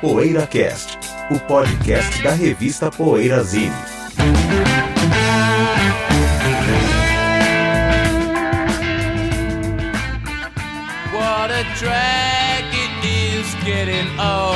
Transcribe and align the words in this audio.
PoeiraCast, 0.00 0.98
o 1.30 1.38
podcast 1.38 2.22
da 2.22 2.34
revista 2.34 2.90
Poeirazine. 2.90 3.74
What 11.10 11.50
a 11.50 11.64
drag 11.78 12.64
it 12.74 13.04
is 13.04 13.54
getting 13.64 14.08
old. 14.20 14.53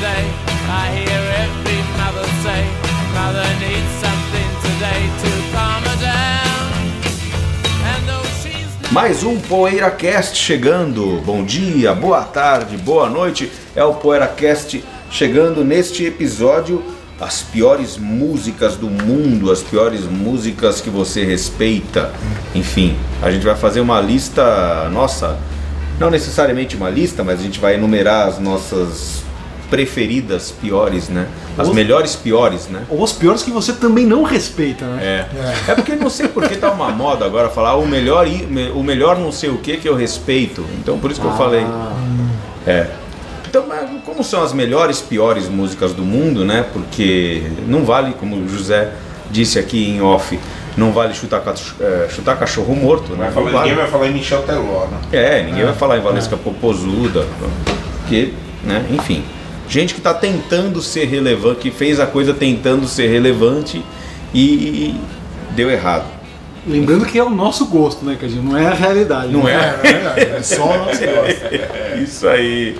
Today. 0.00 0.24
I 0.72 0.88
hear 0.96 1.20
every 1.44 1.80
mother 2.00 2.26
say, 2.40 2.64
Mother 3.12 3.48
needs 3.60 3.92
something 4.00 4.50
today 4.64 5.02
to 5.22 5.30
calm 5.52 5.82
her 5.84 5.98
down. 6.00 6.40
Mais 8.92 9.22
um 9.22 9.38
PoeiraCast 9.38 10.36
chegando. 10.36 11.20
Bom 11.24 11.44
dia, 11.44 11.94
boa 11.94 12.22
tarde, 12.22 12.78
boa 12.78 13.10
noite. 13.10 13.52
É 13.76 13.84
o 13.84 13.94
PoeiraCast 13.94 14.82
chegando 15.10 15.62
neste 15.62 16.06
episódio. 16.06 16.82
As 17.20 17.42
piores 17.42 17.98
músicas 17.98 18.76
do 18.76 18.88
mundo, 18.88 19.52
as 19.52 19.62
piores 19.62 20.06
músicas 20.06 20.80
que 20.80 20.88
você 20.88 21.26
respeita. 21.26 22.10
Enfim, 22.54 22.96
a 23.22 23.30
gente 23.30 23.44
vai 23.44 23.54
fazer 23.54 23.80
uma 23.80 24.00
lista, 24.00 24.88
nossa, 24.88 25.38
não 25.98 26.10
necessariamente 26.10 26.74
uma 26.74 26.88
lista, 26.88 27.22
mas 27.22 27.38
a 27.38 27.42
gente 27.42 27.60
vai 27.60 27.74
enumerar 27.74 28.26
as 28.26 28.38
nossas 28.38 29.22
preferidas 29.70 30.50
piores, 30.50 31.08
né? 31.08 31.26
As 31.56 31.68
Ou- 31.68 31.74
melhores 31.74 32.16
piores, 32.16 32.68
né? 32.68 32.82
Ou 32.90 33.02
os 33.02 33.12
piores 33.12 33.42
que 33.42 33.50
você 33.50 33.72
também 33.72 34.04
não 34.04 34.24
respeita, 34.24 34.84
né? 34.84 35.26
É. 35.66 35.70
É 35.70 35.74
porque 35.74 35.94
não 35.94 36.10
sei 36.10 36.28
porque 36.28 36.56
tá 36.56 36.70
uma 36.72 36.90
moda 36.90 37.24
agora 37.24 37.48
falar 37.48 37.76
o 37.76 37.86
melhor, 37.86 38.26
o 38.74 38.82
melhor 38.82 39.18
não 39.18 39.30
sei 39.30 39.48
o 39.48 39.58
que 39.58 39.76
que 39.76 39.88
eu 39.88 39.94
respeito. 39.94 40.66
Então 40.78 40.98
por 40.98 41.10
isso 41.10 41.20
que 41.20 41.26
eu 41.26 41.32
falei. 41.34 41.64
É. 42.66 42.88
Então, 43.48 43.64
mas 43.66 43.88
como 44.04 44.22
são 44.22 44.42
as 44.42 44.52
melhores, 44.52 45.00
piores 45.00 45.48
músicas 45.48 45.92
do 45.92 46.02
mundo, 46.02 46.44
né? 46.44 46.64
Porque 46.72 47.50
não 47.66 47.84
vale, 47.84 48.12
como 48.12 48.36
o 48.36 48.48
José 48.48 48.92
disse 49.30 49.58
aqui 49.58 49.88
em 49.90 50.00
off, 50.00 50.38
não 50.76 50.92
vale 50.92 51.14
chutar, 51.14 51.42
é, 51.80 52.08
chutar 52.08 52.36
cachorro 52.38 52.74
morto, 52.76 53.12
né? 53.12 53.30
Vai 53.30 53.32
falar, 53.32 53.62
ninguém 53.62 53.74
vai 53.74 53.86
falar 53.88 54.06
em 54.08 54.12
Michel 54.12 54.42
Teló, 54.42 54.86
né? 54.86 54.98
É, 55.12 55.42
ninguém 55.42 55.64
vai 55.64 55.74
falar 55.74 55.98
em 55.98 56.00
Valesca 56.00 56.36
Popozuda, 56.36 57.26
porque, 57.98 58.34
né, 58.64 58.84
enfim. 58.90 59.24
Gente 59.70 59.94
que 59.94 60.00
tá 60.00 60.12
tentando 60.12 60.82
ser 60.82 61.04
relevante, 61.04 61.60
que 61.60 61.70
fez 61.70 62.00
a 62.00 62.06
coisa 62.06 62.34
tentando 62.34 62.88
ser 62.88 63.06
relevante 63.06 63.80
e 64.34 64.96
deu 65.52 65.70
errado. 65.70 66.06
Lembrando 66.66 67.06
que 67.06 67.16
é 67.16 67.22
o 67.22 67.30
nosso 67.30 67.66
gosto, 67.66 68.04
né, 68.04 68.18
Cadinho? 68.20 68.42
Não 68.42 68.58
é 68.58 68.66
a 68.66 68.74
realidade. 68.74 69.32
Não 69.32 69.44
né? 69.44 69.52
é? 69.52 69.88
É 69.88 69.92
verdade, 69.92 70.20
é 70.22 70.42
só 70.42 70.64
o 70.64 70.76
nosso 70.76 71.00
gosto. 71.00 72.02
Isso 72.02 72.28
aí 72.28 72.76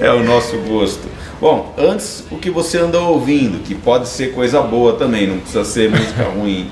é 0.00 0.10
o 0.10 0.24
nosso 0.24 0.56
gosto. 0.60 1.06
Bom, 1.38 1.74
antes 1.76 2.24
o 2.30 2.38
que 2.38 2.48
você 2.50 2.78
anda 2.78 2.98
ouvindo, 2.98 3.62
que 3.62 3.74
pode 3.74 4.08
ser 4.08 4.32
coisa 4.32 4.62
boa 4.62 4.94
também, 4.94 5.26
não 5.26 5.38
precisa 5.38 5.66
ser 5.66 5.90
música 5.90 6.24
ruim. 6.24 6.70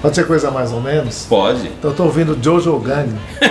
Pode 0.00 0.14
ser 0.14 0.26
coisa 0.26 0.50
mais 0.50 0.72
ou 0.72 0.80
menos? 0.80 1.26
Pode. 1.28 1.66
Então 1.66 1.90
eu 1.90 1.96
tô 1.96 2.04
ouvindo 2.04 2.38
Jojo 2.40 2.78
Gang. 2.78 3.12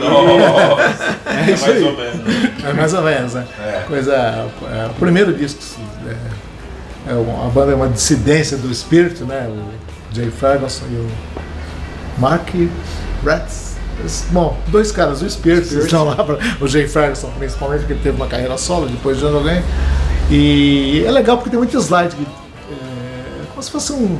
Nossa, 0.00 1.18
é, 1.26 1.50
isso 1.52 1.66
mais 1.66 1.76
aí. 1.76 1.82
ou 1.84 1.96
menos. 1.96 2.64
É 2.64 2.72
mais 2.72 2.94
ou 2.94 3.02
menos, 3.02 3.34
né? 3.34 3.46
É. 3.60 3.84
Coisa. 3.86 4.14
É, 4.14 4.86
o 4.90 4.94
primeiro 4.94 5.32
disco. 5.34 5.60
É, 6.06 7.12
é 7.12 7.14
uma, 7.14 7.46
a 7.46 7.50
banda 7.50 7.72
é 7.72 7.74
uma 7.74 7.88
dissidência 7.88 8.56
do 8.56 8.70
espírito, 8.70 9.26
né? 9.26 9.46
O 9.48 10.14
Jay 10.14 10.30
Ferguson 10.30 10.84
e 10.90 10.94
o 10.94 11.08
Mark 12.18 12.48
Ratz. 13.24 13.74
Bom, 14.30 14.58
dois 14.68 14.90
caras 14.90 15.20
do 15.20 15.26
espírito, 15.26 15.72
eles 15.72 15.84
estão 15.84 16.04
lá, 16.04 16.16
pra, 16.16 16.38
o 16.60 16.66
Jay 16.66 16.88
Ferguson 16.88 17.30
principalmente, 17.38 17.80
porque 17.80 17.92
ele 17.92 18.02
teve 18.02 18.16
uma 18.16 18.26
carreira 18.26 18.56
solo, 18.58 18.86
depois 18.86 19.18
de 19.18 19.22
Jojo 19.22 19.44
Gang. 19.44 19.62
E 20.30 21.04
é 21.06 21.10
legal 21.10 21.36
porque 21.36 21.50
tem 21.50 21.58
muito 21.58 21.76
slide, 21.78 22.16
que, 22.16 22.22
é, 22.22 23.46
como 23.50 23.62
se 23.62 23.70
fosse 23.70 23.92
um. 23.92 24.18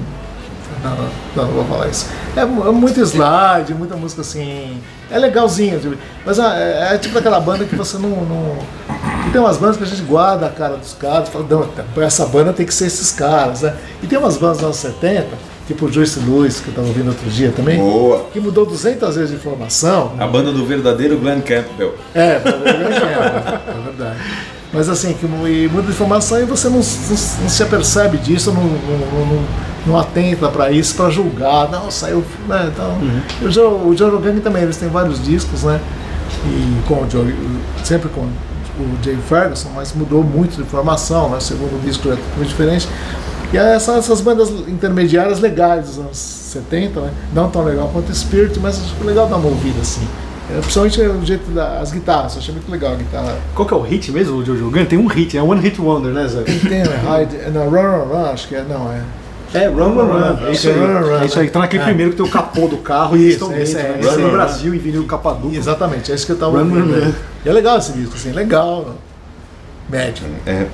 Não, 0.85 1.45
não, 1.45 1.51
vou 1.53 1.65
falar 1.65 1.89
isso. 1.89 2.07
É, 2.37 2.41
é 2.41 2.45
muito 2.45 3.01
slide, 3.01 3.73
muita 3.75 3.97
música 3.97 4.21
assim. 4.21 4.79
É 5.11 5.19
legalzinho, 5.19 5.81
tipo, 5.81 5.97
mas 6.27 6.39
é, 6.39 6.95
é 6.95 6.99
tipo 6.99 7.19
aquela 7.19 7.41
banda 7.41 7.65
que 7.65 7.75
você 7.75 7.97
não. 7.99 8.11
não 8.11 8.59
tem 9.33 9.41
umas 9.41 9.57
bandas 9.57 9.77
que 9.77 9.83
a 9.83 9.87
gente 9.87 10.03
guarda 10.03 10.47
a 10.47 10.51
cara 10.51 10.77
dos 10.77 10.93
caras, 10.93 11.29
fala, 11.29 11.45
não, 11.49 12.03
essa 12.03 12.27
banda 12.27 12.53
tem 12.53 12.65
que 12.67 12.75
ser 12.75 12.87
esses 12.87 13.11
caras, 13.13 13.63
né? 13.63 13.75
E 14.03 14.07
tem 14.07 14.19
umas 14.19 14.37
bandas 14.37 14.59
dos 14.59 14.65
anos 14.67 14.77
70, 14.77 15.27
tipo 15.67 15.87
o 15.87 15.93
Joyce 15.93 16.21
Lewis, 16.21 16.61
que 16.61 16.69
eu 16.69 16.75
tava 16.75 16.87
ouvindo 16.87 17.09
outro 17.09 17.29
dia 17.31 17.51
também, 17.51 17.79
Boa. 17.79 18.27
que 18.33 18.39
mudou 18.39 18.65
200 18.67 19.17
vezes 19.17 19.31
de 19.33 19.39
formação. 19.39 20.13
A 20.19 20.27
banda 20.27 20.53
do 20.53 20.65
verdadeiro 20.67 21.19
Glenn 21.19 21.41
Campbell. 21.41 21.95
É, 22.15 22.21
é, 22.21 22.43
é 22.43 23.83
verdade. 23.85 24.19
Mas 24.73 24.89
assim, 24.89 25.15
que 25.15 25.27
mu- 25.27 25.47
muda 25.71 25.83
de 25.87 25.91
informação 25.93 26.41
e 26.41 26.45
você 26.45 26.69
não, 26.69 26.77
não- 26.79 26.83
não 27.43 27.49
se 27.49 27.63
apercebe 27.63 28.19
disso, 28.19 28.53
não, 28.53 28.63
não, 28.65 29.45
não, 29.87 29.99
atenta 29.99 30.49
para 30.49 30.71
isso, 30.71 30.95
para 30.95 31.11
julgar. 31.11 31.71
Não, 31.71 31.91
saiu. 31.91 32.25
Né, 32.49 32.71
então, 32.73 32.99
e 33.41 33.45
o 33.45 33.51
Joe, 33.51 33.89
o 33.89 33.97
Joe 33.97 34.11
Rogan 34.11 34.39
também, 34.41 34.63
eles 34.63 34.77
têm 34.77 34.89
vários 34.89 35.23
discos, 35.23 35.63
né? 35.65 35.81
E 36.47 36.89
com 36.89 37.03
o 37.03 37.11
Joe, 37.11 37.35
sempre 37.85 38.09
com 38.09 38.23
o 38.23 39.03
Jay 39.03 39.17
Ferguson, 39.29 39.71
mas 39.75 39.93
mudou 39.95 40.23
muito 40.23 40.63
de 40.63 40.69
formação, 40.69 41.29
né? 41.29 41.37
O 41.37 41.41
segundo 41.41 41.81
disco 41.85 42.09
é 42.09 42.17
totalmente 42.17 42.49
diferente. 42.49 42.89
E 43.53 43.59
aí 43.59 43.79
são 43.79 43.97
essas 43.97 44.21
bandas 44.21 44.51
intermediárias 44.67 45.39
legais 45.39 45.87
dos 45.87 45.99
anos 45.99 46.17
70, 46.17 47.01
né? 47.01 47.11
Não 47.33 47.51
tão 47.51 47.65
legal 47.65 47.89
quanto 47.93 48.11
o 48.11 48.15
Spirit, 48.15 48.59
mas 48.59 48.81
acho 48.81 48.95
que 48.95 49.03
é 49.03 49.07
legal 49.07 49.29
dar 49.29 49.37
uma 49.37 49.49
ouvida 49.49 49.81
assim. 49.81 50.07
É, 50.51 50.61
principalmente 50.61 51.01
o 51.01 51.25
jeito 51.25 51.51
das 51.53 51.93
guitarras, 51.93 52.35
eu 52.35 52.41
achei 52.41 52.53
muito 52.53 52.71
legal 52.71 52.93
a 52.93 52.97
guitarra. 52.97 53.39
Qual 53.55 53.67
que 53.67 53.73
é 53.73 53.77
o 53.77 53.81
hit 53.81 54.13
mesmo, 54.13 54.39
o 54.39 54.45
Jojo 54.45 54.71
Gun? 54.71 54.85
Tem 54.85 54.99
um 54.99 55.07
hit, 55.07 55.39
é 55.39 55.43
One 55.43 55.61
Hit 55.61 55.81
Wonder, 55.81 56.13
né, 56.13 56.27
Zé? 56.29 56.43
Tem, 56.43 56.83
né? 56.83 57.01
Hide, 57.23 57.51
não, 57.51 57.71
Run 57.71 57.81
Run 57.81 58.05
Run, 58.13 58.25
acho 58.27 58.49
que 58.49 58.57
é, 58.57 58.63
não, 58.63 58.93
é. 58.93 59.01
É, 59.55 59.69
Run 59.69 59.95
Run 59.95 60.07
Run. 60.07 60.47
É 60.47 60.51
isso 60.51 60.69
aí. 60.69 60.75
Run, 60.75 60.87
Run, 60.87 61.01
Run, 61.01 61.23
É 61.23 61.27
isso 61.27 61.41
aí. 61.41 61.49
Tá 61.49 61.61
naquele 61.61 61.83
é. 61.83 61.87
primeiro 61.87 62.11
que 62.11 62.17
tem 62.17 62.27
o 62.27 62.31
capô 62.31 62.67
do 62.67 62.79
carro 62.79 63.17
e 63.17 63.29
Isso, 63.29 63.45
estão 63.45 63.57
esse 63.57 63.77
é, 63.77 63.83
né? 63.83 64.01
é 64.03 64.07
é. 64.07 64.17
no 64.17 64.31
Brasil 64.33 64.75
e 64.75 64.79
vinil 64.79 65.07
capa 65.07 65.33
dupla. 65.33 65.57
Exatamente, 65.57 66.11
é 66.11 66.15
isso 66.15 66.27
que 66.27 66.33
eu 66.33 66.39
tava 66.39 66.59
Run, 66.59 66.65
ouvindo. 66.65 66.93
Run, 66.93 67.01
Run. 67.01 67.07
né? 67.07 67.15
E 67.45 67.49
é 67.49 67.53
legal 67.53 67.79
esse 67.79 67.93
disco, 67.93 68.17
assim, 68.17 68.33
legal. 68.33 68.97
Médio. 69.89 70.25
É, 70.47 70.67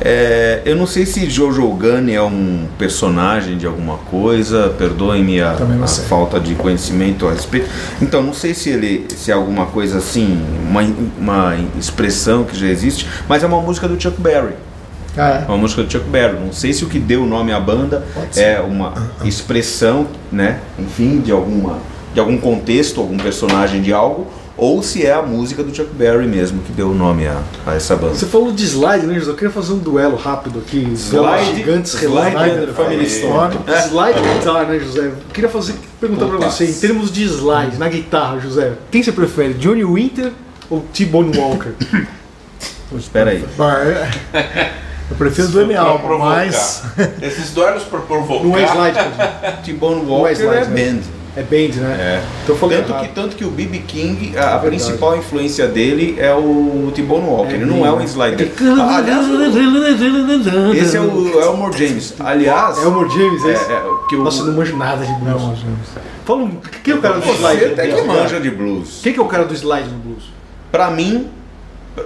é, 0.00 0.62
eu 0.66 0.76
não 0.76 0.86
sei 0.86 1.06
se 1.06 1.28
Jojo 1.28 1.66
Gunn 1.70 2.10
é 2.10 2.22
um 2.22 2.68
personagem 2.78 3.56
de 3.56 3.66
alguma 3.66 3.96
coisa, 3.96 4.68
perdoem-me 4.76 5.40
a, 5.40 5.52
a 5.52 5.86
falta 5.86 6.38
de 6.38 6.54
conhecimento 6.54 7.26
a 7.26 7.32
respeito. 7.32 7.68
Então, 8.00 8.22
não 8.22 8.34
sei 8.34 8.52
se 8.52 8.68
ele 8.68 9.06
se 9.08 9.30
é 9.30 9.34
alguma 9.34 9.66
coisa 9.66 9.98
assim, 9.98 10.38
uma, 10.68 10.82
uma 11.18 11.56
expressão 11.78 12.44
que 12.44 12.54
já 12.54 12.66
existe, 12.66 13.08
mas 13.26 13.42
é 13.42 13.46
uma 13.46 13.60
música 13.60 13.88
do 13.88 14.00
Chuck 14.00 14.20
Berry. 14.20 14.54
Ah, 15.16 15.42
É 15.46 15.48
uma 15.48 15.58
música 15.58 15.82
do 15.82 15.90
Chuck 15.92 16.08
Berry. 16.08 16.38
Não 16.38 16.52
sei 16.52 16.72
se 16.72 16.84
o 16.84 16.88
que 16.88 16.98
deu 16.98 17.22
o 17.22 17.26
nome 17.26 17.52
à 17.52 17.60
banda 17.60 18.04
é 18.36 18.60
uma 18.60 18.94
expressão, 19.24 20.06
né? 20.30 20.60
Enfim, 20.78 21.20
de 21.20 21.30
alguma 21.32 21.78
de 22.14 22.20
algum 22.20 22.36
contexto, 22.36 23.00
algum 23.00 23.16
personagem 23.16 23.80
de 23.80 23.90
algo, 23.90 24.26
ou 24.54 24.82
se 24.82 25.06
é 25.06 25.14
a 25.14 25.22
música 25.22 25.62
do 25.62 25.74
Chuck 25.74 25.94
Berry 25.94 26.26
mesmo 26.26 26.60
que 26.62 26.70
deu 26.70 26.90
o 26.90 26.94
nome 26.94 27.26
a, 27.26 27.40
a 27.66 27.74
essa 27.74 27.96
banda. 27.96 28.14
Você 28.14 28.26
falou 28.26 28.52
de 28.52 28.62
slide, 28.64 29.06
né, 29.06 29.14
José? 29.18 29.30
Eu 29.30 29.34
queria 29.34 29.50
fazer 29.50 29.72
um 29.72 29.78
duelo 29.78 30.16
rápido 30.16 30.58
aqui. 30.58 30.92
Slide, 30.94 31.54
gigantes 31.56 31.92
slide 31.94 32.66
the 32.66 32.72
Family 32.74 33.08
Stone. 33.08 33.54
Slide 33.88 34.20
guitar, 34.20 34.66
né, 34.66 34.78
José? 34.78 35.06
Eu 35.06 35.14
queria 35.32 35.48
fazer, 35.48 35.74
perguntar 35.98 36.26
pra 36.26 36.36
Opa. 36.36 36.50
você, 36.50 36.66
em 36.66 36.74
termos 36.74 37.10
de 37.10 37.24
slide, 37.24 37.78
na 37.78 37.88
guitarra, 37.88 38.38
José, 38.40 38.72
quem 38.90 39.02
você 39.02 39.10
prefere, 39.12 39.54
Johnny 39.54 39.84
Winter 39.84 40.32
ou 40.68 40.80
T-Bone 40.92 41.36
Walker? 41.38 41.72
Espera 42.94 43.30
aí. 43.30 43.42
É- 45.12 45.14
eu 45.14 45.16
prefiro 45.16 45.48
do 45.48 45.60
M 45.60 45.74
mas. 46.18 46.82
Esses 47.22 47.50
duelos 47.52 47.82
pra 47.84 48.00
provocar. 48.00 48.44
Não 48.44 48.56
é 48.56 48.64
slide. 48.64 48.98
T-Bone 49.64 50.02
Não 50.02 50.14
é 50.14 50.18
Walker 50.18 50.32
slide, 50.32 50.56
é 50.56 50.64
né? 50.66 50.92
band. 50.92 51.22
É 51.34 51.42
band, 51.42 51.80
né? 51.80 51.96
É. 51.98 52.22
Então 52.42 52.54
eu 52.54 52.58
falei 52.60 52.78
Tanto 52.78 52.90
errado. 52.90 53.02
que, 53.02 53.14
tanto 53.14 53.36
que 53.36 53.44
o 53.44 53.50
B.B. 53.50 53.78
King, 53.86 54.36
a, 54.36 54.40
a 54.40 54.44
verdade. 54.58 54.66
principal 54.66 55.16
influência 55.16 55.66
dele 55.66 56.16
é 56.18 56.34
o 56.34 56.92
T-Bone 56.94 57.26
Walker. 57.26 57.52
É 57.52 57.54
ele 57.54 57.64
não 57.64 57.86
é 57.86 57.90
um 57.92 58.02
slider. 58.02 58.50
Ah, 58.78 58.96
Aliás, 58.98 59.26
esse 60.76 60.96
é 60.96 61.00
o 61.00 61.40
Elmore 61.40 61.76
James. 61.78 62.14
Aliás, 62.20 62.82
Elmore 62.82 63.08
James, 63.08 63.44
é, 63.44 63.48
é 63.48 63.52
esse? 63.54 63.72
é, 63.72 63.82
que 64.10 64.16
o, 64.16 64.24
Nossa, 64.24 64.40
eu 64.42 64.46
não 64.48 64.54
manjo 64.54 64.76
nada 64.76 65.06
de 65.06 65.12
blues. 65.14 65.58
Fala 66.26 66.42
um, 66.42 66.56
quem 66.84 66.92
é 66.94 66.96
o 66.98 67.00
cara 67.00 67.14
do 67.14 67.20
você 67.22 67.32
slide? 67.32 67.64
até 67.64 67.86
que 67.88 68.02
manja 68.02 68.38
de 68.40 68.50
blues. 68.50 69.00
Quem 69.02 69.12
que 69.14 69.18
é 69.18 69.22
o 69.22 69.26
cara 69.26 69.44
do 69.46 69.54
slide 69.54 69.88
no 69.88 69.98
blues? 69.98 70.24
Pra 70.70 70.90
mim, 70.90 71.28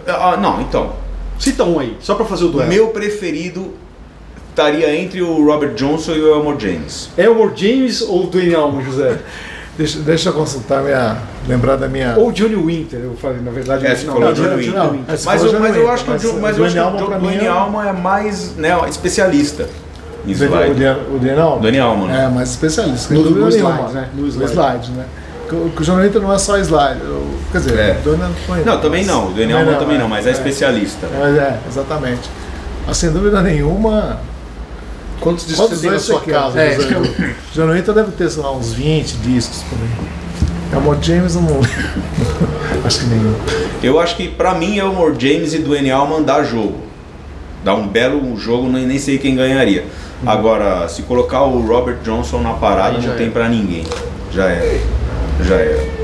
ah, 0.06 0.36
não, 0.36 0.60
então, 0.60 0.92
Cita 1.38 1.64
um 1.64 1.78
aí, 1.78 1.96
só 2.00 2.14
pra 2.14 2.24
fazer 2.24 2.44
o 2.44 2.48
duelo. 2.48 2.68
meu 2.68 2.88
preferido 2.88 3.74
estaria 4.50 4.94
entre 4.94 5.20
o 5.22 5.44
Robert 5.44 5.74
Johnson 5.74 6.12
e 6.12 6.20
o 6.22 6.28
Elmore 6.34 6.56
James. 6.58 7.10
Elmore 7.16 7.52
James 7.54 8.00
ou 8.02 8.26
Dwayne 8.26 8.54
Allman, 8.54 8.82
José? 8.84 9.18
Deixa, 9.76 9.98
deixa 9.98 10.30
eu 10.30 10.32
consultar 10.32 10.82
minha. 10.82 11.18
lembrar 11.46 11.76
da 11.76 11.86
minha. 11.86 12.14
Ou 12.16 12.32
Johnny 12.32 12.54
Winter, 12.56 12.98
eu 13.00 13.14
falei, 13.16 13.42
na 13.42 13.50
verdade. 13.50 13.84
É, 13.84 13.90
não, 13.90 13.96
você 13.96 14.06
não, 14.06 14.12
falou 14.14 14.28
não, 14.28 14.34
Johnny 14.34 14.48
Johnny 14.48 14.88
Winter. 14.98 15.14
É, 15.14 15.18
Mas, 15.26 15.44
eu, 15.44 15.52
mas 15.60 15.74
Johnny 15.74 15.78
eu 15.84 15.90
acho 15.90 16.04
que 16.04 16.10
o, 16.10 16.14
Winter, 16.14 16.30
Jo- 16.30 16.38
mas 16.40 16.56
eu 16.58 16.64
acho 16.64 16.74
que 16.74 16.80
o 16.80 16.98
Jo- 16.98 17.06
pra 17.06 17.18
mim 17.18 17.26
Dani 17.28 17.44
é- 17.44 17.48
Alma 17.48 17.88
é 17.88 17.92
mais 17.92 18.56
né, 18.56 18.70
especialista 18.88 19.68
em 20.26 20.30
O 20.30 20.32
slide. 20.32 20.70
O 20.70 21.18
Daniel? 21.18 21.58
Dani 21.60 21.78
Alma, 21.78 22.06
né? 22.06 22.24
É, 22.24 22.28
mais 22.34 22.48
especialista. 22.48 23.12
No- 23.12 23.22
no 23.30 23.30
nenhuma. 23.50 23.50
slides, 23.50 23.92
né? 23.92 24.08
No 24.14 24.22
No 24.22 24.28
slide. 24.28 24.50
slide, 24.52 24.90
né? 24.92 25.04
Que 25.48 25.54
o- 25.54 25.72
o 25.76 26.02
Winter 26.02 26.20
não 26.20 26.32
é 26.32 26.38
só 26.38 26.56
slide. 26.58 27.00
eu- 27.00 27.26
quer 27.52 27.58
dizer, 27.58 27.78
É. 27.78 28.00
o 28.04 28.10
Daniel 28.10 28.30
foi- 28.46 28.64
Não, 28.64 28.80
também 28.80 29.04
não. 29.04 29.28
O 29.28 29.32
Dani 29.32 29.52
Alma 29.52 29.74
também 29.74 29.98
não, 29.98 30.08
mas 30.08 30.26
é 30.26 30.30
é. 30.30 30.32
especialista. 30.32 31.08
Mas 31.18 31.36
é, 31.36 31.58
exatamente. 31.68 32.28
Mas 32.86 32.96
sem 32.96 33.10
dúvida 33.10 33.40
nenhuma. 33.42 34.18
Quantos 35.20 35.46
discos 35.46 35.66
Quantos 35.66 35.78
você 35.78 35.86
tem 35.86 35.92
na 35.92 35.98
sua 35.98 36.20
casa? 36.20 36.60
É, 36.60 36.76
o 36.76 37.72
Winter 37.72 37.94
deve 37.94 38.12
ter, 38.12 38.28
sei 38.30 38.42
lá, 38.42 38.52
uns 38.52 38.72
20 38.72 39.12
discos 39.18 39.62
por 39.62 39.78
aí. 39.78 40.08
Elmore 40.72 40.98
James 41.00 41.34
eu 41.36 41.42
não. 41.42 41.60
Acho 42.84 43.00
que 43.00 43.06
nenhum. 43.06 43.34
Eu 43.82 44.00
acho 44.00 44.16
que 44.16 44.28
pra 44.28 44.54
mim 44.54 44.78
Elmore 44.78 45.14
James 45.18 45.54
e 45.54 45.58
Dwayne 45.58 45.90
Allman 45.90 46.22
dá 46.22 46.42
jogo. 46.44 46.76
Dá 47.64 47.74
um 47.74 47.86
belo 47.88 48.36
jogo, 48.36 48.68
nem, 48.68 48.86
nem 48.86 48.98
sei 48.98 49.18
quem 49.18 49.34
ganharia. 49.34 49.84
Agora, 50.24 50.88
se 50.88 51.02
colocar 51.02 51.42
o 51.42 51.60
Robert 51.66 51.98
Johnson 52.04 52.40
na 52.40 52.52
parada, 52.54 52.98
não 52.98 53.14
tem 53.14 53.24
era. 53.24 53.30
pra 53.32 53.48
ninguém. 53.48 53.84
Já 54.32 54.46
era. 54.46 54.80
Já 55.42 55.54
era. 55.56 55.96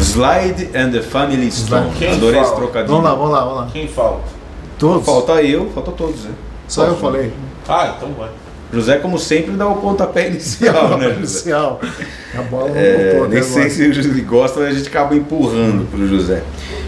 Slide 0.00 0.70
and 0.76 0.90
the 0.92 1.00
Family 1.02 1.50
Stone. 1.50 1.90
Quem 1.98 2.12
Adorei 2.12 2.40
esse 2.40 2.54
trocadilho. 2.54 2.88
Vamos 2.94 3.04
lá, 3.04 3.14
vamos 3.14 3.30
lá, 3.32 3.40
vamos 3.44 3.56
lá. 3.60 3.68
Quem 3.72 3.88
falta? 3.88 4.22
Todos? 4.78 5.04
Falta 5.06 5.42
eu, 5.42 5.70
falta 5.70 5.92
todos. 5.92 6.24
Né? 6.24 6.30
Só 6.68 6.84
eu 6.84 6.96
falei. 6.96 7.32
Ah, 7.68 7.94
então 7.96 8.10
vai. 8.18 8.28
José, 8.72 8.96
como 8.98 9.18
sempre, 9.18 9.52
dá 9.52 9.68
o 9.68 9.76
pontapé 9.76 10.28
inicial, 10.30 10.98
né, 10.98 11.06
José? 11.10 11.18
Inicial. 11.18 11.80
A 12.36 12.42
bola 12.42 12.68
não 12.70 12.76
É, 12.76 12.96
voltou 13.10 13.26
até 13.26 13.34
nem 13.34 13.42
sei 13.42 13.54
agora. 13.62 13.70
se 13.70 13.82
o 13.88 13.92
José 13.94 14.20
gosta, 14.20 14.60
mas 14.60 14.68
a 14.68 14.72
gente 14.78 14.88
acaba 14.88 15.14
empurrando 15.14 15.88
pro 15.90 16.06
José. 16.08 16.42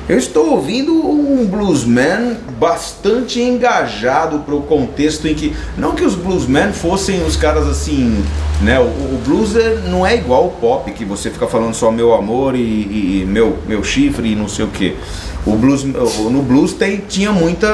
Eu 0.09 0.19
estou 0.19 0.51
ouvindo 0.51 0.93
um 0.93 1.47
bluesman 1.47 2.37
bastante 2.59 3.41
engajado 3.41 4.41
pro 4.41 4.61
contexto 4.63 5.27
em 5.27 5.35
que. 5.35 5.55
Não 5.77 5.93
que 5.93 6.05
os 6.05 6.15
bluesmen 6.15 6.73
fossem 6.73 7.25
os 7.25 7.37
caras 7.37 7.67
assim. 7.69 8.25
Né, 8.63 8.81
o, 8.81 8.85
o 8.85 9.21
blues 9.25 9.53
não 9.91 10.07
é 10.07 10.17
igual 10.17 10.47
o 10.47 10.51
pop, 10.51 10.91
que 10.93 11.05
você 11.05 11.31
fica 11.31 11.47
falando 11.47 11.75
só 11.75 11.91
meu 11.91 12.15
amor 12.15 12.55
e, 12.55 12.59
e- 12.59 13.21
e 13.23 13.27
meu, 13.27 13.59
meu 13.69 13.85
chifre 13.85 14.33
e 14.33 14.35
não 14.35 14.49
sei 14.49 14.65
o 14.65 14.69
que. 14.69 14.97
O 15.45 15.55
blues, 15.57 15.85
no 15.85 16.43
blues 16.43 16.73
tem, 16.73 16.97
tinha 17.07 17.31
muita 17.33 17.69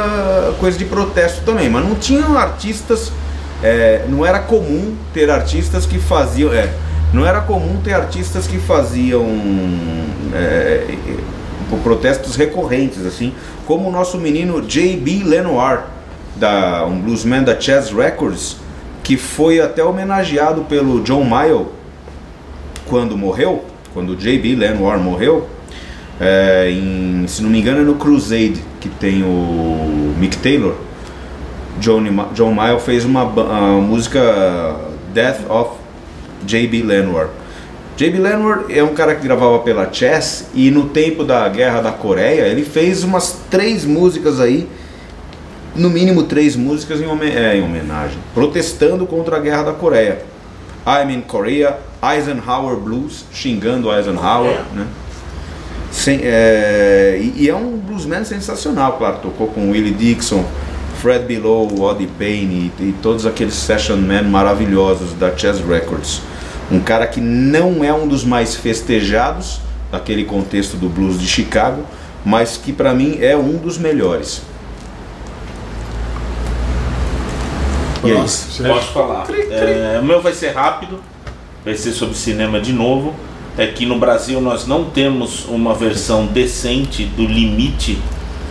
coisa 0.59 0.77
de 0.77 0.85
protesto 0.85 1.43
também, 1.45 1.71
mas 1.71 1.85
não 1.89 1.95
tinham 1.95 2.37
artistas 2.37 3.13
é, 3.63 4.05
não 4.09 4.27
era 4.27 4.41
comum 4.41 4.95
ter 5.15 5.31
artistas 5.31 5.87
que 5.87 5.99
faziam. 5.99 6.53
É, 6.53 6.69
não 7.13 7.25
era 7.25 7.41
comum 7.41 7.77
ter 7.83 7.95
artistas 7.95 8.47
que 8.47 8.59
faziam 8.59 9.25
é, 10.35 10.87
é, 10.89 11.77
protestos 11.83 12.37
recorrentes, 12.37 13.07
assim, 13.07 13.33
como 13.67 13.89
o 13.89 13.93
nosso 13.93 14.19
menino 14.19 14.61
J.B. 14.63 15.23
Lenoir, 15.25 15.85
da, 16.37 16.85
um 16.87 16.99
bluesman 17.01 17.45
da 17.45 17.59
Chess 17.59 17.93
Records, 17.93 18.57
que 19.03 19.17
foi 19.17 19.61
até 19.61 19.83
homenageado 19.83 20.63
pelo 20.63 21.01
John 21.03 21.25
Mayall 21.25 21.73
quando 22.87 23.17
morreu, 23.17 23.65
quando 23.95 24.17
J.B. 24.17 24.55
Lenoir 24.57 24.99
morreu, 24.99 25.49
é, 26.21 26.71
em, 26.71 27.25
se 27.27 27.43
não 27.43 27.51
me 27.51 27.59
engano 27.61 27.81
é 27.81 27.85
no 27.85 27.95
Crusade, 27.95 28.63
que 28.81 28.89
tem 28.89 29.23
o 29.23 30.15
Mick 30.19 30.37
Taylor. 30.39 30.75
Johnny, 31.81 32.11
Ma- 32.11 32.29
John 32.35 32.53
Mayall 32.53 32.79
fez 32.79 33.05
uma 33.05 33.25
música 33.81 34.77
Death 35.13 35.51
of 35.51 35.71
J.B. 36.47 36.83
Lenoir. 36.83 37.29
J.B. 37.97 38.19
Lenoir 38.19 38.65
é 38.69 38.83
um 38.83 38.95
cara 38.95 39.15
que 39.15 39.23
gravava 39.23 39.59
pela 39.61 39.91
Chess 39.93 40.49
e 40.55 40.71
no 40.71 40.85
tempo 40.89 41.25
da 41.25 41.49
Guerra 41.49 41.81
da 41.81 41.93
Coreia 41.93 42.43
ele 42.43 42.65
fez 42.65 43.03
umas 43.05 43.41
três 43.51 43.85
músicas 43.85 44.41
aí, 44.41 44.67
no 45.75 45.89
mínimo 45.91 46.25
três 46.25 46.55
músicas 46.57 47.01
em, 47.01 47.07
homen- 47.07 47.35
é, 47.35 47.57
em 47.57 47.63
homenagem, 47.63 48.19
protestando 48.35 49.07
contra 49.07 49.37
a 49.37 49.39
Guerra 49.41 49.63
da 49.65 49.73
Coreia. 49.73 50.23
I'm 50.87 51.13
in 51.15 51.21
Korea, 51.21 51.79
Eisenhower 52.03 52.77
Blues, 52.77 53.25
xingando 53.33 53.93
Eisenhower, 53.93 54.61
né? 54.75 54.87
Sem- 55.91 56.21
é, 56.23 57.19
e, 57.21 57.45
e 57.45 57.49
é 57.51 57.55
um 57.55 57.77
bluesman 57.77 58.25
sensacional, 58.25 58.95
claro. 58.99 59.19
Tocou 59.23 59.47
com 59.49 59.71
Willie 59.71 59.93
Dixon, 59.93 60.45
Fred 61.01 61.25
Below, 61.27 61.81
Oddie 61.81 62.07
Payne 62.19 62.73
e, 62.79 62.83
e 62.83 62.95
todos 63.03 63.27
aqueles 63.27 63.55
session 63.55 63.97
men 63.97 64.25
maravilhosos 64.25 65.13
da 65.15 65.37
Chess 65.37 65.61
Records. 65.61 66.21
Um 66.71 66.81
cara 66.81 67.07
que 67.07 67.21
não 67.21 67.85
é 67.85 67.93
um 67.93 68.09
dos 68.09 68.25
mais 68.25 68.55
festejados 68.57 69.61
daquele 69.91 70.25
contexto 70.25 70.77
do 70.77 70.89
blues 70.89 71.21
de 71.21 71.27
Chicago, 71.27 71.83
mas 72.25 72.57
que 72.57 72.73
para 72.73 72.95
mim 72.95 73.19
é 73.21 73.37
um 73.37 73.57
dos 73.59 73.77
melhores. 73.79 74.43
É. 78.09 78.69
Posso 78.69 78.93
falar. 78.93 79.27
É, 79.31 79.99
o 80.01 80.05
meu 80.05 80.21
vai 80.21 80.33
ser 80.33 80.51
rápido, 80.51 81.01
vai 81.65 81.75
ser 81.75 81.93
sobre 81.93 82.15
cinema 82.15 82.61
de 82.61 82.73
novo. 82.73 83.15
É 83.57 83.67
que 83.67 83.85
no 83.85 83.99
Brasil 83.99 84.41
nós 84.41 84.67
não 84.67 84.85
temos 84.85 85.45
uma 85.47 85.75
versão 85.75 86.25
decente 86.25 87.05
do 87.05 87.27
Limite, 87.27 87.99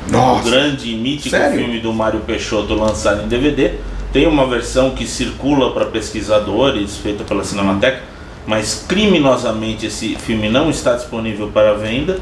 Nossa. 0.07 0.47
o 0.47 0.51
grande 0.51 0.93
e 0.93 0.95
mítico 0.95 1.31
Sério? 1.31 1.57
filme 1.57 1.79
do 1.79 1.91
Mário 1.91 2.19
Peixoto 2.19 2.75
lançado 2.75 3.23
em 3.23 3.27
DVD. 3.27 3.73
Tem 4.13 4.27
uma 4.27 4.45
versão 4.45 4.91
que 4.91 5.07
circula 5.07 5.71
para 5.71 5.85
pesquisadores, 5.85 6.97
feita 6.97 7.23
pela 7.23 7.43
Cinemateca, 7.43 8.01
mas 8.45 8.85
criminosamente 8.87 9.87
esse 9.87 10.15
filme 10.15 10.49
não 10.49 10.69
está 10.69 10.95
disponível 10.95 11.47
para 11.47 11.73
venda. 11.73 12.19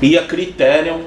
E 0.00 0.16
a 0.16 0.22
Criterion, 0.22 1.00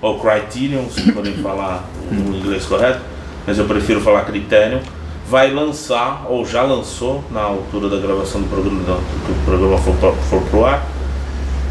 ou 0.00 0.18
Criterion, 0.18 0.88
se 0.88 1.12
forem 1.12 1.34
falar 1.34 1.84
o 2.10 2.34
inglês 2.34 2.64
correto, 2.64 3.00
mas 3.46 3.58
eu 3.58 3.64
prefiro 3.66 4.00
falar 4.00 4.24
Criterion, 4.24 4.80
vai 5.28 5.50
lançar, 5.52 6.24
ou 6.28 6.44
já 6.46 6.62
lançou, 6.62 7.22
na 7.30 7.40
altura 7.42 7.88
da 7.88 7.96
gravação 7.96 8.40
do 8.40 8.48
programa, 8.48 8.80
que 9.26 9.32
o 9.32 9.34
programa 9.44 9.78
for, 9.78 9.94
pro- 9.96 10.14
for 10.30 10.40
pro 10.42 10.64
ar, 10.64 10.86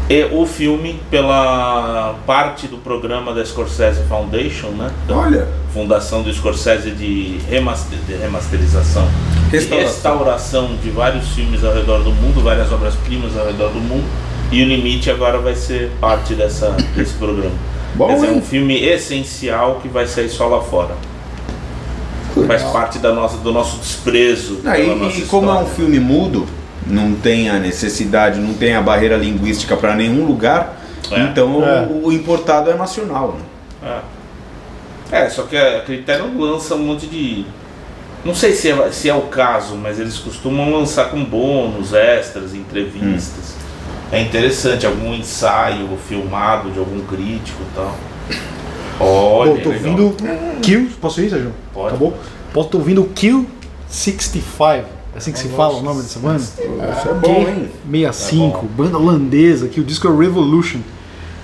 e 0.08 0.24
o 0.32 0.46
filme 0.46 1.00
pela 1.10 2.14
parte 2.26 2.68
do 2.68 2.76
programa 2.76 3.32
da 3.34 3.44
Scorsese 3.44 4.02
Foundation, 4.08 4.68
né? 4.68 4.90
Da 5.08 5.16
Olha. 5.16 5.48
Fundação 5.74 6.22
do 6.22 6.32
Scorsese 6.32 6.90
de, 6.92 7.38
remaster, 7.50 7.98
de 8.06 8.14
remasterização 8.14 9.06
Restauração. 9.50 9.78
restauração 9.92 10.76
de 10.82 10.90
vários 10.90 11.28
filmes 11.30 11.64
ao 11.64 11.74
redor 11.74 11.98
do 12.04 12.10
mundo, 12.12 12.40
várias 12.42 12.70
obras-primas 12.72 13.36
ao 13.36 13.46
redor 13.46 13.68
do 13.70 13.80
mundo. 13.80 14.04
E 14.52 14.62
o 14.62 14.66
Limite 14.66 15.10
agora 15.10 15.38
vai 15.38 15.56
ser 15.56 15.90
parte 16.00 16.34
dessa, 16.34 16.70
desse 16.94 17.14
programa. 17.14 17.54
Bom, 17.96 18.08
é 18.10 18.30
um 18.30 18.40
filme 18.40 18.76
essencial 18.84 19.80
que 19.82 19.88
vai 19.88 20.06
sair 20.06 20.28
só 20.28 20.46
lá 20.46 20.60
fora. 20.62 20.94
Faz 22.46 22.62
parte 22.64 22.98
da 22.98 23.12
nossa, 23.12 23.38
do 23.38 23.52
nosso 23.52 23.78
desprezo. 23.78 24.60
Ah, 24.64 24.72
pela 24.72 24.94
e, 24.94 24.98
nossa 24.98 25.18
e 25.18 25.22
como 25.22 25.48
é 25.50 25.54
um 25.54 25.66
filme 25.66 25.98
mudo, 25.98 26.46
não 26.86 27.14
tem 27.14 27.48
a 27.48 27.58
necessidade, 27.58 28.38
não 28.38 28.54
tem 28.54 28.74
a 28.74 28.82
barreira 28.82 29.16
linguística 29.16 29.76
para 29.76 29.94
nenhum 29.94 30.24
lugar, 30.26 30.80
É. 31.10 31.20
então 31.22 31.64
É. 31.64 31.86
O, 31.86 32.08
o 32.08 32.12
importado 32.12 32.70
é 32.70 32.74
nacional. 32.74 33.36
Né? 33.82 34.00
É. 35.12 35.22
É, 35.24 35.28
só 35.30 35.42
que 35.42 35.56
a 35.56 35.80
Criterion 35.82 36.36
lança 36.38 36.74
um 36.74 36.78
monte 36.80 37.06
de. 37.06 37.44
Não 38.24 38.34
sei 38.34 38.52
se 38.52 38.70
é, 38.70 38.90
se 38.90 39.08
é 39.08 39.14
o 39.14 39.22
caso, 39.22 39.76
mas 39.76 40.00
eles 40.00 40.18
costumam 40.18 40.72
lançar 40.72 41.10
com 41.10 41.22
bônus, 41.24 41.92
extras, 41.92 42.54
entrevistas. 42.54 43.54
É 44.10 44.20
interessante, 44.20 44.84
algum 44.84 45.14
ensaio 45.14 45.88
filmado 46.08 46.70
de 46.70 46.78
algum 46.78 47.00
crítico 47.00 47.62
e 47.62 47.74
tal. 47.76 47.96
Olha, 48.98 49.52
Bom, 49.52 49.60
tô 49.60 49.68
legal. 49.68 49.90
ouvindo 49.92 50.16
Kill. 50.62 50.88
Posso 51.00 51.20
ir, 51.20 51.30
Sérgio? 51.30 51.52
Pode. 51.72 51.90
Tá 51.90 51.96
bom? 51.96 52.16
Posso, 52.52 52.68
tô 52.68 52.78
ouvindo 52.78 53.04
Kill 53.14 53.46
65. 53.88 54.62
É 55.14 55.18
assim 55.18 55.32
que 55.32 55.38
se 55.38 55.48
fala 55.48 55.74
o 55.76 55.82
nome 55.82 56.02
dessa 56.02 56.18
banda? 56.18 56.38
Isso 56.38 56.60
é 56.60 57.14
bom, 57.14 57.46
hein? 57.48 57.68
65, 57.90 58.66
banda 58.66 58.98
holandesa, 58.98 59.66
que 59.68 59.80
o 59.80 59.84
disco 59.84 60.06
é 60.08 60.16
Revolution. 60.16 60.80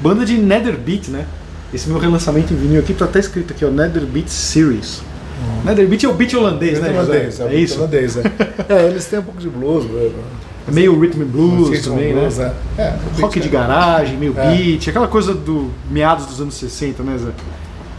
Banda 0.01 0.25
de 0.25 0.37
Nether 0.37 0.77
Beat, 0.77 1.09
né? 1.09 1.27
Esse 1.73 1.89
meu 1.89 1.99
relançamento 1.99 2.53
em 2.53 2.57
vinil 2.57 2.81
aqui 2.81 2.93
tá 2.93 3.07
até 3.07 3.19
escrito 3.19 3.53
aqui, 3.55 3.65
ó, 3.65 3.71
Nether 3.71 4.03
Beat 4.05 4.29
Series. 4.29 5.01
Nether 5.65 5.89
Beat 5.89 6.05
é 6.05 6.09
o 6.09 6.13
beat 6.13 6.35
holandês, 6.35 6.81
né? 6.81 6.91
Holandês, 6.91 7.39
José? 7.39 7.55
É 7.55 7.57
isso. 7.59 7.79
holandês, 7.79 8.17
é. 8.17 8.23
É, 8.69 8.87
eles 8.89 9.07
têm 9.07 9.19
um 9.19 9.23
pouco 9.23 9.41
de 9.41 9.49
blues, 9.49 9.85
né? 9.87 10.11
É 10.69 10.71
meio 10.71 10.99
rhythm 11.01 11.23
and 11.23 11.27
blues 11.27 11.83
também, 11.83 12.13
blues, 12.13 12.39
né? 12.39 12.53
é. 12.79 12.83
É, 12.83 12.99
Rock 13.21 13.41
de 13.41 13.49
garagem, 13.49 14.17
meio 14.17 14.35
É. 14.39 14.55
beat, 14.55 14.89
aquela 14.89 15.09
coisa 15.09 15.35
do 15.35 15.71
meados 15.91 16.27
dos 16.27 16.41
anos 16.41 16.55
60, 16.55 17.03
né, 17.03 17.17
Zé? 17.19 17.31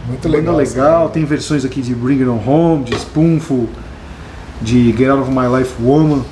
Muito 0.06 0.22
Banda 0.28 0.36
legal. 0.36 0.56
legal, 0.56 1.08
tem 1.08 1.24
versões 1.24 1.64
aqui 1.64 1.80
de 1.80 1.94
Bring 1.94 2.18
It 2.20 2.28
On 2.28 2.40
Home, 2.46 2.84
de 2.84 2.94
Spoonful, 2.98 3.68
de 4.60 4.92
Get 4.96 5.08
Out 5.08 5.22
of 5.22 5.30
My 5.30 5.58
Life 5.58 5.74
Woman. 5.82 6.22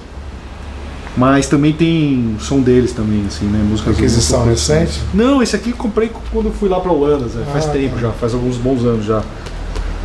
Mas 1.17 1.47
também 1.47 1.73
tem 1.75 2.37
som 2.41 2.61
deles 2.61 2.93
também, 2.93 3.25
assim, 3.27 3.45
né? 3.45 3.63
Músicas 3.69 3.95
Aquisição 3.97 4.45
recente? 4.47 4.99
Não, 5.13 5.43
esse 5.43 5.55
aqui 5.55 5.71
eu 5.71 5.77
comprei 5.77 6.11
quando 6.33 6.47
eu 6.47 6.53
fui 6.53 6.69
lá 6.71 6.81
pra 6.81 6.91
Holanda, 6.91 7.29
Zé. 7.29 7.41
Faz 7.53 7.67
Ah, 7.67 7.71
tempo 7.71 7.97
tá. 7.97 8.01
já, 8.01 8.11
faz 8.13 8.33
alguns 8.33 8.57
bons 8.57 8.83
anos 8.85 9.05
já. 9.05 9.23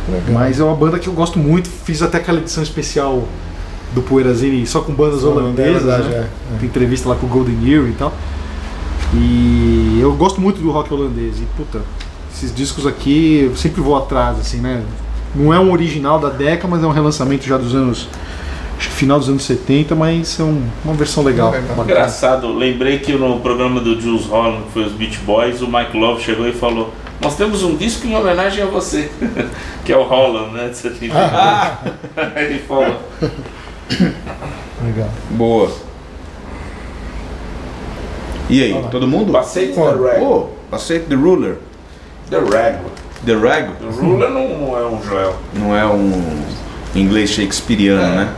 Legal. 0.06 0.32
Mas 0.32 0.60
é 0.60 0.64
uma 0.64 0.74
banda 0.76 0.98
que 0.98 1.06
eu 1.08 1.12
gosto 1.14 1.38
muito, 1.38 1.68
fiz 1.68 2.02
até 2.02 2.18
aquela 2.18 2.38
edição 2.40 2.62
especial 2.62 3.24
do 3.94 4.02
Poeirazine 4.02 4.66
só 4.66 4.82
com 4.82 4.92
bandas 4.92 5.24
holandesas, 5.24 5.76
é 5.82 5.86
verdade, 5.86 6.08
né? 6.08 6.28
é. 6.54 6.58
Tem 6.58 6.68
entrevista 6.68 7.08
lá 7.08 7.14
com 7.14 7.24
o 7.26 7.28
Golden 7.28 7.56
Ear 7.66 7.86
e 7.88 7.92
tal. 7.92 8.12
E 9.14 9.98
eu 10.02 10.12
gosto 10.14 10.40
muito 10.40 10.60
do 10.60 10.70
rock 10.70 10.92
holandês. 10.92 11.36
E 11.38 11.46
puta, 11.56 11.80
esses 12.38 12.54
discos 12.54 12.86
aqui 12.86 13.48
eu 13.50 13.56
sempre 13.56 13.80
vou 13.80 13.96
atrás, 13.96 14.38
assim, 14.38 14.58
né? 14.58 14.82
Não 15.34 15.52
é 15.52 15.58
um 15.58 15.72
original 15.72 16.18
da 16.20 16.28
década, 16.30 16.68
mas 16.68 16.82
é 16.82 16.86
um 16.86 16.90
relançamento 16.90 17.44
já 17.44 17.56
dos 17.58 17.74
anos. 17.74 18.08
Acho 18.78 18.88
que 18.90 18.94
final 18.94 19.18
dos 19.18 19.28
anos 19.28 19.42
70, 19.42 19.94
mas 19.96 20.38
é 20.38 20.42
um- 20.44 20.62
uma 20.84 20.94
versão 20.94 21.24
legal. 21.24 21.50
Bacana. 21.50 21.82
Engraçado, 21.82 22.52
lembrei 22.54 23.00
que 23.00 23.12
no 23.12 23.40
programa 23.40 23.80
do 23.80 24.00
Jules 24.00 24.26
Holland, 24.26 24.62
que 24.66 24.72
foi 24.72 24.84
os 24.84 24.92
Beach 24.92 25.18
Boys, 25.18 25.60
o 25.60 25.66
Mike 25.66 25.96
Love 25.98 26.22
chegou 26.22 26.46
e 26.48 26.52
falou: 26.52 26.92
Nós 27.20 27.34
temos 27.36 27.64
um 27.64 27.74
disco 27.76 28.06
em 28.06 28.14
homenagem 28.16 28.62
a 28.62 28.66
você, 28.66 29.10
que 29.84 29.92
é 29.92 29.96
o 29.96 30.04
Holland, 30.04 30.52
né? 30.54 30.68
De 30.68 30.76
71. 30.76 31.12
Aí 32.36 32.44
ele 32.44 32.58
falou: 32.60 32.94
Legal. 34.84 35.08
Boa. 35.30 35.70
E 38.48 38.62
aí, 38.62 38.84
todo 38.90 39.06
mundo? 39.06 39.32
Passei 39.32 39.72
The. 39.72 39.80
Oh, 40.22 40.46
aceito 40.72 41.08
The 41.08 41.14
Ruler. 41.16 41.58
The 42.30 42.38
Rag. 42.38 42.78
The 43.24 43.32
The 43.80 43.86
Ruler 44.00 44.30
não 44.30 44.76
é 44.78 44.86
um 44.86 45.02
Joel. 45.02 45.36
não 45.54 45.76
é 45.76 45.84
um 45.86 46.42
inglês 46.94 47.30
shakespeariano, 47.30 48.02
É. 48.02 48.16
né? 48.16 48.28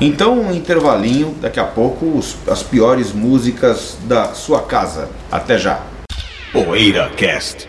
Então, 0.00 0.38
um 0.40 0.52
intervalinho, 0.52 1.34
daqui 1.40 1.60
a 1.60 1.64
pouco, 1.64 2.06
os- 2.18 2.36
as 2.48 2.62
piores 2.62 3.12
músicas 3.12 3.96
da 4.04 4.32
sua 4.34 4.62
casa. 4.62 5.08
Até 5.30 5.58
já. 5.58 5.80
Poeira 6.52 7.10
Cast. 7.16 7.68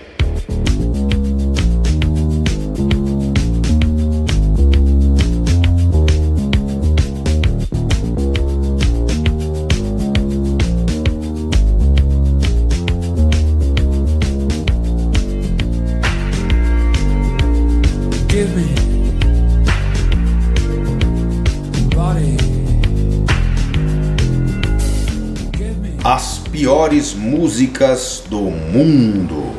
piores 26.61 27.15
músicas 27.15 28.21
do 28.29 28.39
mundo. 28.39 29.51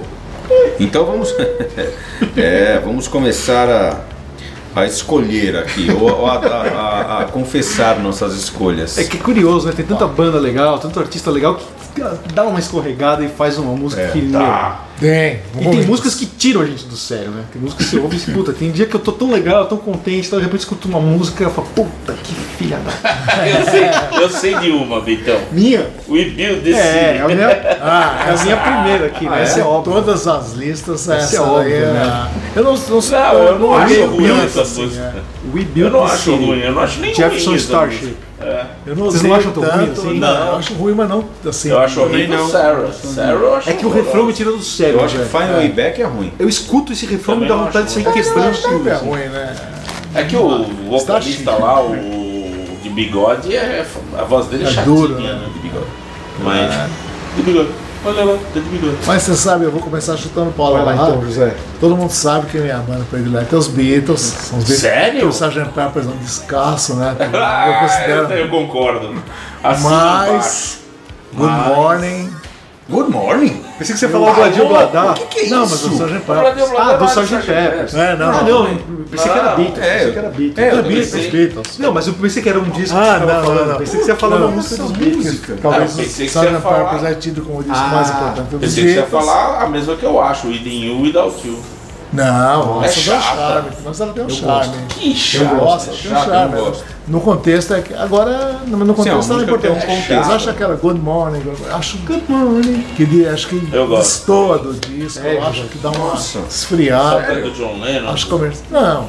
Então 0.78 1.04
vamos, 1.04 1.34
é, 2.36 2.78
vamos 2.84 3.08
começar 3.08 3.68
a, 3.68 4.80
a 4.80 4.86
escolher 4.86 5.56
aqui, 5.56 5.90
ou, 5.90 6.02
ou 6.20 6.26
a, 6.26 6.34
a- 6.36 6.38
a- 6.38 7.20
a 7.22 7.24
confessar 7.24 7.98
nossas 7.98 8.34
escolhas. 8.36 8.96
É 8.98 9.02
que 9.04 9.16
é 9.16 9.20
curioso, 9.20 9.66
né? 9.66 9.72
Tem 9.74 9.84
tanta 9.84 10.06
banda 10.06 10.38
legal, 10.38 10.78
tanto 10.78 11.00
artista 11.00 11.28
legal 11.28 11.56
que 11.56 12.02
dá 12.32 12.44
uma 12.44 12.60
escorregada 12.60 13.24
e 13.24 13.28
faz 13.28 13.58
uma 13.58 13.74
música 13.74 14.00
É, 14.02 14.08
que. 14.12 14.30
tá. 14.30 14.86
Tem. 15.00 15.40
E 15.60 15.64
tem 15.68 15.84
músicas 15.84 16.14
que 16.14 16.24
tiram 16.26 16.60
a 16.60 16.64
gente 16.66 16.84
do 16.84 16.96
sério, 16.96 17.32
né? 17.32 17.42
Tem 17.52 17.60
músicas 17.60 17.86
que 17.86 17.96
você 17.96 17.98
ouve 18.00 18.16
e 18.16 18.20
se, 18.20 18.30
puta, 18.30 18.52
tem 18.52 18.70
dia 18.70 18.86
que 18.86 18.94
eu 18.94 19.00
tô 19.00 19.10
tão 19.10 19.32
legal, 19.32 19.66
tão 19.66 19.76
contente, 19.76 20.28
então 20.28 20.38
de 20.38 20.44
repente 20.44 20.60
escuto 20.60 20.86
uma 20.86 21.00
música 21.00 21.42
e 21.42 21.46
eu 21.46 21.50
falo, 21.50 21.66
puta 21.74 22.12
que 22.22 22.32
filha 22.62 22.78
da. 22.78 22.92
Eu 23.42 23.64
sei, 23.64 23.90
eu 24.22 24.28
sei 24.30 24.54
de 24.58 24.70
uma, 24.70 25.00
Vitão. 25.00 25.38
Minha? 25.50 25.86
We 26.08 26.24
Build 26.26 26.60
This 26.62 26.76
É, 26.76 27.16
é 27.16 27.22
a 27.22 27.28
minha, 27.28 27.78
Ah, 27.80 28.24
é 28.28 28.30
a 28.30 28.42
minha 28.44 28.56
primeira 28.56 29.06
aqui, 29.06 29.28
né? 29.28 29.42
Essa 29.42 29.52
Essa 29.52 29.60
é 29.60 29.64
óbvio. 29.64 29.92
Todas 29.94 30.26
as 30.28 30.52
listas, 30.52 31.08
essa 31.08 31.36
é 31.36 31.40
óbvio, 31.40 31.70
daí 31.70 31.82
é- 31.82 31.86
né? 31.92 32.28
Eu 32.54 32.64
não, 32.64 32.72
não 32.76 33.00
sei. 33.00 33.18
Não, 33.18 33.32
eu 33.34 33.58
não 33.58 33.76
acho 33.76 34.04
ruim 34.06 34.44
essa 34.44 34.62
assim, 34.62 34.82
música. 34.84 35.02
é. 35.02 35.56
We 35.56 35.66
Eu 35.76 35.90
não 35.90 36.02
This 36.02 36.12
acho 36.12 36.34
ruim, 36.36 36.60
eu 36.60 36.72
não 36.72 36.82
acho 36.82 37.00
nem 37.00 37.14
Jefferson 37.14 37.46
ruim 37.46 37.56
essa 37.56 37.64
Starship. 37.64 38.16
É. 38.40 38.64
Eu 38.86 38.96
não 38.96 39.04
Vocês 39.06 39.22
não 39.22 39.34
acham 39.34 39.52
tão 39.52 39.62
ruim 39.62 39.90
assim? 39.92 40.18
Não, 40.18 40.46
eu 40.46 40.56
acho 40.56 40.74
ruim, 40.74 40.94
mas 40.94 41.08
não 41.08 41.24
assim. 41.48 41.68
Eu 41.70 41.78
acho 41.78 42.00
horrível 42.00 42.38
não. 42.38 42.48
Sarah. 42.48 42.92
Sarah 42.92 43.30
eu 43.32 43.54
acho 43.56 43.70
É 43.70 43.72
que 43.72 43.86
o 43.86 43.90
refrão 43.90 44.24
me 44.26 44.32
tira 44.32 44.50
do 44.50 44.62
sério, 44.62 44.98
Eu 44.98 45.04
acho 45.04 45.16
que 45.16 45.24
velho. 45.24 45.30
Fine 45.30 45.56
Way 45.58 45.68
Back 45.70 46.02
é 46.02 46.04
ruim. 46.04 46.32
Eu 46.38 46.48
escuto 46.48 46.92
esse 46.92 47.06
refrão 47.06 47.36
e 47.36 47.40
me 47.40 47.48
dá 47.48 47.54
vontade 47.56 47.86
de 47.86 47.92
sair 47.92 48.02
ruim. 48.04 48.12
quebrando 48.14 48.52
Starship 48.54 48.68
tudo. 48.68 48.88
é 48.88 48.94
ruim, 48.94 49.28
né? 49.28 49.56
É 50.14 50.24
que 50.24 50.36
o 50.36 50.64
vocalista 50.90 51.52
lá, 51.52 51.80
o 51.82 51.94
de 52.82 52.90
bigode, 52.90 53.54
é, 53.56 53.86
a 54.18 54.24
voz 54.24 54.46
dele 54.46 54.64
é, 54.64 54.66
É 54.66 54.70
chatinha, 54.70 54.84
duro, 54.94 55.14
né? 55.20 55.32
né? 55.32 55.48
De 55.54 55.58
bigode. 55.60 55.86
Mas. 56.42 56.72
De 57.36 57.42
bigode. 57.42 57.68
Olha 58.04 58.24
lá, 58.24 58.36
tá 58.52 58.58
de 58.60 58.68
bigode. 58.68 58.96
Mas 59.06 59.22
você 59.22 59.34
sabe, 59.36 59.64
eu 59.64 59.70
vou 59.70 59.80
começar 59.80 60.16
chutando 60.16 60.50
Paulo 60.52 60.74
Vai 60.84 60.96
lá 60.96 61.08
então, 61.08 61.22
José. 61.24 61.54
Todo 61.78 61.96
mundo 61.96 62.10
sabe 62.10 62.46
que 62.48 62.58
minha 62.58 62.78
banda 62.78 63.04
predileta 63.08 63.54
é 63.54 63.58
os 63.58 63.68
Beatles. 63.68 64.20
São 64.20 64.58
os 64.58 64.64
Beatles. 64.64 64.80
Sério? 64.80 65.26
O 65.26 65.30
Sgt. 65.30 65.66
Pepper's 65.72 66.06
é 66.06 66.10
um 66.10 66.16
descasso, 66.16 66.94
né? 66.96 67.14
Eu 67.20 67.78
considero. 67.80 68.32
eu, 68.32 68.38
eu 68.38 68.48
concordo. 68.48 69.14
Assim 69.62 69.84
Mas. 69.88 70.78
Good 71.32 71.50
Mas- 71.50 71.76
Morning. 71.76 72.30
Good 72.90 73.10
Morning. 73.10 73.61
Pensei 73.78 73.94
que 73.94 74.00
você 74.00 74.08
falou 74.08 74.32
do 74.32 74.42
Adil 74.42 74.68
Bladar. 74.68 75.10
O 75.10 75.14
que, 75.14 75.24
que 75.26 75.40
é 75.40 75.48
Não, 75.48 75.64
isso? 75.64 75.88
mas 75.90 76.00
o 76.00 76.04
Sgt. 76.04 76.22
embaixo. 76.22 76.42
Pepper's. 76.44 76.70
Ah, 76.78 76.92
do 76.94 77.04
Sgt. 77.04 77.46
Pepper's. 77.46 77.94
É, 77.94 78.16
não. 78.16 78.28
Ah, 78.30 78.42
não, 78.42 78.66
pensei 79.10 79.32
que 79.32 79.38
era 79.38 79.50
Não, 79.50 79.56
Beatles. 79.56 79.78
é, 79.86 79.92
Pensei 79.98 80.12
que 80.12 80.18
era 80.18 80.28
Beatles. 80.30 80.58
é, 80.58 80.70
também 80.70 81.30
Beatles. 81.30 81.78
Não, 81.78 81.92
mas 81.92 82.06
eu 82.06 82.12
pensei 82.14 82.42
que 82.42 82.48
era 82.48 82.58
um 82.60 82.70
disco 82.70 82.96
Ah, 82.96 83.00
que 83.00 83.06
você 83.06 83.26
tava 83.26 83.32
não, 83.34 83.42
falando. 83.44 83.60
não, 83.60 83.66
não. 83.72 83.78
Pensei 83.78 83.98
que 83.98 84.04
você 84.04 84.10
ia 84.12 84.16
falar 84.16 84.38
Não, 84.38 84.46
uma 84.46 84.56
música 84.56 84.82
dos 84.82 84.92
Beatles. 84.92 85.40
Talvez 85.60 85.98
Ah, 85.98 86.00
o 86.00 86.02
Sgt. 86.04 86.60
falar- 86.60 86.84
Pepper's 86.84 87.04
é 87.04 87.14
tido 87.14 87.42
como 87.42 87.58
o 87.58 87.62
disco 87.62 87.78
Ah, 87.78 87.88
mais 87.94 88.10
importante 88.10 88.48
dos 88.50 88.60
Pensei 88.60 88.84
que 88.84 88.90
você 88.92 88.96
ia 89.00 89.06
falar 89.06 89.62
a 89.62 89.68
mesma 89.68 89.96
que 89.96 90.04
eu 90.04 90.20
acho, 90.22 90.46
Within 90.48 90.86
You 90.86 91.00
Without 91.02 91.46
You. 91.48 91.58
Não, 92.12 92.80
nossa, 92.80 93.00
tem 93.00 93.14
um 93.16 93.20
charme. 93.22 93.68
Mas 93.84 94.00
ela 94.00 94.12
tem 94.12 94.24
um 94.24 94.28
charme. 94.28 94.74
Que 94.88 95.14
chato. 95.14 95.42
Eu 95.52 95.56
gosto, 95.60 95.90
é 95.90 95.92
tem 95.94 96.12
um 96.12 96.14
eu 96.18 96.24
charme. 96.24 96.56
gosto. 96.60 96.84
No 97.08 97.20
contexto 97.20 97.74
é 97.74 97.80
que. 97.80 97.94
Agora, 97.94 98.60
no 98.66 98.76
no 98.78 98.86
Sim, 98.86 98.94
contexto 98.94 99.32
ela 99.32 99.42
é 99.42 99.46
música 99.46 99.58
tem 99.58 99.70
um 99.70 99.74
importante. 99.76 100.00
contexto. 100.08 100.32
Acho 100.32 100.50
aquela 100.50 100.74
Good 100.76 101.00
Morning, 101.00 101.42
acho 101.72 101.96
Good 101.98 102.24
Morning, 102.28 102.82
que 102.96 103.04
de- 103.06 103.26
acho 103.26 103.48
que 103.48 103.68
Eu 103.72 103.86
gosto. 103.88 104.02
destoa 104.02 104.58
do 104.58 104.72
disco, 104.74 105.26
É, 105.26 105.36
eu 105.36 105.42
acho 105.46 105.62
que 105.64 105.78
dá 105.78 105.90
uma 105.90 105.98
Nossa. 106.10 106.38
esfriada. 106.48 107.34
Do 107.40 107.50
John 107.52 107.80
Lennon. 107.80 108.10
Acho 108.10 108.26
comercial. 108.28 108.66
Não, 108.70 109.08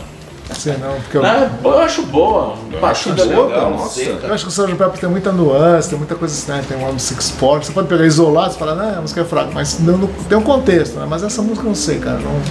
assim 0.50 0.72
não, 0.72 0.94
porque 1.02 1.18
eu, 1.18 1.22
Não, 1.22 1.30
é 1.30 1.50
eu 1.64 1.80
acho 1.80 2.02
boa. 2.04 2.56
É 2.72 2.76
legal, 3.24 3.72
nossa. 3.72 4.02
eu 4.02 4.34
acho 4.34 4.46
que 4.46 4.50
o 4.50 4.54
Sgt. 4.64 4.76
Pepper 4.76 5.00
tem 5.00 5.10
muita 5.10 5.32
nuance, 5.32 5.90
tem 5.90 5.98
muita 5.98 6.16
coisa 6.16 6.34
assim, 6.34 6.52
né? 6.52 6.64
Tem 6.68 6.78
um 6.78 6.86
álbum 6.86 6.98
Six 7.00 7.30
Four, 7.32 7.64
você 7.64 7.72
pode 7.72 7.88
pegar 7.88 8.06
isolado 8.06 8.54
e 8.56 8.58
falar, 8.58 8.76
não, 8.76 8.98
a 8.98 9.02
música 9.02 9.22
é 9.22 9.24
fraca, 9.26 9.52
mas 9.54 9.80
não, 9.80 9.98
não- 9.98 10.08
tem 10.08 10.38
um 10.38 10.42
contexto, 10.42 10.96
né? 11.00 11.06
Mas 11.08 11.22
essa 11.22 11.42
música 11.42 11.62
eu 11.62 11.70
não 11.70 11.76
sei, 11.76 12.00
cara. 12.00 12.18
Não, 12.18 12.42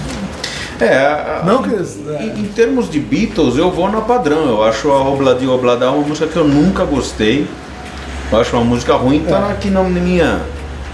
É, 0.85 1.41
não 1.45 1.61
que. 1.63 1.73
é, 1.73 2.23
Em, 2.23 2.41
em 2.41 2.47
termos 2.47 2.89
de 2.89 2.99
Beatles, 2.99 3.57
eu 3.57 3.71
vou 3.71 3.89
na 3.89 4.01
padrão. 4.01 4.45
Eu 4.47 4.63
acho 4.63 4.91
a 4.91 5.01
Obladi 5.09 5.47
Oblada 5.47 5.89
uma 5.91 6.05
música 6.05 6.27
que 6.27 6.35
eu 6.37 6.47
nunca 6.47 6.83
gostei. 6.85 7.47
Eu 8.31 8.39
acho 8.39 8.55
uma 8.55 8.65
música 8.65 8.95
ruim, 8.95 9.23
tá 9.23 9.49
aqui 9.49 9.69
na 9.69 9.83
minha. 9.83 10.41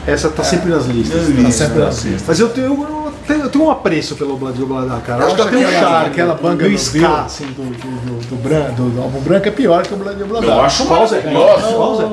Essa 0.06 0.30
tá 0.30 0.44
sempre 0.44 0.70
nas 0.72 0.86
listas. 0.86 1.22
tá 1.44 1.52
sempre 1.52 1.84
assim. 1.84 2.18
Mas 2.28 2.40
eu 2.40 2.50
tenho, 2.50 2.86
eu 3.30 3.36
tenho, 3.36 3.46
eu 3.46 3.50
tenho 3.50 3.66
um 3.66 3.72
apreço 3.72 4.16
pelo 4.16 4.34
Obladio 4.34 4.66
Bladar, 4.66 5.00
cara. 5.02 5.24
Eu 5.24 5.28
Acho 5.28 5.36
acho 5.36 5.44
que 5.44 5.50
que 5.50 5.56
tem 5.58 5.66
um 5.66 5.70
aquela, 5.70 5.90
charme. 5.92 6.08
aquela 6.08 6.34
banga 6.36 6.68
do 6.70 6.76
ska, 6.76 6.98
Bill, 7.00 7.16
assim. 7.18 7.46
do, 7.46 7.52
do, 7.64 7.72
do, 7.72 8.28
do, 8.28 8.36
Bran- 8.38 8.72
do- 8.72 8.90
do 8.90 9.02
álbum 9.02 9.20
branco 9.22 9.48
é 9.48 9.52
pior 9.52 9.84
que 9.84 9.94
o 9.94 9.98
Blood 9.98 10.24
Blood. 10.24 10.46
Eu 10.48 10.62
acho 10.62 10.86
Pausa, 10.86 11.16
maravilhosa. 11.18 11.74
pausa. 11.74 12.10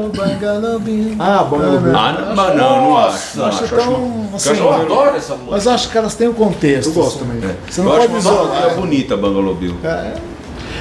Ah, 1.19 1.39
Ah, 1.41 1.45
bom, 1.45 1.57
eu 1.63 1.81
vi. 1.81 1.91
Ah, 1.91 2.13
não, 2.13 2.37
mas 2.37 2.57
não, 2.57 2.81
não 2.83 2.97
acho. 2.99 3.39
Não 3.39 3.47
acho 3.47 3.65
acho, 3.65 3.75
tão, 3.77 4.29
assim, 4.35 4.57
Eu 4.59 4.73
adoro 4.73 5.17
essa 5.17 5.33
música. 5.35 5.51
mas 5.51 5.67
acho 5.67 5.91
que 5.91 5.99
elas 5.99 6.15
têm 6.15 6.29
um 6.29 6.35
contexto. 6.35 6.89
Eu 6.91 6.93
gosto 6.95 7.17
assim. 7.25 7.31
também. 7.41 7.57
Você 7.69 7.81
eu 7.81 7.85
não 7.85 7.93
acho 7.93 8.07
pode 8.09 8.19
isolar. 8.19 8.47
música 8.47 8.69
bonita, 8.81 9.17
Bungalow 9.17 9.55
Bill. 9.55 9.75
É, 9.85 10.15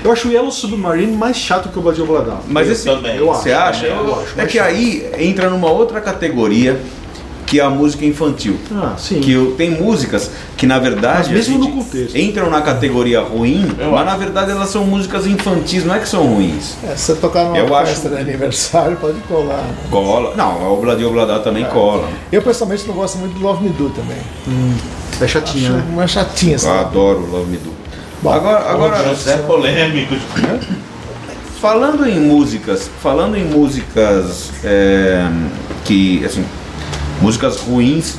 Eu 0.03 0.11
acho 0.11 0.27
o 0.27 0.31
Yellow 0.31 0.51
Submarine 0.51 1.15
mais 1.15 1.37
chato 1.37 1.69
que 1.69 1.77
o 1.77 1.79
Obladio 1.79 2.05
Bladar. 2.05 2.37
Mas 2.47 2.67
Eu 2.67 2.73
esse, 2.73 2.85
também. 2.85 3.15
eu 3.17 3.31
acho, 3.31 3.41
você 3.43 3.51
acha? 3.53 3.85
Eu- 3.87 4.13
acho, 4.21 4.39
é 4.39 4.45
que 4.45 4.59
aí 4.59 5.09
entra 5.17 5.49
numa 5.49 5.69
outra 5.71 5.99
categoria 6.01 6.79
que 7.45 7.59
é 7.59 7.63
a 7.63 7.69
música 7.69 8.03
infantil. 8.05 8.57
Ah, 8.73 8.95
sim. 8.97 9.19
Que 9.21 9.31
eu- 9.33 9.51
tem 9.55 9.69
músicas 9.71 10.31
que 10.57 10.65
na 10.65 10.79
verdade 10.79 11.27
Mas 11.29 11.47
mesmo 11.47 11.59
no 11.59 11.71
contexto. 11.71 12.15
entram 12.17 12.49
na 12.49 12.61
categoria 12.61 13.21
ruim, 13.21 13.67
Eu 13.77 13.91
mas 13.91 14.01
acho. 14.01 14.05
na 14.05 14.17
verdade 14.17 14.51
elas 14.51 14.69
são 14.69 14.83
músicas 14.85 15.27
infantis, 15.27 15.85
não 15.85 15.93
é 15.93 15.99
que 15.99 16.09
são 16.09 16.25
ruins. 16.25 16.75
é, 16.83 16.95
se 16.95 17.03
você 17.05 17.15
tocar 17.15 17.43
numa 17.45 17.57
Eu 17.57 17.75
acho- 17.75 17.91
festa 17.91 18.09
de 18.09 18.17
aniversário, 18.17 18.97
pode 18.97 19.19
colar. 19.21 19.57
né? 19.57 19.75
Cola. 19.91 20.33
Não, 20.35 20.65
a 20.65 20.71
Obladi 20.71 21.05
Oblada 21.05 21.39
também 21.39 21.65
cola. 21.65 22.07
Eu 22.31 22.41
pessoalmente 22.41 22.87
não 22.87 22.95
gosto 22.95 23.17
muito 23.19 23.35
de 23.37 23.43
Love 23.43 23.63
Me 23.63 23.69
Do 23.69 23.89
também. 23.89 24.17
É 25.21 25.27
chatinha, 25.27 25.69
Acho 25.69 25.77
né? 25.77 25.83
uma 25.91 26.07
chatinha 26.07 26.55
assim. 26.55 26.67
Eu 26.67 26.79
adoro 26.79 27.19
Love 27.31 27.51
Me 27.51 27.57
Do. 27.57 27.71
Bom, 28.23 28.31
agora, 28.33 28.69
agora 28.71 29.03
José 29.09 29.37
polêmico. 29.37 30.15
falando 31.61 32.07
em 32.07 32.19
músicas, 32.19 32.89
falando 33.01 33.37
em 33.37 33.45
músicas 33.45 34.51
é, 34.63 35.25
que, 35.83 36.23
assim, 36.25 36.43
músicas 37.21 37.57
ruins 37.57 38.17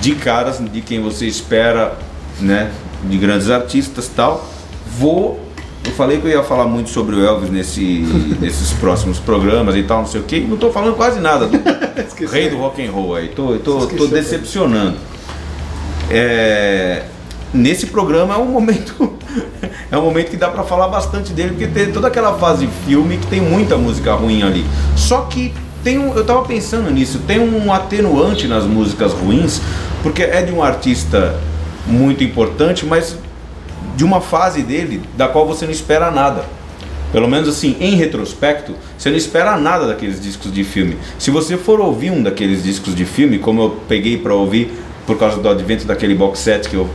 de 0.00 0.14
caras 0.14 0.58
de 0.58 0.80
quem 0.80 1.00
você 1.00 1.26
espera, 1.26 1.96
né, 2.40 2.70
de 3.04 3.18
grandes 3.18 3.50
artistas 3.50 4.08
tal, 4.08 4.48
vou 4.98 5.50
eu 5.82 5.92
falei 5.92 6.20
que 6.20 6.26
eu 6.26 6.30
ia 6.30 6.42
falar 6.42 6.66
muito 6.66 6.90
sobre 6.90 7.16
o 7.16 7.24
Elvis 7.24 7.50
nesse, 7.50 8.06
nesses 8.38 8.72
próximos 8.74 9.18
programas 9.18 9.74
e 9.74 9.82
tal, 9.82 10.00
não 10.00 10.06
sei 10.06 10.20
o 10.20 10.24
que. 10.24 10.40
Não 10.40 10.56
tô 10.56 10.70
falando 10.70 10.94
quase 10.94 11.20
nada 11.20 11.46
do 11.46 11.56
rei 12.30 12.50
do 12.50 12.58
rock 12.58 12.86
and 12.86 12.90
roll 12.90 13.16
aí. 13.16 13.28
Tô, 13.28 13.56
tô, 13.56 13.86
tô 13.86 14.06
decepcionando. 14.06 14.96
É, 16.10 17.04
nesse 17.54 17.86
programa 17.86 18.34
é 18.34 18.36
um 18.36 18.46
momento 18.46 19.14
é 19.90 19.96
um 19.96 20.02
momento 20.02 20.30
que 20.30 20.36
dá 20.36 20.48
pra 20.48 20.64
falar 20.64 20.88
bastante 20.88 21.32
dele 21.32 21.50
porque 21.50 21.68
tem 21.68 21.92
toda 21.92 22.08
aquela 22.08 22.36
fase 22.36 22.68
filme 22.84 23.16
que 23.16 23.26
tem 23.28 23.40
muita 23.40 23.76
música 23.78 24.12
ruim 24.12 24.42
ali. 24.42 24.66
Só 24.96 25.22
que 25.22 25.52
tem 25.82 25.98
um, 25.98 26.14
eu 26.14 26.24
tava 26.24 26.44
pensando 26.44 26.90
nisso, 26.90 27.20
tem 27.26 27.38
um 27.38 27.72
atenuante 27.72 28.46
nas 28.46 28.64
músicas 28.64 29.12
ruins, 29.12 29.60
porque 30.02 30.22
é 30.22 30.42
de 30.42 30.52
um 30.52 30.62
artista 30.62 31.38
muito 31.86 32.22
importante, 32.22 32.84
mas 32.84 33.16
de 33.96 34.04
uma 34.04 34.20
fase 34.20 34.62
dele 34.62 35.02
da 35.16 35.28
qual 35.28 35.46
você 35.46 35.64
não 35.64 35.72
espera 35.72 36.10
nada. 36.10 36.44
Pelo 37.12 37.26
menos 37.26 37.48
assim, 37.48 37.76
em 37.80 37.96
retrospecto, 37.96 38.74
você 38.96 39.10
não 39.10 39.16
espera 39.16 39.56
nada 39.56 39.86
daqueles 39.86 40.20
discos 40.20 40.52
de 40.52 40.62
filme. 40.62 40.96
Se 41.18 41.30
você 41.30 41.56
for 41.56 41.80
ouvir 41.80 42.10
um 42.10 42.22
daqueles 42.22 42.62
discos 42.62 42.94
de 42.94 43.04
filme, 43.04 43.38
como 43.38 43.62
eu 43.62 43.70
peguei 43.88 44.16
pra 44.16 44.32
ouvir 44.34 44.72
por 45.06 45.18
causa 45.18 45.38
do 45.38 45.48
advento 45.48 45.86
daquele 45.86 46.14
box 46.14 46.38
set 46.38 46.68
que, 46.68 46.76
eu, 46.76 46.88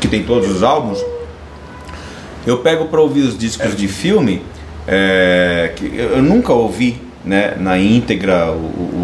que 0.00 0.08
tem 0.08 0.22
todos 0.22 0.50
os 0.50 0.62
álbuns, 0.62 0.98
eu 2.46 2.58
pego 2.58 2.86
pra 2.86 3.00
ouvir 3.00 3.20
os 3.20 3.36
discos 3.36 3.76
de 3.76 3.86
filme, 3.86 4.42
é, 4.86 5.72
que 5.76 5.94
eu 5.94 6.22
nunca 6.22 6.52
ouvi 6.52 7.03
né, 7.24 7.54
na 7.58 7.78
íntegra 7.78 8.52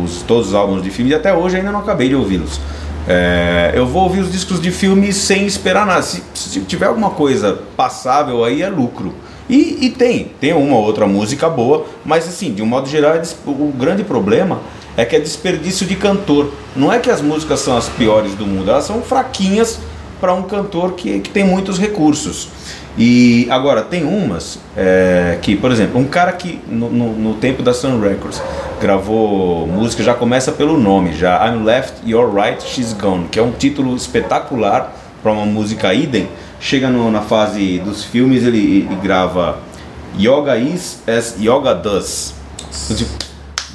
os, 0.02 0.22
todos 0.22 0.48
os 0.48 0.54
álbuns 0.54 0.82
de 0.82 0.90
filme 0.90 1.10
e 1.10 1.14
até 1.14 1.32
hoje 1.32 1.56
ainda 1.56 1.72
não 1.72 1.80
acabei 1.80 2.08
de 2.08 2.14
ouvi-los. 2.14 2.60
É, 3.08 3.72
eu 3.74 3.86
vou 3.86 4.04
ouvir 4.04 4.20
os 4.20 4.30
discos 4.30 4.60
de 4.60 4.70
filme 4.70 5.12
sem 5.12 5.46
esperar 5.46 5.86
nada. 5.86 6.02
Se, 6.02 6.22
se 6.34 6.60
tiver 6.60 6.86
alguma 6.86 7.10
coisa 7.10 7.58
passável 7.76 8.44
aí 8.44 8.62
é 8.62 8.68
lucro. 8.68 9.14
E, 9.48 9.86
e 9.86 9.90
tem, 9.90 10.30
tem 10.40 10.52
uma 10.52 10.76
ou 10.76 10.84
outra 10.84 11.06
música 11.06 11.48
boa, 11.48 11.84
mas 12.04 12.28
assim, 12.28 12.52
de 12.52 12.62
um 12.62 12.66
modo 12.66 12.88
geral, 12.88 13.14
é 13.14 13.22
o 13.46 13.72
grande 13.76 14.04
problema 14.04 14.60
é 14.96 15.04
que 15.04 15.16
é 15.16 15.20
desperdício 15.20 15.86
de 15.86 15.96
cantor. 15.96 16.52
Não 16.76 16.92
é 16.92 16.98
que 16.98 17.10
as 17.10 17.20
músicas 17.20 17.60
são 17.60 17.76
as 17.76 17.88
piores 17.88 18.34
do 18.34 18.46
mundo, 18.46 18.70
elas 18.70 18.84
são 18.84 19.02
fraquinhas 19.02 19.78
para 20.20 20.34
um 20.34 20.42
cantor 20.42 20.92
que, 20.92 21.20
que 21.20 21.30
tem 21.30 21.44
muitos 21.44 21.78
recursos. 21.78 22.48
E 22.98 23.46
agora, 23.50 23.82
tem 23.82 24.04
umas 24.04 24.58
é, 24.76 25.38
que, 25.40 25.56
por 25.56 25.70
exemplo, 25.70 25.98
um 26.00 26.04
cara 26.04 26.32
que 26.32 26.60
no, 26.68 26.90
no, 26.90 27.12
no 27.12 27.34
tempo 27.34 27.62
da 27.62 27.72
Sun 27.72 28.00
Records 28.00 28.42
gravou 28.80 29.66
música, 29.66 30.02
já 30.02 30.12
começa 30.14 30.52
pelo 30.52 30.76
nome, 30.78 31.12
já 31.14 31.46
I'm 31.48 31.64
Left, 31.64 31.94
You're 32.04 32.30
Right, 32.34 32.62
She's 32.62 32.92
Gone, 32.92 33.28
que 33.28 33.38
é 33.38 33.42
um 33.42 33.52
título 33.52 33.94
espetacular 33.96 34.92
para 35.22 35.32
uma 35.32 35.46
música 35.46 35.94
idem. 35.94 36.28
Chega 36.58 36.88
no- 36.90 37.10
na 37.10 37.20
fase 37.22 37.78
dos 37.78 38.04
filmes, 38.04 38.42
ele, 38.44 38.86
ele 38.90 38.96
grava 39.02 39.58
Yoga 40.18 40.56
is 40.58 41.02
as 41.06 41.36
Yoga 41.40 41.74
does. 41.74 42.34
Então, 42.84 42.96
tipo, 42.96 43.10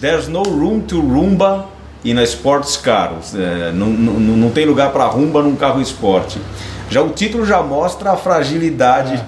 There's 0.02 0.28
no 0.28 0.44
room 0.44 0.82
to 0.82 1.00
rumba 1.00 1.68
in 2.04 2.18
a 2.20 2.24
sports 2.24 2.76
car. 2.78 3.14
É, 3.34 3.72
não, 3.72 3.88
não, 3.88 4.14
não 4.20 4.50
tem 4.52 4.66
lugar 4.66 4.92
para 4.92 5.06
rumba 5.06 5.42
num 5.42 5.56
carro 5.56 5.82
esporte. 5.82 6.38
Já 6.90 7.02
o 7.02 7.10
título 7.10 7.46
já 7.46 7.62
mostra 7.64 8.12
a 8.12 8.16
fragilidade 8.18 9.22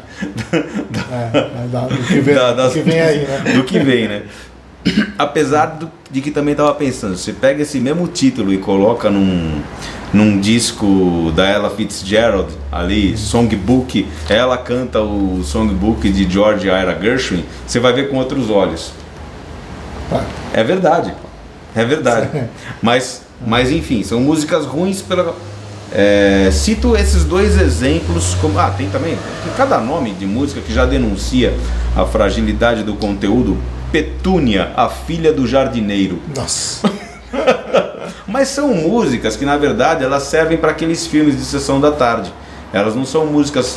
É, 0.54 0.58
é, 1.38 1.68
da- 1.72 1.82
do 1.88 1.96
vem, 1.96 2.08
que 2.08 2.82
vem 2.82 3.00
aí, 3.02 3.18
né? 3.28 3.54
do 3.54 3.64
que 3.64 3.80
vem, 3.80 4.08
né? 4.08 4.24
Apesar 5.18 5.66
do- 5.68 5.92
de 6.10 6.22
que 6.22 6.32
também 6.32 6.52
estava 6.54 6.74
pensando, 6.74 7.18
você 7.18 7.34
pega 7.34 7.64
esse 7.64 7.80
mesmo 7.80 8.08
título 8.08 8.54
e 8.54 8.58
coloca 8.58 9.10
num, 9.10 9.62
num 10.14 10.40
disco 10.40 11.32
da 11.36 11.46
Ella 11.50 11.70
Fitzgerald 11.70 12.54
ali, 12.72 13.18
Songbook, 13.18 14.08
ela 14.30 14.58
canta 14.58 15.02
o 15.02 15.42
Songbook 15.44 16.10
de 16.10 16.30
George 16.30 16.68
Ira 16.68 16.98
Gershwin, 17.02 17.44
você 17.66 17.80
vai 17.80 17.92
ver 17.92 18.10
com 18.10 18.18
outros 18.18 18.50
olhos. 18.50 18.94
Tá. 20.10 20.24
É 20.54 20.64
verdade. 20.64 21.14
É 21.76 21.84
verdade. 21.84 22.30
Mas, 22.82 23.22
mas 23.46 23.70
enfim, 23.72 24.02
são 24.04 24.20
músicas 24.22 24.66
ruins 24.66 25.02
pela. 25.02 25.36
É, 25.92 26.50
cito 26.52 26.96
esses 26.96 27.24
dois 27.24 27.60
exemplos 27.60 28.36
como. 28.42 28.60
Ah, 28.60 28.72
tem 28.76 28.90
também. 28.90 29.18
Tem 29.44 29.54
cada 29.56 29.78
nome 29.80 30.12
de 30.12 30.26
música 30.26 30.60
que 30.62 30.74
já 30.74 30.86
denuncia 30.86 31.54
a 31.96 32.06
fragilidade 32.06 32.84
do 32.84 32.96
conteúdo. 32.96 33.58
Petúnia, 33.92 34.74
a 34.76 34.90
filha 34.90 35.32
do 35.32 35.48
jardineiro. 35.48 36.20
Nossa. 36.36 36.92
Mas 38.28 38.50
são 38.50 38.74
músicas 38.74 39.38
que, 39.38 39.46
na 39.46 39.56
verdade, 39.56 40.04
elas 40.04 40.24
servem 40.24 40.58
para 40.58 40.72
aqueles 40.72 41.08
filmes 41.08 41.38
de 41.38 41.46
sessão 41.46 41.80
da 41.80 41.92
tarde. 41.92 42.32
Elas 42.74 42.94
não 42.96 43.06
são 43.06 43.26
músicas 43.26 43.74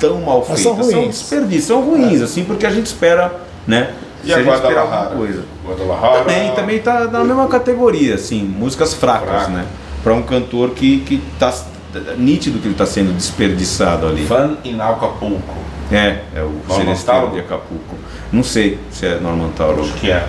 tão 0.00 0.22
mal 0.22 0.44
Mas 0.48 0.62
feitas, 0.62 0.62
são 0.62 0.74
ruins. 0.74 1.04
É. 1.04 1.08
desperdícios, 1.08 1.64
são 1.66 1.82
ruins, 1.82 2.22
assim, 2.22 2.42
porque 2.44 2.64
a 2.64 2.70
gente 2.70 2.86
espera, 2.86 3.32
né? 3.66 3.92
E 4.24 4.28
se 4.28 4.32
a 4.32 4.36
a 4.38 4.42
gente 4.42 4.54
esperar 4.54 4.80
alguma 4.80 5.06
coisa. 5.06 5.44
Guadalajara. 5.66 6.18
Também, 6.24 6.54
também 6.54 6.78
tá 6.80 7.04
na 7.04 7.22
mesma 7.22 7.46
categoria, 7.48 8.14
assim, 8.14 8.42
músicas 8.42 8.94
fracas, 8.94 9.28
Fraca. 9.28 9.48
né? 9.50 9.66
Para 10.02 10.14
um 10.14 10.22
cantor 10.22 10.70
que, 10.70 11.00
que 11.00 11.22
tá 11.38 11.52
nítido 12.16 12.58
que 12.58 12.68
ele 12.68 12.74
tá 12.74 12.86
sendo 12.86 13.14
desperdiçado 13.14 14.06
ali. 14.06 14.24
Van 14.24 14.56
in 14.64 14.80
Acapulco. 14.80 15.58
É, 15.90 16.20
é 16.34 16.42
o 16.42 16.52
Tauro? 17.04 17.32
de 17.32 17.40
Acapulco. 17.40 17.96
Não 18.32 18.42
sei 18.42 18.78
se 18.90 19.06
é 19.06 19.18
Norman 19.18 19.50
Tauro. 19.50 19.82
Acho 19.82 19.94
que 19.94 20.10
é. 20.10 20.26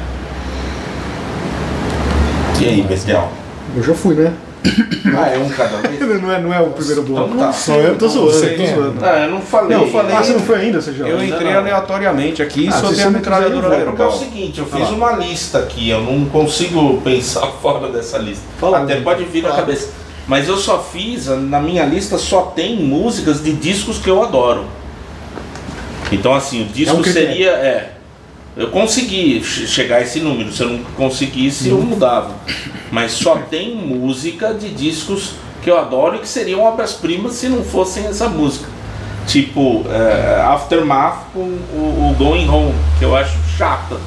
E 2.59 2.65
aí, 2.65 2.81
bestial? 2.81 3.31
Eu 3.75 3.83
já 3.83 3.93
fui, 3.93 4.15
né? 4.15 4.33
Ah, 5.17 5.27
é 5.29 5.37
um 5.39 5.49
cada 5.49 5.77
vez? 5.77 5.99
Não 6.21 6.31
é, 6.31 6.39
não 6.39 6.53
é 6.53 6.59
o 6.61 6.67
primeiro 6.69 7.01
bloco. 7.03 7.31
Então 7.33 7.47
tá. 7.47 7.51
Só 7.53 7.73
eu 7.75 7.97
tô 7.97 8.07
zoando, 8.07 8.33
sei 8.33 8.55
tô 8.57 8.63
é. 8.63 8.73
zoando. 8.75 8.95
Ah, 9.05 9.23
eu 9.25 9.31
não 9.31 9.41
falei. 9.41 9.75
Não, 9.75 9.83
eu 9.85 9.91
falei- 9.91 10.15
Ah, 10.15 10.23
você 10.23 10.33
não 10.33 10.39
foi 10.41 10.55
ainda, 10.59 10.79
você 10.81 10.93
já? 10.93 11.07
Eu 11.07 11.23
entrei 11.23 11.51
não. 11.51 11.59
aleatoriamente 11.59 12.43
aqui 12.43 12.65
e 12.65 12.67
Ah, 12.69 12.81
tem 12.81 13.03
a 13.03 13.09
metralhadora 13.09 13.61
Porque 13.61 13.75
é 13.75 13.81
o 13.81 13.85
verbal. 13.85 14.11
seguinte, 14.11 14.59
eu 14.59 14.67
Ah 14.71 14.77
fiz 14.77 14.89
lá. 14.89 14.95
uma 14.95 15.11
lista 15.13 15.59
aqui, 15.59 15.89
eu 15.89 16.01
não 16.01 16.25
consigo 16.25 17.01
pensar 17.03 17.47
fora 17.61 17.89
dessa 17.91 18.17
lista. 18.19 18.43
Fala 18.59 18.83
Até 18.83 18.97
pode 19.01 19.23
vir 19.25 19.41
na 19.43 19.51
cabeça. 19.51 19.89
Mas 20.27 20.47
eu 20.47 20.57
só 20.57 20.79
fiz, 20.79 21.25
na 21.27 21.59
minha 21.59 21.83
lista 21.85 22.17
só 22.19 22.41
tem 22.43 22.75
músicas 22.75 23.43
de 23.43 23.53
discos 23.53 23.97
que 23.97 24.09
eu 24.09 24.21
adoro. 24.21 24.65
Então 26.11 26.33
assim, 26.35 26.61
o 26.63 26.65
disco 26.65 26.95
É 26.95 26.99
um 26.99 27.03
seria. 27.03 27.49
É, 27.51 27.89
eu 28.57 28.67
consegui 28.69 29.41
che- 29.43 29.65
chegar 29.67 29.97
a 29.97 30.01
esse 30.01 30.19
número. 30.19 30.51
Se 30.51 30.61
eu 30.63 30.69
não 30.69 30.79
conseguisse, 30.97 31.69
eu 31.69 31.77
mudava. 31.81 32.31
Mas 32.91 33.11
só 33.13 33.35
tem 33.49 33.75
música 33.75 34.53
de 34.53 34.69
discos 34.69 35.31
que 35.61 35.69
eu 35.69 35.77
adoro 35.77 36.15
e 36.15 36.19
que 36.19 36.27
seriam 36.27 36.61
obras-primas 36.63 37.33
se 37.33 37.47
não 37.47 37.63
fossem 37.63 38.05
essa 38.07 38.27
música. 38.27 38.67
Tipo, 39.27 39.85
é, 39.89 40.41
Aftermath 40.41 41.27
com 41.33 41.39
o, 41.41 42.11
o 42.11 42.15
Going 42.17 42.49
Home, 42.49 42.73
que 42.99 43.05
eu 43.05 43.15
acho 43.15 43.37
chata. 43.57 43.97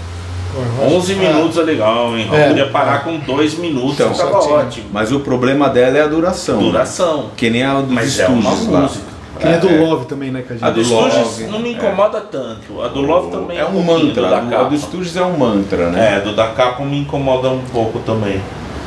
11 0.80 1.14
minutos 1.14 1.59
é 1.59 1.62
legal, 1.62 2.16
hein? 2.16 2.28
É, 2.33 2.48
Podia 2.48 2.66
parar 2.68 2.96
é. 2.96 2.98
com 2.98 3.18
2 3.18 3.54
minutos, 3.59 3.94
Então, 3.94 4.12
tava 4.12 4.38
ótimo. 4.38 4.87
Mas 4.92 5.11
o 5.11 5.18
problema 5.20 5.68
dela 5.68 5.98
é 5.98 6.02
a 6.02 6.07
duração. 6.07 6.59
né? 6.59 6.62
Duração. 6.70 7.30
Que 7.37 7.50
nem 7.50 7.64
a 7.64 7.80
dos 7.80 7.90
Mas 7.90 8.18
é 8.20 8.28
uma 8.28 8.50
estúdios 8.50 8.68
lá. 8.72 8.80
música. 8.83 9.04
Que 9.38 9.47
a 9.49 9.57
do 9.59 9.68
É. 9.68 9.81
Love 9.81 10.07
também, 10.07 10.31
né, 10.31 10.42
que 10.47 10.53
a 10.53 10.57
gente... 10.57 10.64
A 10.64 10.68
A 10.68 10.70
do 10.70 10.83
do 10.83 10.94
Love, 10.94 11.11
Stooges 11.11 11.51
não 11.51 11.59
me 11.59 11.73
incomoda 11.73 12.20
tanto. 12.20 12.81
A 12.83 12.88
do 12.88 13.01
Love 13.01 13.31
também 13.31 13.59
É 13.59 13.64
um 13.64 13.73
pouquinho 13.85 14.07
mantra. 14.07 14.23
da 14.31 14.38
A 14.38 14.40
do, 14.40 14.57
a 14.57 14.62
do 14.64 14.79
Stooges 14.79 15.16
é 15.16 15.23
um 15.23 15.37
mantra, 15.37 15.90
né? 15.90 16.16
É, 16.16 16.20
do 16.20 16.35
da 16.35 16.49
capa 16.49 16.85
me 16.85 16.99
incomoda 17.01 17.49
um 17.49 17.62
pouco 17.73 17.99
também. 18.01 18.40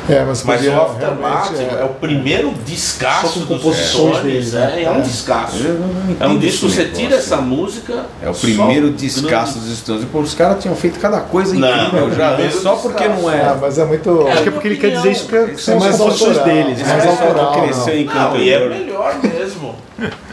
É, 0.09 0.23
mas, 0.23 0.41
Mas 0.45 0.61
podia 0.61 0.71
o 0.77 0.81
Aftermath 0.83 1.49
realmente, 1.51 1.75
é, 1.81 1.83
o 1.83 1.89
primeiro 1.89 2.53
descasso 2.65 3.41
com 3.41 3.55
dos 3.55 3.61
composições 3.61 4.19
deles, 4.23 4.53
né? 4.53 4.75
é, 4.77 4.83
é 4.83 4.89
um 4.89 5.01
descasso. 5.01 5.57
Eu 5.61 5.73
não 5.81 6.15
É 6.17 6.27
um 6.29 6.37
disco, 6.37 6.69
você 6.69 6.83
negócio. 6.83 7.01
tira 7.03 7.15
essa 7.17 7.35
música. 7.37 8.05
É 8.23 8.29
o 8.29 8.33
primeiro 8.33 8.87
grande- 8.87 9.05
descasso 9.05 9.59
dos 9.59 9.77
Stones. 9.79 10.05
Pô, 10.05 10.19
os 10.19 10.33
caras 10.33 10.61
tinham 10.61 10.77
feito 10.77 10.97
cada 10.97 11.19
coisa 11.19 11.53
Não, 11.53 11.67
incrível 11.87 12.07
é 12.07 12.15
já, 12.15 12.27
primeiro 12.35 12.57
só 12.61 12.75
porque 12.77 13.03
descasso. 13.03 13.21
não 13.21 13.27
Ah, 13.29 13.35
é. 13.35 13.57
mas 13.59 13.77
é 13.77 13.83
muito. 13.83 14.27
Acho 14.29 14.43
que 14.43 14.47
é 14.47 14.51
porque 14.53 14.67
ele 14.69 14.77
quer 14.77 14.91
dizer 14.91 15.11
isso 15.11 15.27
que 15.27 15.57
são 15.61 15.73
É 15.73 15.77
as 15.77 15.83
mais 15.83 15.97
composições 15.97 16.37
deles. 16.39 16.79
é 16.79 16.83
né? 16.85 16.93
mais 16.93 17.05
autoral, 17.07 17.51
cresceu 17.63 17.93
não. 17.93 18.01
em 18.01 18.05
Não, 18.05 18.37
e 18.37 18.49
é 18.49 18.69
melhor 18.69 19.15
mesmo. 19.21 19.75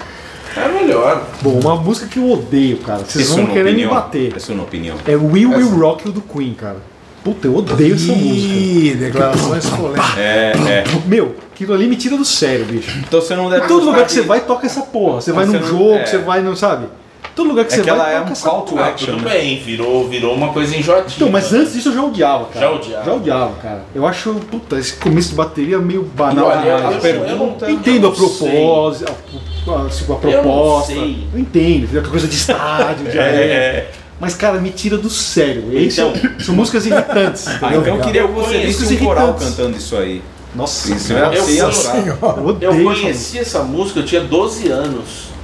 É 0.56 0.68
melhor. 0.68 1.22
Bom, 1.42 1.58
uma 1.60 1.76
música 1.76 2.06
que 2.06 2.18
eu 2.18 2.30
odeio, 2.30 2.78
cara. 2.78 3.00
Vocês 3.04 3.26
Isso 3.26 3.36
vão 3.36 3.46
querer 3.46 3.70
opinião. 3.70 3.88
me 3.90 3.94
bater. 3.94 4.32
Essa 4.36 4.52
é 4.52 4.54
uma 4.54 4.64
opinião. 4.64 4.96
É 5.06 5.16
Will 5.16 5.50
Will 5.50 5.70
Rock 5.78 6.06
You 6.06 6.12
do 6.12 6.20
Queen, 6.20 6.54
cara. 6.54 6.76
Puta, 7.24 7.46
eu 7.46 7.56
odeio 7.56 7.94
essa 7.94 8.12
música. 8.12 8.54
Ih, 8.54 8.94
declarações 8.98 9.66
polêmicas. 9.70 10.18
É, 10.18 10.52
é. 10.68 10.84
Meu, 11.06 11.34
aquilo 11.52 11.72
ali 11.74 11.86
me 11.88 11.96
tira 11.96 12.16
do 12.16 12.24
sério, 12.24 12.66
bicho. 12.66 12.98
Então 12.98 13.20
você 13.20 13.34
não 13.34 13.48
deve 13.48 13.64
Em 13.64 13.68
todo 13.68 13.86
lugar 13.86 14.04
que 14.04 14.12
você 14.12 14.20
vai, 14.22 14.40
toca 14.40 14.66
essa 14.66 14.82
porra. 14.82 15.20
Você 15.22 15.32
vai 15.32 15.46
Você 15.46 15.52
num 15.58 15.60
não- 15.60 15.68
jogo, 15.68 15.94
é. 15.94 16.06
você 16.06 16.18
vai, 16.18 16.42
não 16.42 16.54
sabe? 16.54 16.86
Todo 17.34 17.48
lugar 17.48 17.64
que 17.64 17.72
É 17.72 17.76
você 17.78 17.82
que 17.82 17.90
vai, 17.90 17.98
ela 17.98 18.10
é 18.10 18.14
toca 18.18 18.28
um 18.28 18.32
essa 18.32 18.48
call 18.50 18.62
to 18.62 18.78
Ah, 18.78 18.86
action, 18.88 19.14
tudo 19.16 19.24
né? 19.24 19.30
bem, 19.38 19.58
virou, 19.58 20.06
virou 20.08 20.34
uma 20.34 20.52
coisa 20.52 20.76
enjoativa. 20.76 21.14
Então, 21.16 21.30
mas 21.30 21.52
antes 21.52 21.72
disso 21.72 21.88
eu 21.88 21.94
já 21.94 22.02
odiava, 22.04 22.44
cara. 22.44 22.60
Já 22.66 22.72
odiava. 22.72 23.04
Já 23.06 23.12
odiava, 23.14 23.52
cara. 23.60 23.82
Eu 23.94 24.06
acho, 24.06 24.34
puta, 24.50 24.78
esse 24.78 24.92
começo 24.94 25.30
de 25.30 25.34
bateria 25.34 25.78
meio 25.78 26.02
banal. 26.04 26.46
olha, 26.46 26.58
eu, 26.68 26.76
demais. 26.76 26.94
eu, 26.94 27.00
pergunta- 27.00 27.30
eu 27.30 27.36
não, 27.36 27.56
Eu 27.68 27.78
eu 29.66 29.74
a 29.78 29.82
não 29.82 29.90
sei. 29.90 30.06
propósito, 30.06 30.28
a, 30.28 30.36
a, 30.36 30.40
a 30.40 30.42
não 30.44 30.52
proposta. 30.52 30.92
sei. 30.92 31.28
Eu 31.32 31.38
entendo, 31.40 31.84
aquela 31.86 32.08
coisa 32.08 32.28
de 32.28 32.34
estádio, 32.34 33.10
de 33.10 33.18
É, 33.18 33.22
é. 33.22 33.90
mas 34.20 34.34
cara, 34.34 34.58
me 34.60 34.70
tira 34.70 34.96
do 34.98 35.10
sério. 35.10 35.64
Então. 35.72 36.14
são, 36.14 36.30
são 36.38 36.54
músicas 36.54 36.86
irritantes. 36.86 37.46
Ah, 37.48 37.74
então 37.74 37.96
eu 37.96 38.00
queria 38.00 38.26
que 38.26 38.32
você 38.32 38.58
visse 38.58 38.94
um 38.94 39.04
coral 39.04 39.34
cantando 39.34 39.76
isso 39.76 39.96
aí. 39.96 40.22
Nossa, 40.54 40.94
Isso 40.94 41.08
senhora, 41.08 41.34
é 41.34 41.38
Eu 41.38 41.42
eu 41.42 42.58
Eu 42.60 42.72
essa 42.72 42.84
conheci 42.84 43.38
essa 43.40 43.62
música, 43.64 43.98
eu 44.00 44.04
tinha 44.06 44.20
12 44.20 44.68
anos. 44.68 45.34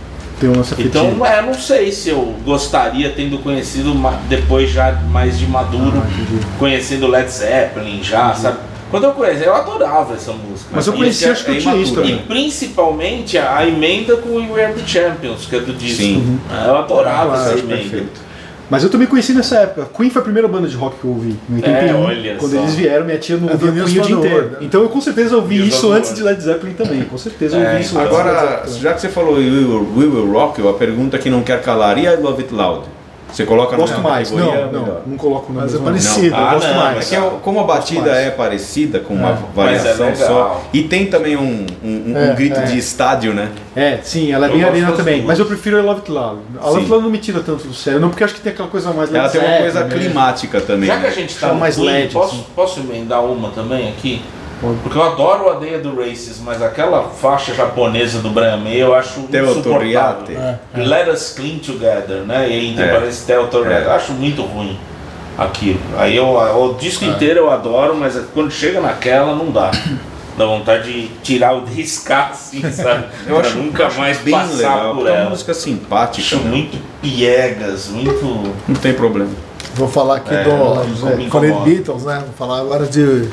Então, 0.78 1.26
é, 1.26 1.42
não 1.42 1.52
sei 1.52 1.92
se 1.92 2.08
eu 2.08 2.34
gostaria, 2.44 3.10
tendo 3.10 3.38
conhecido 3.42 3.92
depois 4.28 4.70
já 4.70 4.92
mais 5.10 5.38
de 5.38 5.46
maduro, 5.46 6.02
Ah, 6.02 6.08
entendi. 6.10 6.46
conhecendo 6.58 7.06
Led 7.06 7.30
Zeppelin 7.30 8.02
já, 8.02 8.32
sabe? 8.34 8.58
Quando 8.90 9.04
eu 9.04 9.12
conheci, 9.12 9.44
eu 9.44 9.54
adorava 9.54 10.14
essa 10.14 10.32
música. 10.32 10.70
Mas 10.72 10.86
eu 10.86 10.94
E 10.94 10.96
conheci, 10.96 11.22
esse- 11.24 11.32
acho 11.32 11.44
que 11.44 11.50
eu 11.50 11.54
é 11.54 11.58
tinha 11.58 11.76
isso 11.76 11.92
imaturo, 11.92 12.06
E 12.08 12.10
também. 12.18 12.26
principalmente 12.26 13.38
a, 13.38 13.66
emenda 13.66 14.16
com 14.16 14.30
o 14.30 14.52
We 14.52 14.64
Are 14.64 14.74
the 14.74 14.86
Champions, 14.86 15.46
que 15.46 15.56
é 15.56 15.60
do 15.60 15.72
disco. 15.72 16.02
Sim. 16.02 16.40
Eu 16.66 16.76
adorava 16.76 17.32
Ah, 17.36 17.40
essa 17.40 17.48
acho 17.54 17.58
emenda. 17.64 17.76
perfeito. 17.76 18.30
Mas 18.68 18.84
eu 18.84 18.88
também 18.88 19.08
conheci 19.08 19.32
nessa 19.32 19.56
época. 19.56 19.88
Queen 19.96 20.10
foi 20.10 20.20
a 20.20 20.22
primeira 20.22 20.46
banda 20.46 20.68
de 20.68 20.76
rock 20.76 20.98
que 21.00 21.04
eu 21.04 21.10
ouvi, 21.10 21.34
em 21.50 21.54
81. 21.56 22.04
olha 22.04 22.36
quando 22.36 22.52
só. 22.52 22.58
eles 22.58 22.74
vieram, 22.76 23.04
minha 23.04 23.18
tia 23.18 23.36
não 23.36 23.48
É 23.48 23.52
ouvia 23.52 23.72
Queen 23.72 23.82
o 23.82 23.88
dia 23.88 24.14
inteiro. 24.14 24.44
Né? 24.50 24.56
Então 24.60 24.82
eu 24.82 24.88
com 24.88 25.00
certeza 25.00 25.34
ouvi 25.36 25.56
News 25.58 25.74
isso 25.74 25.90
antes 25.90 26.14
de. 26.14 26.22
Led 26.22 26.40
Zeppelin 26.40 26.74
também. 26.74 27.02
Com 27.02 27.18
certeza 27.18 27.56
eu 27.56 27.62
É, 27.64 27.70
ouvi 27.72 27.80
isso 27.82 27.98
antes 27.98 28.08
de 28.10 28.16
Led 28.16 28.28
Agora, 28.30 28.56
Zeppelin. 28.58 28.80
já 28.80 28.92
que 28.94 29.00
você 29.00 29.08
falou 29.08 29.34
We 29.34 29.40
Will, 29.40 29.88
We 29.96 30.04
Will 30.04 30.32
Rock 30.32 30.60
You, 30.60 30.68
a 30.68 30.74
pergunta 30.74 31.18
que 31.18 31.28
não 31.28 31.42
quer 31.42 31.60
calar, 31.62 31.98
e 31.98 32.02
I 32.06 32.14
Love 32.16 32.42
It 32.42 32.54
Loud? 32.54 32.84
Você 33.32 33.44
coloca 33.44 33.76
Gosto 33.76 33.94
na 33.94 33.98
mais. 34.00 34.30
categoria 34.30 34.60
Não, 34.66 34.72
não, 34.72 34.80
melhor? 34.82 35.02
não 35.06 35.16
coloco 35.16 35.52
na 35.52 35.60
Mas 35.62 35.70
é 35.70 35.72
mesma- 35.74 35.90
parecido, 35.90 36.30
Não. 36.30 36.38
eu 36.38 36.46
Ah, 36.46 36.54
gosto 36.54 36.68
não, 36.68 36.74
mais. 36.76 37.12
É 37.12 37.16
é- 37.16 37.30
como 37.42 37.60
a 37.60 37.64
batida 37.64 38.10
é 38.10 38.30
parecida, 38.30 38.98
com 39.00 39.14
uma 39.14 39.30
É. 39.30 39.36
variação 39.54 40.06
Mas 40.10 40.20
é 40.20 40.26
só, 40.26 40.62
e 40.72 40.82
tem 40.82 41.06
também 41.06 41.36
um, 41.36 41.66
um- 41.82 42.12
um 42.12 42.16
É, 42.16 42.34
grito 42.34 42.58
é. 42.60 42.64
de 42.64 42.78
estádio, 42.78 43.32
né? 43.32 43.50
É, 43.76 43.98
sim, 44.02 44.32
ela 44.32 44.46
é 44.46 44.48
bem 44.50 44.64
arena 44.64 44.92
também. 44.92 45.16
duas. 45.16 45.26
Mas 45.26 45.38
eu 45.38 45.46
prefiro 45.46 45.78
I 45.78 45.82
Love 45.82 46.00
It 46.00 46.10
Loud. 46.10 46.40
A 46.60 46.66
Love 46.66 46.78
It. 46.80 46.90
Loud 46.90 47.04
não 47.04 47.10
me 47.10 47.18
tira 47.18 47.40
tanto 47.40 47.66
do 47.66 47.74
sério, 47.74 48.00
não, 48.00 48.08
porque 48.10 48.24
acho 48.24 48.34
que 48.34 48.40
tem 48.40 48.52
aquela 48.52 48.68
coisa 48.68 48.92
mais 48.92 49.12
Ela 49.14 49.28
tem 49.28 49.40
uma 49.40 49.58
coisa 49.58 49.84
climática 49.84 50.60
também. 50.60 50.86
Já 50.88 50.98
que 50.98 51.06
a 51.06 51.10
né? 51.10 51.14
gente 51.14 51.36
tá 51.38 51.48
no 51.48 51.54
mais 51.60 51.76
LED, 51.76 52.12
posso, 52.12 52.34
assim. 52.34 52.44
posso 52.54 52.80
emendar 52.80 53.24
uma 53.24 53.50
também 53.50 53.88
aqui? 53.88 54.22
Porque 54.82 54.98
eu 54.98 55.02
adoro 55.02 55.48
a 55.50 55.54
Deia 55.54 55.78
do 55.78 55.96
Races, 55.96 56.38
mas 56.44 56.60
aquela 56.60 57.04
faixa 57.04 57.54
japonesa 57.54 58.18
do 58.20 58.28
Brian 58.28 58.58
May 58.58 58.76
eu 58.82 58.94
acho 58.94 59.20
insuportável. 59.20 59.62
Toriate. 59.62 60.34
É, 60.36 60.58
Let 60.76 61.08
us 61.08 61.32
clean 61.34 61.58
together, 61.58 62.18
né? 62.26 62.46
E 62.48 62.52
ainda 62.68 62.82
É. 62.82 62.92
parece 62.92 63.24
Teo 63.24 63.46
Toriate. 63.46 63.84
É. 63.84 63.86
Eu 63.86 63.92
acho 63.92 64.12
muito 64.12 64.42
ruim 64.42 64.78
aquilo. 65.38 65.80
Aí 65.96 66.14
eu, 66.14 66.26
o 66.28 66.74
disco 66.74 67.04
inteiro 67.06 67.40
eu 67.40 67.50
adoro, 67.50 67.94
mas 67.96 68.18
quando 68.34 68.50
chega 68.50 68.80
naquela 68.80 69.34
não 69.34 69.50
dá. 69.50 69.70
Dá 70.38 70.46
vontade 70.46 70.90
de 70.90 71.08
tirar 71.22 71.54
o 71.54 71.64
riscar 71.66 72.30
assim, 72.30 72.62
sabe? 72.72 73.04
Eu 73.26 73.36
Pra 73.36 73.46
acho 73.48 73.58
nunca 73.58 73.86
acho 73.88 73.98
mais 73.98 74.18
bem 74.20 74.32
passar 74.32 74.56
legal, 74.56 74.88
por 74.94 74.94
porque 74.94 75.08
é 75.08 75.12
uma 75.12 75.20
ela. 75.22 75.30
música 75.30 75.52
simpática, 75.52 76.22
Acho 76.36 76.44
né? 76.44 76.50
muito 76.50 76.78
piegas, 77.02 77.88
muito. 77.88 78.54
não 78.68 78.74
tem 78.76 78.94
problema. 78.94 79.28
Vou 79.74 79.88
falar 79.88 80.16
aqui 80.16 80.32
É, 80.34 80.44
do. 80.44 80.50
é, 81.26 81.28
Falei. 81.28 81.52
Beatles, 81.64 82.04
né? 82.04 82.22
Vou 82.24 82.32
falar 82.38 82.60
agora 82.60 82.86
de. 82.86 83.28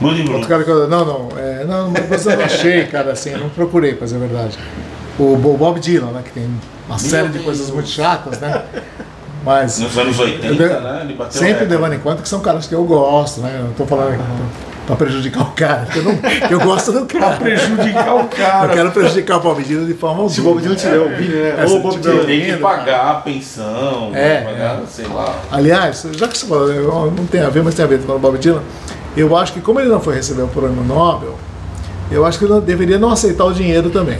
Muito 0.00 0.30
Outro 0.32 0.48
cara 0.48 0.62
que 0.64 0.70
eu. 0.70 0.86
Não, 0.88 1.04
não. 1.04 1.28
É, 1.38 1.64
não, 1.64 1.92
mas 2.10 2.26
eu 2.26 2.36
não 2.36 2.44
achei, 2.44 2.84
cara, 2.86 3.12
assim, 3.12 3.30
eu 3.30 3.38
não 3.38 3.48
procurei, 3.48 3.94
pra 3.94 4.04
dizer 4.04 4.16
a 4.16 4.20
verdade. 4.20 4.58
O 5.18 5.36
Bo- 5.36 5.56
Bob 5.56 5.80
Dylan, 5.80 6.10
né? 6.12 6.20
Que 6.24 6.32
tem 6.32 6.50
uma 6.86 6.98
série 6.98 7.28
de 7.28 7.32
Deus. 7.34 7.44
coisas 7.44 7.70
muito 7.70 7.88
chatas, 7.88 8.38
né? 8.40 8.62
Mas. 9.44 9.78
Nos 9.78 9.96
anos 9.96 10.18
80, 10.18 10.46
eu 10.46 10.54
de- 10.54 10.64
né? 10.84 11.00
Ele 11.04 11.14
bateu 11.14 11.40
Sempre 11.40 11.64
levando 11.64 11.94
em 11.94 11.98
conta 11.98 12.20
que 12.22 12.28
são 12.28 12.40
caras 12.40 12.66
que 12.66 12.74
eu 12.74 12.84
gosto, 12.84 13.40
né? 13.40 13.56
Eu 13.58 13.64
não 13.66 13.72
tô 13.72 13.86
falando 13.86 14.14
aqui 14.14 14.22
pra 14.86 14.94
prejudicar 14.96 15.42
o 15.42 15.50
cara, 15.52 15.86
que 15.86 15.98
eu, 15.98 16.02
não, 16.04 16.18
eu 16.50 16.60
gosto 16.60 16.92
do 16.92 17.06
cara. 17.06 17.36
Prejudicar 17.36 18.14
o 18.14 18.20
Eu 18.20 18.24
cara. 18.28 18.68
quero 18.68 18.90
prejudicar 18.92 19.38
o 19.38 19.40
Bob 19.40 19.62
Dylan 19.64 19.86
de 19.86 19.94
forma 19.94 20.16
alguma. 20.22 20.30
Se 20.30 20.40
o 20.40 20.44
Bob 20.44 20.60
Dylan 20.60 20.74
tiver 20.76 20.98
ouvindo, 20.98 21.34
né? 21.34 21.54
É, 21.58 21.66
se 21.66 21.74
Ô, 21.74 21.78
Bob 21.80 21.92
tiver 21.98 22.10
Dylan. 22.12 22.24
Tem 22.26 22.40
que 22.44 22.56
pagar 22.58 23.10
a 23.10 23.14
pensão, 23.14 24.10
É, 24.14 24.42
pagar, 24.42 24.80
sei 24.88 25.06
lá. 25.06 25.34
Aliás, 25.50 26.06
já 26.12 26.28
que 26.28 26.36
você 26.36 26.46
falou, 26.46 26.70
eu- 26.72 27.12
não 27.16 27.26
tem 27.26 27.40
a 27.40 27.48
ver, 27.48 27.62
mas 27.62 27.74
tem 27.74 27.84
a 27.84 27.88
ver 27.88 28.00
com 28.02 28.12
o 28.12 28.18
Bob 28.18 28.36
Dylan, 28.38 28.62
eu 29.16 29.36
acho 29.36 29.52
que 29.52 29.60
como 29.60 29.80
ele 29.80 29.88
não 29.88 30.00
foi 30.00 30.14
receber 30.14 30.42
o 30.42 30.48
prêmio 30.48 30.82
Nobel, 30.84 31.34
eu 32.10 32.24
acho 32.24 32.38
que 32.38 32.44
ele 32.44 32.52
não- 32.54 32.60
deveria 32.60 32.98
não 32.98 33.10
aceitar 33.10 33.44
o 33.44 33.52
dinheiro 33.52 33.90
também. 33.90 34.18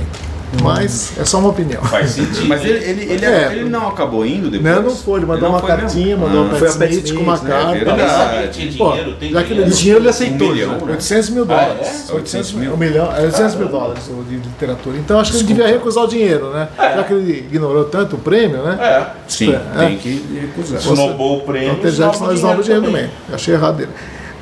Mas 0.62 1.12
é 1.18 1.24
só 1.24 1.38
uma 1.38 1.48
opinião. 1.50 1.82
Faz 1.82 2.10
sentido. 2.12 2.46
Mas 2.46 2.64
ele, 2.64 2.78
ele, 2.78 3.12
ele, 3.12 3.26
É. 3.26 3.48
ele 3.52 3.68
não 3.68 3.88
acabou 3.88 4.24
indo 4.24 4.48
depois? 4.48 4.74
Não, 4.76 4.82
não 4.84 4.90
foi, 4.96 5.18
ele 5.18 5.26
mandou 5.26 5.42
não 5.42 5.50
uma 5.50 5.58
foi 5.60 5.70
mesmo? 5.72 5.82
cartinha, 5.82 6.16
mandou 6.16 6.40
Ah, 6.40 6.44
uma 6.44 6.54
foi 6.54 6.68
Pat 6.72 6.90
Smith 6.92 7.14
com 7.14 7.22
uma 7.24 7.36
né? 7.36 7.48
carta. 7.50 7.70
É 7.72 7.78
verdade. 7.84 8.10
sabia 8.10 8.42
que 8.42 8.48
tinha 8.48 8.72
Pô, 8.78 8.90
dinheiro, 8.92 9.16
tem 9.18 9.32
já 9.32 9.42
que 9.42 9.52
ele- 9.52 9.64
dinheiro. 9.64 9.74
O 9.74 9.76
dinheiro 9.76 10.00
ele 10.00 10.08
aceitou. 10.08 10.48
Um 10.48 10.52
milhão, 10.52 10.70
né? 10.72 10.92
800 10.92 11.30
mil 11.30 11.42
Ah, 11.42 11.46
dólares. 11.46 12.08
é? 12.08 12.12
800 12.14 12.52
mil? 12.52 12.60
mil, 12.62 12.74
um 12.74 12.76
milhão, 12.76 13.12
é 13.16 13.22
800 13.22 13.54
mil 13.56 13.68
dólares 13.68 14.02
o 14.08 14.22
de 14.22 14.36
literatura. 14.36 14.96
Então 14.96 15.18
acho 15.20 15.32
que 15.32 15.36
ele 15.38 15.44
devia 15.46 15.66
recusar 15.66 16.04
o 16.04 16.08
dinheiro, 16.08 16.50
né? 16.50 16.68
É. 16.78 16.94
Já 16.96 17.04
que 17.04 17.12
ele 17.12 17.32
ignorou 17.38 17.84
tanto 17.84 18.16
o 18.16 18.18
prêmio, 18.18 18.62
né? 18.62 18.78
É. 18.80 19.06
Sim, 19.28 19.52
É. 19.52 19.78
tem 19.86 19.98
que 19.98 20.24
recusar. 20.40 20.78
Snowball 20.80 21.38
o 21.38 21.40
prêmio. 21.42 21.72
Então 21.72 21.90
já 21.90 22.08
que 22.10 22.20
nós 22.20 22.40
damos 22.40 22.64
dinheiro 22.64 22.86
também. 22.86 23.10
Achei 23.32 23.52
errado 23.52 23.76
dele. 23.78 23.90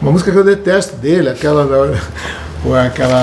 Uma 0.01 0.13
música 0.13 0.31
que 0.31 0.37
eu 0.39 0.45
detesto 0.45 0.97
dele, 0.97 1.31
aquela. 1.31 1.65
Ou 2.65 2.75
é 2.77 2.87
aquela 2.87 3.23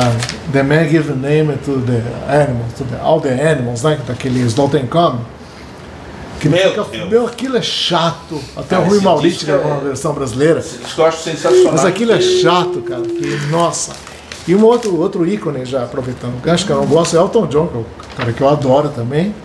The 0.54 0.62
Man 0.64 0.88
Give 0.88 1.14
Name 1.14 1.58
to 1.66 1.82
the 1.82 2.02
Animals, 2.32 2.74
to 2.78 2.84
the, 2.84 2.98
All 3.02 3.20
the 3.20 3.52
Animals, 3.52 3.82
né? 3.84 4.00
Daquele 4.08 4.40
Slaughter 4.42 4.86
Come. 4.88 5.20
Que 6.40 6.50
Meu 6.50 6.70
fica, 6.70 6.84
Deus. 6.92 7.10
meu, 7.10 7.26
aquilo 7.28 7.58
é 7.58 7.62
chato. 7.62 8.40
Até 8.56 8.76
Ah, 8.76 8.80
o 8.80 8.84
Rui 8.86 9.00
Maurício 9.00 9.46
gravou 9.46 9.72
é- 9.72 9.74
uma 9.76 9.82
versão 9.82 10.14
brasileira. 10.14 10.60
Esse 10.60 10.78
disco 10.78 11.02
eu 11.02 11.06
acho 11.06 11.24
sensacional. 11.24 11.72
Mas 11.74 11.86
aquilo 11.86 12.12
é 12.14 12.22
chato, 12.22 12.82
cara. 12.82 13.02
Que, 13.02 13.40
nossa. 13.52 13.92
E 14.48 14.56
um 14.56 14.64
outro, 14.64 15.00
outro 15.00 15.28
ícone, 15.28 15.66
já 15.66 15.84
aproveitando, 15.84 16.42
que 16.42 16.50
acho 16.50 16.66
que 16.66 16.72
eu 16.72 16.78
não 16.78 16.86
gosto, 16.88 17.16
é 17.16 17.20
Elton 17.20 17.46
John, 17.46 17.68
que 17.68 17.78
é 17.78 17.80
o 17.80 17.86
cara 18.18 18.34
que 18.34 18.42
eu 18.42 18.50
adoro 18.50 18.90
também. 18.90 19.36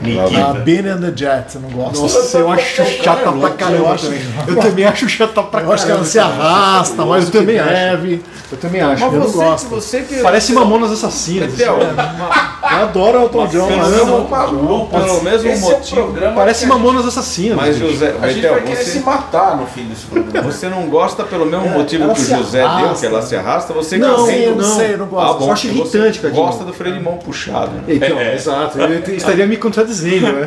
A 0.00 0.04
Nikita. 0.06 0.52
Bean 0.64 0.94
and 0.94 1.00
the 1.00 1.12
Jets, 1.16 1.54
eu 1.56 1.60
não 1.60 1.70
gosto. 1.70 2.00
Nossa, 2.02 2.38
eu 2.38 2.50
acho 2.52 2.84
chata 3.02 3.32
pra 3.32 3.50
caramba 3.50 3.76
Eu 3.78 3.92
acho- 3.92 4.04
também. 4.06 4.20
Eu 4.46 4.56
também 4.56 4.84
acho 4.86 5.08
chata 5.08 5.32
pra 5.42 5.42
caramba. 5.44 5.70
Eu 5.70 5.74
acho 5.74 5.86
que 5.86 5.92
ela 5.92 6.04
se 6.04 6.18
arrasta, 6.18 7.04
mais 7.04 7.24
Eu 7.26 7.30
também 7.32 7.58
acho. 7.58 8.20
Eu 8.50 8.56
também 8.58 8.80
acho. 8.80 9.04
Mas 9.04 9.12
eu 9.12 9.20
não 9.20 9.26
você, 9.28 9.36
gosto. 9.36 9.68
você 9.68 10.00
que... 10.02 10.14
Parece 10.22 10.52
Mamonas 10.52 10.90
Assassinas. 10.92 11.52
Assim, 11.52 11.62
Eu 11.64 12.78
adoro 12.84 13.18
o 13.18 13.22
Elton 13.24 13.46
John, 13.48 13.66
Pelo 13.68 13.78
mas 13.78 13.90
mesmo 13.90 14.16
amo. 14.16 14.88
pelo 14.88 15.22
mesmo 15.22 15.48
esse 15.50 15.64
é 15.66 15.70
motivo. 15.70 16.14
Parece 16.34 16.66
Mamonas 16.66 17.06
Assassinas. 17.06 17.56
Mas. 17.56 17.76
José, 17.76 18.14
A 18.22 18.28
gente 18.28 18.46
vai 18.46 18.62
querer 18.62 18.76
você, 18.76 18.84
se 18.90 18.98
matar 19.00 19.56
no 19.56 19.66
fim 19.66 19.84
desse 19.84 20.06
programa. 20.06 20.50
você 20.50 20.68
não 20.68 20.82
gosta 20.88 21.24
pelo 21.24 21.44
mesmo 21.46 21.66
É, 21.66 21.70
motivo 21.70 22.14
que 22.14 22.20
o 22.20 22.24
José 22.24 22.62
deu, 22.66 22.94
que 22.94 23.06
ela 23.06 23.22
se 23.22 23.36
arrasta, 23.36 23.72
você 23.72 23.98
Não, 23.98 24.30
eu 24.30 24.50
não 24.56 24.66
não. 24.68 24.76
sei, 24.76 24.94
eu 24.94 24.98
não 24.98 25.06
Ah, 25.06 25.08
gosto. 25.08 25.38
bom, 25.40 25.46
Eu 25.46 25.52
acho 25.52 25.66
irritante, 25.66 26.18
Cadinho. 26.20 26.42
gosta 26.44 26.64
do 26.64 26.72
freio 26.72 26.94
de 26.94 27.02
mão 27.02 27.18
puxado. 27.18 27.70
né? 27.72 27.82
Então, 27.88 28.18
É. 28.18 28.34
exato. 28.34 28.78
Eu 28.78 28.98
estaria 29.14 29.46
me 29.46 29.56
contradizendo, 29.56 29.87
né? 30.32 30.46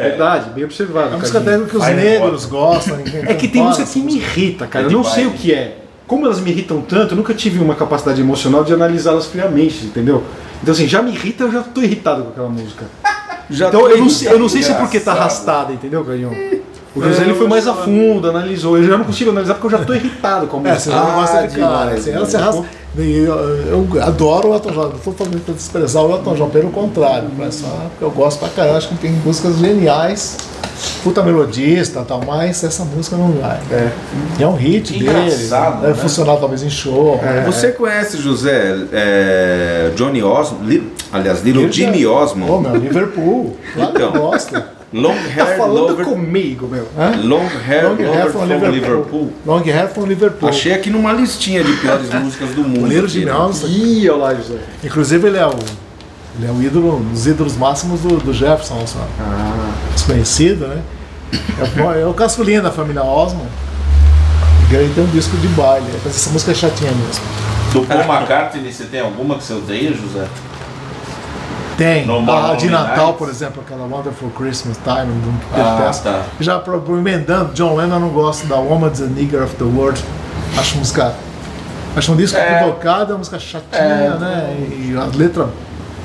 Verdade, 0.00 0.50
bem 0.50 0.64
observado. 0.64 1.14
A 1.14 1.18
música 1.18 1.40
deve 1.40 1.66
que 1.66 1.76
os 1.76 1.82
Vai 1.82 1.94
negros 1.94 2.46
gostam. 2.46 2.98
É 3.26 3.34
que 3.34 3.48
tem 3.48 3.62
música 3.62 3.84
que 3.84 4.00
me 4.00 4.16
irrita, 4.16 4.66
cara. 4.66 4.86
Eu 4.86 4.90
não 4.90 5.04
sei 5.04 5.26
o 5.26 5.32
que 5.32 5.52
é. 5.52 5.78
Como 6.06 6.26
elas 6.26 6.40
me 6.40 6.50
irritam 6.50 6.80
tanto, 6.80 7.12
eu 7.12 7.16
nunca 7.16 7.32
tive 7.32 7.60
uma 7.60 7.74
capacidade 7.74 8.20
emocional 8.20 8.64
de 8.64 8.72
analisá-las 8.72 9.26
friamente, 9.26 9.86
entendeu? 9.86 10.24
Então, 10.60 10.72
assim, 10.74 10.88
já 10.88 11.00
me 11.00 11.12
irrita, 11.12 11.44
eu 11.44 11.52
já 11.52 11.62
tô 11.62 11.80
irritado 11.80 12.24
com 12.24 12.30
aquela 12.30 12.48
música. 12.48 12.84
Já 13.48 13.68
Então, 13.68 13.88
eu 13.88 13.98
não, 13.98 14.08
sei, 14.08 14.28
eu 14.28 14.38
não 14.38 14.48
sei 14.48 14.62
se 14.62 14.70
é 14.70 14.74
porque 14.74 14.98
tá 15.00 15.12
arrastada, 15.12 15.72
entendeu, 15.72 16.04
Canhão? 16.04 16.32
O 16.94 17.00
José 17.02 17.22
ele 17.22 17.34
foi 17.34 17.46
mais 17.46 17.66
a 17.68 17.74
fundo, 17.74 18.28
analisou. 18.28 18.76
Eu 18.76 18.84
já 18.84 18.98
não 18.98 19.04
consigo 19.04 19.30
analisar 19.30 19.54
porque 19.54 19.66
eu 19.74 19.78
já 19.78 19.84
tô 19.84 19.94
irritado 19.94 20.46
com 20.48 20.56
a 20.56 20.60
É, 20.68 20.72
música. 20.72 20.80
você 20.80 20.90
já 20.90 20.96
não 21.04 21.10
Ah, 21.10 21.14
gosta 21.14 21.46
de 21.48 21.58
cara. 21.58 21.90
Assim, 21.92 22.10
ela 22.10 22.26
se 22.26 22.36
Eu, 22.98 23.86
eu 23.94 24.02
adoro 24.02 24.48
o 24.48 24.54
Elton 24.54 24.70
John, 24.72 24.88
não 24.88 24.96
estou 24.96 25.12
falando 25.14 25.44
para 25.44 25.54
desprezar 25.54 26.02
o 26.04 26.10
Elton 26.10 26.34
John, 26.34 26.48
pelo 26.50 26.70
contrário. 26.70 27.28
É 27.40 27.50
só 27.50 27.68
porque 27.90 28.04
eu 28.04 28.10
gosto 28.10 28.40
pra 28.40 28.48
caramba, 28.48 28.78
acho 28.78 28.88
que 28.88 28.96
tem 28.96 29.12
músicas 29.12 29.58
geniais, 29.58 30.36
puta 31.04 31.22
melodista 31.22 32.00
e 32.00 32.04
tal, 32.04 32.20
mas 32.26 32.64
essa 32.64 32.84
música 32.84 33.16
não 33.16 33.30
vai. 33.32 33.60
É. 33.70 33.90
É 34.40 34.46
um 34.48 34.56
hit 34.56 34.92
Que 34.92 35.04
dele, 35.04 35.10
engraçado, 35.10 35.82
deve 35.82 35.92
né? 35.92 35.98
funcionar 36.02 36.36
talvez 36.38 36.64
em 36.64 36.70
show. 36.70 37.20
É. 37.22 37.44
Você 37.44 37.70
conhece, 37.70 38.16
José, 38.18 38.76
é, 38.92 39.92
Johnny 39.94 40.24
Osmond, 40.24 40.66
Li- 40.66 40.92
aliás, 41.12 41.44
Little 41.44 41.70
Jimmy 41.70 42.04
Osmond, 42.04 42.50
Ô, 42.50 42.58
meu, 42.60 42.74
Liverpool, 42.74 43.56
eu 43.76 43.84
Então. 43.84 44.10
gosto. 44.12 44.60
Long 44.92 45.14
Tá 45.14 45.44
Hair 45.44 45.56
falando 45.56 45.88
Lover, 45.90 46.04
comigo, 46.04 46.66
meu. 46.66 46.88
Hã? 46.98 47.12
Long 47.22 47.46
Hair 47.46 47.84
Long 47.84 47.90
Lover 47.90 48.06
Hair 48.12 48.22
from 48.24 48.32
from 48.32 48.44
Liverpool. 48.46 48.72
Liverpool. 48.72 49.32
Long 49.46 49.62
Hair 49.62 49.88
from 49.90 50.04
Liverpool. 50.06 50.48
Achei 50.48 50.72
aqui 50.74 50.90
numa 50.90 51.12
listinha 51.12 51.62
de 51.62 51.72
piores 51.74 52.10
músicas 52.14 52.50
do 52.50 52.62
mundo. 52.64 52.82
O 52.84 52.86
Little 52.88 53.04
aqui, 53.04 53.12
Jimmy 53.12 53.26
né? 53.26 53.32
Osmond, 53.34 53.72
Ih, 53.78 54.10
olha 54.10 54.18
lá, 54.22 54.34
José. 54.34 54.58
inclusive 54.82 55.28
ele 55.28 55.38
é 55.38 55.46
o, 55.46 55.50
ele 56.38 56.46
é 56.48 56.50
o 56.50 56.60
ídolo, 56.62 56.96
um 56.96 57.02
dos 57.12 57.24
ídolos 57.26 57.56
máximos 57.56 58.00
do, 58.00 58.16
do 58.16 58.32
Jefferson, 58.32 58.74
nosso 58.80 58.98
Ah, 59.20 59.70
desconhecido, 59.94 60.66
né? 60.66 60.82
É, 61.32 61.82
o- 61.82 61.92
é 61.92 62.06
o 62.06 62.12
caçulinha 62.14 62.60
da 62.60 62.72
família 62.72 63.04
Osmond. 63.04 63.46
E 64.72 64.74
ele 64.74 64.92
tem 64.92 65.04
um 65.04 65.06
disco 65.08 65.36
de 65.36 65.46
baile. 65.48 65.86
Essa 66.04 66.30
música 66.30 66.50
é 66.50 66.54
chatinha 66.54 66.90
mesmo. 66.90 67.22
Do 67.72 67.82
Paul 67.86 68.00
McCartney, 68.18 68.72
você 68.72 68.84
tem 68.84 69.00
alguma 69.00 69.36
que 69.36 69.44
você 69.44 69.52
odeia, 69.54 69.92
José? 69.92 70.26
Tem. 71.80 72.04
No 72.06 72.18
a 72.18 72.20
More 72.20 72.56
de 72.58 72.68
Natal, 72.68 72.96
Nights? 73.06 73.18
por 73.18 73.28
exemplo, 73.30 73.62
aquela 73.66 73.86
Wonderful 73.86 74.28
Christmas 74.36 74.76
Time, 74.84 75.06
do 75.22 75.32
Ah, 75.58 75.76
detesto. 75.78 76.02
tá. 76.04 76.22
Já 76.38 76.58
pro, 76.58 76.78
pro 76.82 76.98
emendando, 76.98 77.54
John 77.54 77.74
Lennon 77.74 77.98
não 78.00 78.10
gosto 78.10 78.46
da 78.46 78.56
Woman's 78.56 78.98
the 78.98 79.06
Nigger 79.06 79.42
of 79.44 79.54
the 79.56 79.64
World. 79.64 79.98
Acho 80.58 80.76
música. 80.76 81.14
Acho 81.96 82.12
um 82.12 82.16
disco 82.16 82.36
É. 82.36 82.56
equivocado, 82.58 83.12
é 83.12 83.14
uma 83.14 83.18
música 83.20 83.38
chatinha, 83.38 83.80
É. 83.80 84.18
né? 84.18 84.56
E 84.60 84.94
a 84.94 85.04
letra 85.16 85.48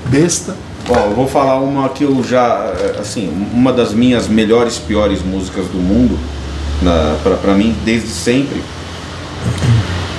besta. 0.05 0.55
Bom, 0.87 0.95
eu 0.95 1.13
vou 1.13 1.27
falar 1.27 1.55
uma 1.59 1.89
que 1.89 2.05
eu 2.05 2.23
já, 2.23 2.71
eh, 2.79 2.95
assim, 2.99 3.27
uma 3.53 3.73
das 3.73 3.91
minhas 3.91 4.29
melhores, 4.29 4.77
piores 4.77 5.21
músicas 5.23 5.65
do 5.67 5.77
mundo, 5.77 6.17
na, 6.81 7.17
pra, 7.21 7.35
pra 7.35 7.53
mim, 7.53 7.75
desde 7.83 8.07
sempre. 8.07 8.63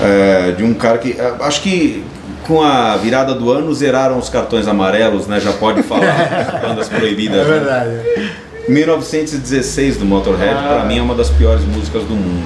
É, 0.02 0.52
de 0.52 0.62
um 0.62 0.74
cara 0.74 0.98
que, 0.98 1.12
eh, 1.18 1.34
acho 1.40 1.62
que 1.62 2.04
com 2.46 2.62
a 2.62 2.96
virada 2.96 3.34
do 3.34 3.50
ano 3.50 3.72
zeraram 3.74 4.18
os 4.18 4.28
cartões 4.28 4.66
amarelos, 4.68 5.26
né? 5.26 5.40
Já 5.40 5.52
pode 5.52 5.82
falar, 5.82 6.60
bandas 6.62 6.88
proibidas. 6.88 7.38
É 7.40 7.44
né? 7.44 7.58
verdade. 7.58 8.30
1916 8.68 9.96
do 9.96 10.04
Motorhead, 10.04 10.54
pra 10.66 10.84
mim 10.84 10.98
é 10.98 11.02
uma 11.02 11.14
das 11.14 11.30
piores 11.30 11.64
músicas 11.64 12.02
do 12.04 12.14
mundo. 12.14 12.44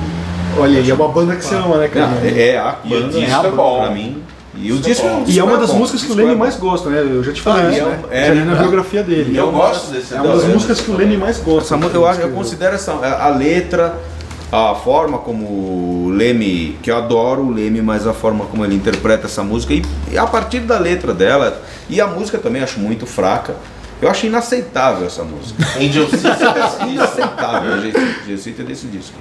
Olha 0.58 0.78
aí, 0.80 0.90
é 0.90 0.94
uma 0.94 1.08
banda 1.08 1.36
que 1.36 1.44
você 1.44 1.54
ama, 1.54 1.76
né, 1.78 1.88
cara? 1.88 2.08
Não, 2.08 2.18
é, 2.24 2.48
é 2.48 2.58
a 2.58 2.76
E 2.84 2.88
banda 2.88 3.08
disco 3.08 3.44
é 3.44 3.48
é 3.48 3.50
bom. 3.50 3.80
pra 3.80 3.90
mim. 3.90 4.22
E 4.62 4.72
o 4.72 4.78
Disco 4.78 5.06
é 5.06 5.10
o 5.10 5.24
E 5.26 5.38
é 5.38 5.42
uma 5.44 5.52
disco 5.52 5.66
das 5.68 5.72
músicas 5.72 6.02
que 6.02 6.10
o 6.12 6.20
é 6.20 6.24
Lenny 6.24 6.34
mais 6.36 6.56
gosta, 6.56 6.90
né? 6.90 7.00
Eu 7.00 7.22
já 7.22 7.32
te 7.32 7.40
falei 7.40 7.66
Ah, 7.66 7.70
isso, 7.70 7.80
é? 7.80 7.84
né? 7.84 7.98
É, 8.10 8.26
já 8.26 8.34
li 8.34 8.40
na 8.44 8.52
é. 8.52 8.58
biografia 8.58 9.02
dele. 9.02 9.36
Eu 9.36 9.52
gosto 9.52 9.92
desse 9.92 10.12
É 10.14 10.20
uma 10.20 10.34
das 10.34 10.44
músicas 10.44 10.80
que 10.80 10.90
o 10.90 10.96
Lenny 10.96 11.16
mais 11.16 11.38
gosta. 11.38 11.62
Essa 11.68 11.76
música, 11.76 11.96
eu, 11.96 12.06
acho, 12.06 12.20
eu 12.20 12.30
considero 12.30 12.74
essa, 12.74 12.92
a 12.92 13.28
letra, 13.28 13.94
a 14.52 14.74
forma 14.74 15.18
como 15.18 15.44
o 15.44 16.08
Leme, 16.10 16.76
que 16.82 16.90
eu 16.90 16.96
adoro 16.96 17.42
o 17.42 17.52
Leme, 17.52 17.80
mas 17.80 18.06
a 18.06 18.12
forma 18.12 18.46
como 18.46 18.64
ele 18.64 18.74
interpreta 18.74 19.26
essa 19.26 19.42
música, 19.44 19.72
e, 19.72 19.82
e 20.10 20.18
a 20.18 20.26
partir 20.26 20.60
da 20.60 20.78
letra 20.78 21.14
dela, 21.14 21.62
e 21.88 22.00
a 22.00 22.06
música 22.06 22.36
também 22.38 22.60
acho 22.62 22.80
muito 22.80 23.06
fraca, 23.06 23.54
eu 24.02 24.08
acho 24.10 24.26
inaceitável 24.26 25.06
essa 25.06 25.22
música. 25.22 25.62
Angel 25.78 26.08
Sisters. 26.08 26.88
inaceitável 26.88 27.74
o 27.76 27.80
jeito 27.82 28.62
desse 28.64 28.86
disco. 28.86 29.14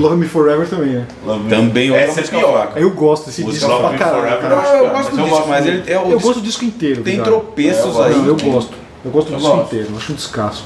Love 0.00 0.16
Me 0.16 0.26
Forever 0.26 0.66
também, 0.68 0.92
né? 0.94 1.06
Também 1.50 1.90
outra 1.90 2.06
Essa 2.06 2.20
é 2.20 2.24
pior. 2.24 2.52
fraca. 2.52 2.80
Eu 2.80 2.90
gosto 2.92 3.26
desse 3.26 3.44
disco 3.44 3.68
Love 3.68 3.82
pra 3.82 3.92
Me 3.92 3.98
caralho. 3.98 4.22
Forever, 4.22 4.40
cara. 4.40 4.76
eu 4.78 4.90
gosto 4.90 4.94
mas 4.94 5.06
eu 5.18 5.24
disso, 5.24 5.36
gosto 5.36 5.48
mas 5.48 5.66
ele 5.66 5.82
é 5.86 5.98
o 5.98 6.10
Eu 6.10 6.18
gosto 6.20 6.40
do 6.40 6.46
disco 6.46 6.64
inteiro. 6.64 7.02
tem 7.02 7.18
cara. 7.18 7.28
tropeços 7.30 7.94
Eu 7.94 8.02
aí. 8.02 8.16
Não, 8.16 8.26
eu 8.26 8.36
gosto. 8.36 8.74
Eu 9.04 9.10
gosto 9.10 9.26
do 9.28 9.34
Eu 9.34 9.38
disco 9.38 9.52
gosto. 9.56 9.66
inteiro, 9.66 9.88
eu 9.92 9.96
acho 9.98 10.12
um 10.12 10.16
descasso. 10.16 10.64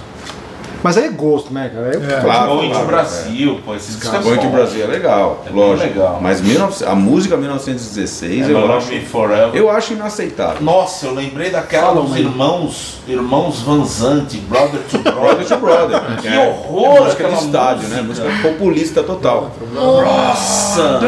Mas 0.87 0.97
aí 0.97 1.07
é 1.07 1.09
gosto, 1.09 1.53
né, 1.53 1.69
cara? 1.75 1.87
Aí 1.89 1.97
É. 1.97 2.21
Claro, 2.21 2.47
Going 2.53 2.69
to 2.69 2.71
claro, 2.75 2.87
Brasil, 2.87 3.61
pô, 3.65 3.75
é 3.75 3.79
Going 4.23 4.37
to 4.37 4.43
bom. 4.45 4.51
Brasil 4.53 4.85
é 4.85 4.87
legal, 4.87 5.43
É 5.45 5.51
lógico. 5.51 5.89
legal. 5.89 6.19
Mas 6.23 6.41
19 6.41 6.85
a 6.85 6.95
música 6.95 7.37
1916 7.37 8.49
É 8.49 8.53
eu, 8.53 8.73
acho, 8.73 8.89
Me 8.93 9.01
Forever. 9.01 9.51
eu 9.53 9.69
acho 9.69 9.95
inaceitável. 9.95 10.63
Nossa, 10.63 11.07
eu 11.07 11.15
lembrei 11.15 11.51
daquela 11.51 11.89
Fala 11.89 12.03
dos 12.03 12.17
irmãos, 12.17 12.99
irmãos 13.09 13.61
Vanzante, 13.63 14.37
Brother 14.39 14.81
to 14.89 14.99
Brother 14.99 15.17
Brother. 15.17 15.47
to 15.47 15.57
Brother. 15.57 16.01
Que 16.23 16.29
É. 16.29 16.49
horror 16.49 17.05
música 17.05 17.25
de 17.29 17.35
estádio, 17.35 17.89
né? 17.89 18.03
música. 18.03 18.29
Música 18.29 18.49
populista 18.49 19.03
total. 19.03 19.51
Nossa! 19.75 21.01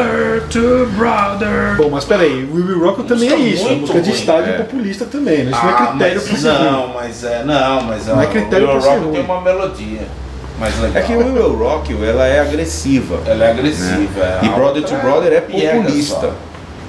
Bom, 1.77 1.89
mas 1.89 2.03
peraí, 2.03 2.43
We 2.53 2.61
Will 2.61 2.79
Rock 2.79 2.99
You 2.99 3.05
também 3.07 3.29
é 3.29 3.35
Música 3.37 3.49
isso. 3.53 3.63
É 3.65 3.69
muito 3.69 3.81
música 3.81 4.01
de 4.01 4.11
estádio 4.11 4.53
é. 4.53 4.57
populista 4.57 5.05
também, 5.05 5.45
né? 5.45 5.51
Isso 5.51 5.61
não 5.63 5.69
é 5.69 5.73
Ah, 5.73 5.87
critério 5.87 6.21
mas 6.29 6.41
pra. 6.43 6.59
Não, 6.71 6.87
mas 6.93 7.23
é, 7.23 7.43
não, 7.45 7.81
mas 7.83 8.07
Não 8.07 8.21
é 8.21 8.25
critério 8.27 8.67
pra 8.67 8.79
Rock 8.79 9.07
tem 9.11 9.21
uma 9.21 9.41
melodia 9.41 9.68
mais 10.59 10.77
legal. 10.79 11.01
É 11.01 11.05
que 11.05 11.13
o 11.13 11.33
Will 11.33 11.57
Rock 11.57 11.93
ela 12.03 12.27
é 12.27 12.39
agressiva. 12.39 13.19
Ela 13.25 13.45
é 13.45 13.51
agressiva. 13.51 14.19
né? 14.19 14.39
é. 14.41 14.45
E 14.45 14.49
Brother 14.49 14.83
to 14.83 14.95
Brother 14.95 15.33
é 15.33 15.41
populista. 15.41 16.33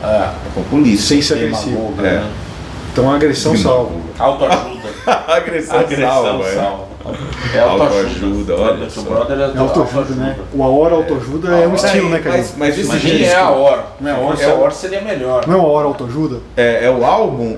É, 0.03 0.07
É 0.07 0.33
populista. 0.55 1.07
Sem 1.07 1.23
ser 1.23 1.35
agressivo. 1.35 1.95
É. 1.99 2.03
né? 2.03 2.31
Então 2.93 3.11
a 3.11 3.14
agressão 3.14 3.57
salva. 3.57 3.93
Autoajuda. 4.19 4.90
Agressão, 5.27 5.79
Agressão 5.79 6.23
salva, 6.25 6.45
é. 6.49 6.55
salva. 6.55 6.89
É 7.55 7.59
autoajuda. 7.61 8.55
Olha 8.57 8.90
só. 8.90 9.03
Brother 9.03 9.38
é 9.38 9.42
É 9.57 9.59
autoajuda, 9.59 10.14
né? 10.14 10.37
O 10.53 10.62
A 10.62 10.68
Hora 10.68 10.94
Autoajuda 10.94 11.49
é 11.57 11.66
um 11.66 11.70
Mas 11.70 11.85
estilo, 11.85 12.09
né, 12.09 12.18
cara? 12.18 12.37
Mas, 12.37 12.55
mas 12.57 12.79
esse 12.79 12.96
disco 12.99 13.25
é 13.25 13.35
a 13.37 13.51
hora. 13.51 13.85
Não 14.01 14.11
é 14.11 14.12
a 14.44 14.51
a 14.51 14.55
hora 14.55 14.70
seria 14.70 15.01
melhor. 15.01 15.46
Não 15.46 15.55
é 15.55 15.59
uma 15.59 15.68
Hora 15.68 15.87
Autoajuda? 15.87 16.38
é, 16.57 16.85
é 16.87 16.90
o 16.90 17.05
álbum, 17.05 17.57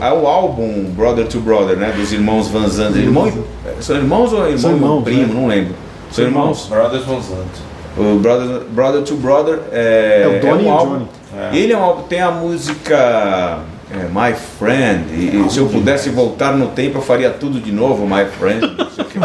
é 0.00 0.12
o 0.12 0.26
álbum 0.26 0.84
Brother 0.96 1.26
to 1.26 1.40
Brother, 1.40 1.76
né? 1.76 1.92
Dos 1.96 2.12
irmãos 2.12 2.48
Van 2.48 2.68
Zandt. 2.68 2.98
Irmão, 2.98 3.32
são 3.80 3.96
irmãos 3.96 4.32
ou 4.32 4.40
é 4.46 4.50
irmão 4.50 4.58
São 4.58 4.70
um 4.72 4.74
irmãos, 4.76 5.02
primo? 5.04 5.34
né? 5.34 5.40
Não 5.40 5.46
lembro. 5.48 5.74
São 6.10 6.24
irmãos. 6.24 6.66
Brothers 6.68 7.04
Vanzante. 7.04 7.66
O 7.98 8.18
Brother, 8.18 8.60
Brother 8.70 9.02
to 9.02 9.14
Brother 9.16 9.58
é, 9.72 10.22
É 10.24 10.28
o 10.28 10.40
Donnie 10.40 10.66
um 10.66 10.68
e 10.68 10.70
o 10.70 10.72
álbum. 10.72 10.92
Johnny. 10.98 11.08
É. 11.52 11.56
Ele 11.56 11.72
é 11.72 11.76
um 11.78 11.82
álbum, 11.82 12.02
tem 12.02 12.20
a 12.20 12.30
música 12.30 13.58
é, 13.90 14.04
My 14.08 14.34
Friend. 14.58 15.04
E, 15.14 15.44
e 15.46 15.50
se 15.50 15.58
eu 15.58 15.66
pudesse 15.66 16.10
voltar 16.10 16.52
no 16.56 16.68
tempo, 16.68 16.98
eu 16.98 17.02
faria 17.02 17.30
tudo 17.30 17.60
de 17.60 17.72
novo, 17.72 18.06
My 18.06 18.24
Friend. 18.26 18.60
não 18.76 18.90
sei 18.90 19.04
o 19.04 19.08
quê. 19.08 19.18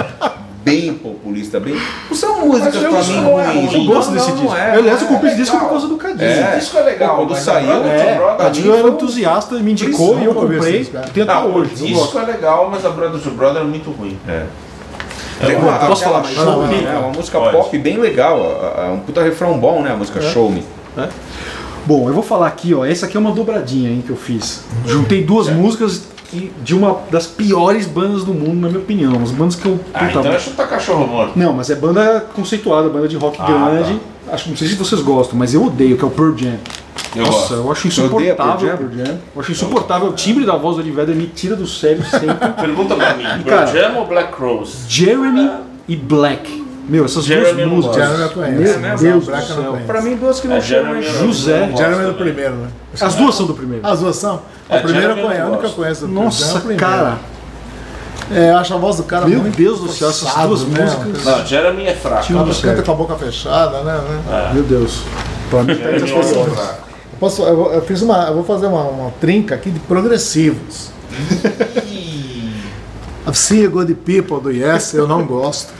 bem 0.63 0.93
populista, 0.93 1.59
bem. 1.59 1.75
Não 2.09 2.15
são 2.15 2.45
músicas 2.45 2.75
eu 2.75 2.89
pra 2.91 3.03
mim 3.03 3.17
é 3.17 3.19
ruins. 3.19 3.71
ruim. 3.73 3.87
Eu 3.87 3.93
gosto 3.93 4.09
Não, 4.09 4.15
desse 4.17 4.29
não, 4.29 4.35
disco. 4.37 4.51
não 4.51 4.57
é, 4.57 4.71
Aliás, 4.75 5.01
eu 5.01 5.05
não 5.07 5.11
é. 5.11 5.13
comprei 5.15 5.31
esse 5.31 5.41
disco 5.41 5.57
por 5.59 5.69
causa 5.69 5.87
do 5.87 5.97
Cadinho. 5.97 6.21
É. 6.29 6.49
Esse 6.51 6.59
disco 6.59 6.77
é 6.77 6.81
legal. 6.83 7.15
Quando 7.17 7.35
saiu, 7.35 7.71
É, 7.87 8.15
Brother 8.15 8.37
Cadinho 8.37 8.75
era 8.75 8.87
entusiasta, 8.89 9.55
me 9.55 9.71
indicou 9.71 10.19
e 10.19 10.25
eu 10.25 10.33
comprei. 10.35 10.85
tenho 11.13 11.29
até 11.29 11.35
o 11.47 11.55
hoje, 11.55 11.71
não 11.79 11.87
disco 11.87 12.19
é 12.19 12.23
legal, 12.25 12.69
mas 12.71 12.85
a 12.85 12.89
Brother 12.89 13.19
to 13.19 13.31
Brother 13.31 13.61
é 13.63 13.65
muito 13.65 13.89
ruim. 13.89 14.17
É. 14.27 14.45
É 15.41 15.45
Tem 15.47 15.55
uma, 15.55 15.73
Posso 15.79 16.03
aquela 16.03 16.21
falar 16.21 16.23
mais? 16.23 16.35
Show 16.35 16.45
Não, 16.45 16.67
Me, 16.67 16.81
não. 16.83 16.99
Uma 16.99 17.09
música 17.13 17.39
Pode. 17.39 17.57
pop 17.57 17.77
bem 17.79 17.97
legal. 17.97 18.39
Um 18.93 18.99
puta 18.99 19.23
refrão 19.23 19.57
bom, 19.57 19.81
né? 19.81 19.91
A 19.91 19.95
música 19.95 20.21
Show 20.21 20.51
Me. 20.51 20.63
Bom, 21.85 22.07
eu 22.07 22.13
vou 22.13 22.23
falar 22.23 22.47
aqui, 22.47 22.73
ó. 22.73 22.85
Essa 22.85 23.05
aqui 23.05 23.17
é 23.17 23.19
uma 23.19 23.31
dobradinha 23.31 23.89
hein, 23.89 24.03
que 24.05 24.11
eu 24.11 24.15
fiz. 24.15 24.63
Juntei 24.85 25.23
duas 25.23 25.49
músicas 25.49 26.03
e- 26.33 26.51
de 26.63 26.75
uma 26.75 26.99
das 27.09 27.25
piores 27.27 27.85
bandas 27.85 28.23
do 28.23 28.33
mundo, 28.33 28.61
na 28.61 28.67
minha 28.67 28.79
opinião. 28.79 29.13
As 29.21 29.31
bandas 29.31 29.55
que 29.55 29.65
eu. 29.65 29.79
Ah, 29.93 30.05
então 30.09 30.25
é 30.25 30.39
chutar 30.39 30.67
cachorro 30.67 31.07
morto. 31.07 31.37
Não, 31.37 31.53
mas 31.53 31.69
é 31.69 31.75
banda 31.75 32.25
conceituada, 32.33 32.87
banda 32.89 33.07
de 33.07 33.17
rock 33.17 33.37
Ah, 33.41 33.45
grande. 33.45 33.99
Acho, 34.31 34.49
não 34.49 34.55
sei 34.55 34.67
se 34.67 34.75
vocês 34.75 35.01
gostam, 35.01 35.37
mas 35.37 35.53
eu 35.53 35.65
odeio, 35.65 35.97
que 35.97 36.03
é 36.03 36.07
o 36.07 36.11
Pearl 36.11 36.37
Jam. 36.37 36.55
Eu 37.13 37.25
Nossa, 37.25 37.37
gosto. 37.39 37.53
eu 37.55 37.71
acho 37.71 37.87
insuportável 37.87 38.73
o 38.73 38.77
Pearl 38.77 38.91
Jam. 38.95 39.19
Eu 39.35 39.41
acho 39.41 39.51
insuportável 39.51 40.07
o 40.09 40.13
timbre 40.13 40.45
da 40.45 40.55
voz 40.55 40.77
do 40.77 40.83
Vedder, 40.83 41.15
me 41.15 41.25
tira 41.27 41.55
do 41.55 41.67
sério 41.67 42.03
sempre. 42.05 42.47
Pergunta 42.61 42.95
pra 42.95 43.15
mim. 43.15 43.23
Pearl 43.43 43.67
Jam 43.73 43.97
ou 43.97 44.07
Black 44.07 44.33
Rose? 44.41 44.77
Jeremy 44.87 45.49
e 45.87 45.95
Black. 45.97 46.60
Meu, 46.89 47.05
essas 47.05 47.23
Jeremy 47.25 47.63
duas 47.63 47.67
músicas. 47.69 47.95
Jeremy 47.97 48.21
eu 48.23 48.29
conheço. 48.29 48.57
Meu 48.57 48.79
né? 48.79 48.95
Deus 48.99 49.25
do 49.25 49.31
céu. 49.41 49.77
Pra 49.87 50.01
mim, 50.01 50.15
duas 50.17 50.39
que 50.39 50.47
não 50.47 50.55
É, 50.57 50.61
chamam 50.61 50.95
eu 50.95 51.03
José. 51.03 51.71
Jeremy 51.77 52.03
é 52.03 52.07
do 52.07 52.13
primeiro, 52.15 52.55
né? 52.55 52.67
As 52.99 53.15
duas 53.15 53.35
são 53.35 53.45
do 53.45 53.53
primeiro. 53.53 53.85
As 53.87 53.99
duas 53.99 54.15
são? 54.15 54.41
É, 54.69 54.77
a 54.77 54.81
primeira 54.81 55.13
eu 55.13 55.17
conheço, 55.27 55.41
a 55.41 55.45
única 55.47 55.59
que 55.59 55.65
eu 55.65 55.71
conheço 55.71 56.05
é 56.05 56.07
Nossa, 56.07 56.61
cara. 56.75 57.17
É, 58.33 58.51
eu 58.51 58.57
acho 58.57 58.73
a 58.73 58.77
voz 58.77 58.95
do 58.95 59.03
cara 59.03 59.25
Meu 59.27 59.39
muito 59.41 59.57
Deus 59.57 59.79
do 59.81 59.89
céu, 59.89 60.09
essas 60.09 60.33
duas 60.33 60.63
né? 60.63 60.83
músicas. 60.85 61.25
Não, 61.25 61.45
Jeremy 61.45 61.85
é 61.85 61.93
fraco. 61.93 62.23
Tio- 62.25 62.37
do 62.37 62.45
canta 62.45 62.53
sério. 62.53 62.83
com 62.83 62.91
a 62.91 62.95
boca 62.95 63.15
fechada, 63.15 63.81
né? 63.83 63.93
né? 63.93 64.51
Meu 64.53 64.63
Deus. 64.63 65.01
Pra 65.49 65.63
mim, 65.63 65.73
Jeremy 65.75 66.11
é 66.11 66.23
fraco. 66.23 66.49
Eu, 66.49 67.17
posso, 67.19 67.43
eu, 67.43 67.55
vou- 67.55 67.73
eu 67.73 67.81
fiz 67.81 68.01
uma. 68.01 68.27
Eu 68.27 68.33
vou 68.35 68.43
fazer 68.43 68.67
uma, 68.67 68.83
uma 68.83 69.11
trinca 69.19 69.55
aqui 69.55 69.69
de 69.69 69.79
progressivos. 69.81 70.89
I've 73.27 73.37
seen 73.37 73.65
a 73.65 73.69
Good 73.69 73.93
People 73.95 74.39
do 74.41 74.49
Yes, 74.51 74.93
eu 74.93 75.07
não 75.07 75.25
gosto. 75.25 75.73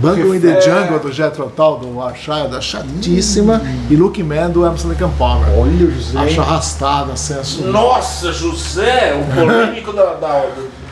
Bungle 0.00 0.34
in 0.36 0.40
the 0.40 0.56
É. 0.56 0.60
Jungle 0.60 0.98
do 0.98 1.12
Jethro 1.12 1.52
Tull 1.54 1.76
do 1.78 2.00
Arshire, 2.00 2.48
da 2.48 2.60
chatíssima. 2.60 3.60
E 3.90 3.96
Looking 3.96 4.22
Man 4.24 4.50
do 4.50 4.64
Emerson 4.64 4.90
and 4.92 5.10
Palmer. 5.18 5.48
Olha 5.58 5.86
o 5.86 5.90
José. 5.90 6.18
Acho 6.18 6.40
arrastado, 6.40 7.12
acho... 7.12 7.62
Nossa, 7.64 8.32
José, 8.32 9.14
o 9.14 9.34
polêmico 9.34 9.92
da, 9.92 10.14
da, 10.14 10.44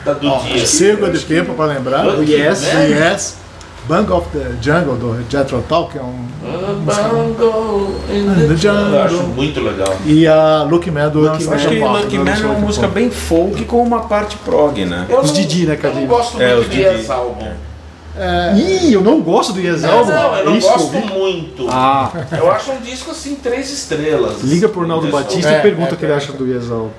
da- 0.05 0.13
do 0.13 0.29
Ó, 0.29 0.39
dia. 0.41 0.67
See 0.67 0.91
a 0.91 0.97
Good 0.97 1.19
People, 1.21 1.55
pra 1.55 1.65
lembrar. 1.67 2.03
Do 2.03 2.23
Yes, 2.23 2.61
Do 2.61 2.79
Yes. 2.93 3.37
Bang 3.89 4.13
of 4.13 4.29
the 4.37 4.51
Jungle 4.61 4.97
do 4.97 5.25
Jethro 5.31 5.65
Tull, 5.67 5.87
que 5.89 5.97
é 5.99 6.03
um... 6.03 6.29
Bango 6.85 7.95
in 8.11 8.27
The 8.35 8.47
the 8.49 8.57
jungle. 8.57 8.95
Eu 8.95 9.03
acho 9.03 9.23
muito 9.29 9.61
legal. 9.61 9.97
E 10.05 10.27
a 10.27 10.63
Looking 10.65 10.91
Man 10.91 11.09
do 11.09 11.27
Emerson 11.27 11.51
Eu 11.51 11.55
acho 11.55 11.69
que. 11.69 11.79
Lucky 11.81 12.19
Man 12.19 12.31
é 12.31 12.45
uma 12.47 12.55
música 12.61 12.87
bem 12.87 13.11
folk 13.11 13.65
com 13.65 13.83
uma 13.83 14.01
parte 14.01 14.37
prog, 14.45 14.85
né? 14.85 15.07
Eu 15.09 15.21
Os 15.21 15.29
não- 15.29 15.35
Didi, 15.35 15.67
né, 15.67 15.75
Eu 15.75 15.79
Cadinho? 15.79 16.01
não 16.03 16.09
gosto 16.09 16.41
É, 16.41 16.55
muito 16.55 16.67
os 16.69 16.71
de 16.75 16.85
Didi. 16.85 17.07
Album. 18.21 18.59
Ih, 18.59 18.93
eu 18.93 19.01
não 19.03 19.21
gosto 19.21 19.53
do 19.53 19.61
Yes 19.61 19.83
Não, 19.83 19.99
Album. 20.01 20.11
não, 20.13 20.35
eu 20.35 20.41
É 20.41 20.45
não 20.45 20.57
isso 20.57 20.67
eu 20.69 20.73
gosto 20.73 20.93
muito. 20.93 21.67
Ah, 21.71 22.11
Eu 22.37 22.51
acho 22.51 22.73
um 22.73 22.81
disco 22.81 23.11
assim, 23.11 23.35
três 23.37 23.71
estrelas. 23.71 24.41
liga 24.43 24.69
pro 24.69 24.87
Naldo 24.87 25.09
Batista 25.09 25.51
É, 25.51 25.59
e 25.59 25.63
pergunta 25.63 25.91
é, 25.91 25.95
o 25.95 25.97
que 25.97 26.05
ele 26.05 26.13
é. 26.13 26.17
acha 26.17 26.33
do 26.33 26.47
Yes 26.47 26.71
Album. 26.71 26.91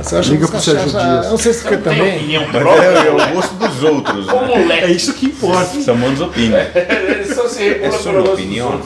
Você 0.00 0.16
acha 0.16 0.30
Liga 0.32 0.48
pro 0.48 0.58
você 0.58 0.72
Sérgio 0.72 0.90
Dias. 0.90 1.24
Eu 1.24 1.30
não 1.30 1.38
sei 1.38 1.52
se 1.52 1.64
Eu 1.64 1.70
tenho 1.70 1.82
também... 1.82 2.16
opinião 2.16 2.44
própria. 2.50 2.82
é, 2.82 3.06
é 3.06 3.10
o 3.12 3.34
gosto 3.34 3.54
dos 3.54 3.73
outros, 3.84 4.26
Como 4.26 4.58
né? 4.66 4.80
É 4.80 4.90
isso 4.90 5.12
que 5.14 5.26
importa. 5.26 5.80
Chamamos 5.80 6.20
opinião. 6.20 6.58
Eles 6.58 7.34
só 7.34 7.46
se 7.48 7.62
É 7.68 7.90
sua 7.92 8.20
opinião. 8.20 8.80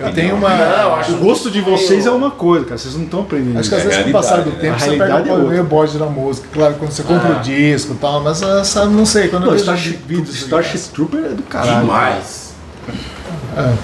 Eu 0.00 0.12
tenho 0.12 0.36
uma... 0.36 0.48
Não, 0.50 0.94
acho 0.96 1.12
O 1.12 1.16
gosto 1.18 1.50
de 1.50 1.60
vocês 1.60 2.00
é 2.06 2.10
meio- 2.10 2.16
uma 2.16 2.30
coisa, 2.30 2.64
cara. 2.64 2.78
Vocês 2.78 2.94
não 2.94 3.04
estão 3.04 3.20
aprendendo. 3.20 3.58
Acho 3.58 3.68
que 3.68 3.74
às 3.74 3.80
É 3.82 3.84
vezes 3.88 4.02
com 4.04 4.08
o 4.10 4.12
passar 4.12 4.40
do 4.42 4.50
né? 4.50 4.56
tempo 4.60 4.74
A 4.74 4.78
você 4.78 4.90
pega 4.90 5.04
realidade 5.04 5.28
é 5.28 5.32
outra. 5.32 5.48
meio 5.50 5.64
bode 5.64 5.98
da 5.98 6.06
música. 6.06 6.48
Claro, 6.52 6.74
quando 6.78 6.90
você 6.92 7.02
compra 7.02 7.34
Ah. 7.34 7.38
o 7.38 7.40
disco 7.42 7.92
e 7.92 7.96
tal, 7.96 8.20
mas 8.22 8.42
essa, 8.42 8.86
não 8.86 9.04
sei, 9.04 9.28
quando 9.28 9.46
eu 9.46 9.56
Starship, 9.56 9.98
vídeos... 10.06 10.34
Starship 10.36 10.78
Trooper 10.94 11.20
é 11.24 11.28
do 11.30 11.42
caralho. 11.42 11.80
Demais. 11.80 12.54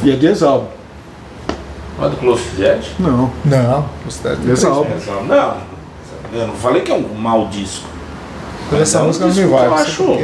E 0.03 0.11
é 0.11 0.17
de 0.17 0.27
Album. 0.45 0.67
Não 1.99 2.07
é 2.07 2.11
do 2.11 2.17
Close 2.17 2.43
Jet? 2.57 2.91
Não, 2.99 3.31
Não, 3.45 3.85
Album. 4.73 4.91
Não. 5.29 5.57
Eu 6.33 6.47
não 6.47 6.55
falei 6.55 6.83
que 6.83 6.91
é 6.91 6.95
um 6.95 7.07
mau 7.15 7.49
disco. 7.49 7.85
Essa 8.81 8.99
é 8.99 9.03
música 9.03 9.27
não 9.27 9.35
me 9.35 9.45
vai. 9.47 9.67
eu 9.67 9.75
acho- 9.75 10.19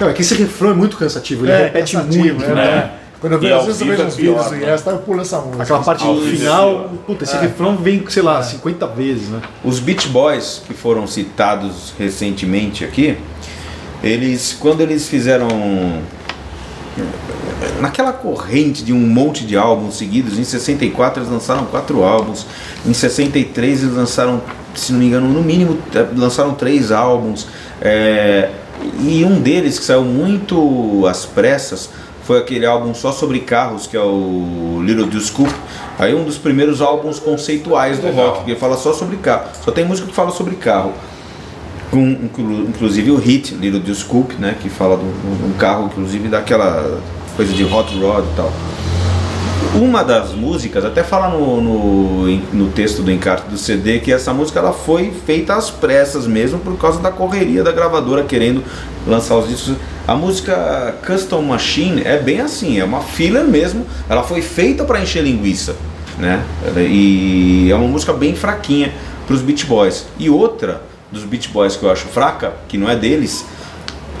Cara, 0.00 0.12
é 0.12 0.14
que 0.14 0.22
esse 0.22 0.34
refrão 0.34 0.70
é 0.70 0.74
muito 0.74 0.96
cansativo. 0.96 1.44
Ele 1.44 1.52
É, 1.52 1.64
repete 1.64 1.94
cansativo, 1.94 2.38
muito. 2.38 2.44
é, 2.44 2.54
né? 2.54 2.64
né? 2.64 2.90
Quando 3.20 3.34
eu 3.34 3.38
vejo, 3.38 3.54
às 3.54 3.66
vezes 3.66 3.80
eu 3.82 3.86
vejo 3.86 4.02
é 4.02 4.06
uns 4.06 4.16
vídeos 4.16 4.44
do 4.46 4.50
né? 4.52 4.72
Yes, 4.72 4.80
tá, 4.80 4.92
eu 4.92 4.98
pulo 4.98 5.20
essa 5.20 5.38
música. 5.40 5.62
Aquela 5.62 5.80
parte 5.80 6.04
Ao 6.04 6.16
vivo 6.16 6.36
final, 6.38 6.90
é 6.94 7.06
puta, 7.06 7.24
esse 7.24 7.36
refrão 7.36 7.76
vem, 7.76 8.02
sei 8.08 8.22
lá, 8.22 8.42
50 8.42 8.86
vezes, 8.86 9.28
né? 9.28 9.42
Os 9.62 9.78
Beach 9.78 10.08
Boys, 10.08 10.62
que 10.66 10.72
foram 10.72 11.06
citados 11.06 11.92
recentemente 11.98 12.82
aqui, 12.82 13.18
eles, 14.02 14.56
quando 14.58 14.80
eles 14.80 15.06
fizeram 15.06 15.48
naquela 17.78 18.12
corrente 18.14 18.82
de 18.82 18.94
um 18.94 19.06
monte 19.06 19.44
de 19.44 19.54
álbuns 19.54 19.98
seguidos, 19.98 20.38
em 20.38 20.44
64 20.44 21.22
eles 21.22 21.30
lançaram 21.30 21.66
quatro 21.66 22.02
álbuns, 22.02 22.46
em 22.86 22.94
63 22.94 23.82
eles 23.82 23.94
lançaram, 23.94 24.40
se 24.74 24.92
não 24.92 24.98
me 24.98 25.06
engano, 25.06 25.28
no 25.28 25.42
mínimo 25.42 25.78
eh, 25.94 26.06
lançaram 26.16 26.54
três 26.54 26.90
álbuns, 26.90 27.46
é, 27.82 28.50
e 29.00 29.24
um 29.24 29.40
deles 29.40 29.78
que 29.78 29.84
saiu 29.84 30.02
muito 30.04 31.06
às 31.06 31.24
pressas 31.26 31.90
foi 32.24 32.38
aquele 32.38 32.64
álbum 32.66 32.94
só 32.94 33.10
sobre 33.12 33.40
carros, 33.40 33.86
que 33.86 33.96
é 33.96 34.00
o 34.00 34.80
Little 34.84 35.20
Scoop. 35.20 35.52
Aí 35.98 36.14
um 36.14 36.22
dos 36.24 36.38
primeiros 36.38 36.80
álbuns 36.80 37.18
conceituais 37.18 37.98
do 37.98 38.06
rock, 38.12 38.44
que 38.44 38.54
fala 38.56 38.76
só 38.76 38.92
sobre 38.92 39.16
carro. 39.16 39.48
Só 39.64 39.70
tem 39.72 39.84
música 39.84 40.06
que 40.06 40.14
fala 40.14 40.30
sobre 40.30 40.54
carro. 40.56 40.92
Com, 41.90 42.08
inclu- 42.08 42.66
inclusive 42.68 43.10
o 43.10 43.16
hit 43.16 43.54
Little 43.54 43.94
Scoop, 43.94 44.34
né, 44.36 44.54
que 44.60 44.68
fala 44.68 44.96
de 44.96 45.02
um 45.04 45.52
carro, 45.58 45.86
inclusive 45.86 46.28
daquela 46.28 47.00
coisa 47.36 47.52
de 47.52 47.64
hot 47.64 47.92
rod 48.00 48.24
e 48.24 48.36
tal. 48.36 48.52
Uma 49.80 50.04
das 50.04 50.32
músicas, 50.32 50.84
até 50.84 51.02
fala 51.02 51.30
no, 51.30 51.58
no, 51.58 52.26
no 52.52 52.68
texto 52.68 53.00
do 53.00 53.10
encarte 53.10 53.48
do 53.48 53.56
CD, 53.56 53.98
que 53.98 54.12
essa 54.12 54.30
música 54.34 54.58
ela 54.58 54.74
foi 54.74 55.10
feita 55.24 55.54
às 55.54 55.70
pressas 55.70 56.26
mesmo 56.26 56.58
por 56.58 56.76
causa 56.76 57.00
da 57.00 57.10
correria 57.10 57.62
da 57.62 57.72
gravadora 57.72 58.22
querendo 58.22 58.62
lançar 59.06 59.38
os 59.38 59.48
discos. 59.48 59.76
A 60.06 60.14
música 60.14 60.96
Custom 61.06 61.40
Machine 61.40 62.02
é 62.04 62.18
bem 62.18 62.42
assim, 62.42 62.78
é 62.78 62.84
uma 62.84 63.00
filler 63.00 63.44
mesmo, 63.44 63.86
ela 64.06 64.22
foi 64.22 64.42
feita 64.42 64.84
para 64.84 65.00
encher 65.00 65.24
linguiça, 65.24 65.74
né? 66.18 66.44
E 66.76 67.70
é 67.70 67.74
uma 67.74 67.88
música 67.88 68.12
bem 68.12 68.36
fraquinha 68.36 68.92
para 69.26 69.34
os 69.34 69.40
Beach 69.40 69.64
Boys. 69.64 70.04
E 70.18 70.28
outra 70.28 70.82
dos 71.10 71.24
Beach 71.24 71.48
Boys 71.48 71.76
que 71.76 71.84
eu 71.84 71.90
acho 71.90 72.04
fraca, 72.08 72.52
que 72.68 72.76
não 72.76 72.90
é 72.90 72.96
deles, 72.96 73.46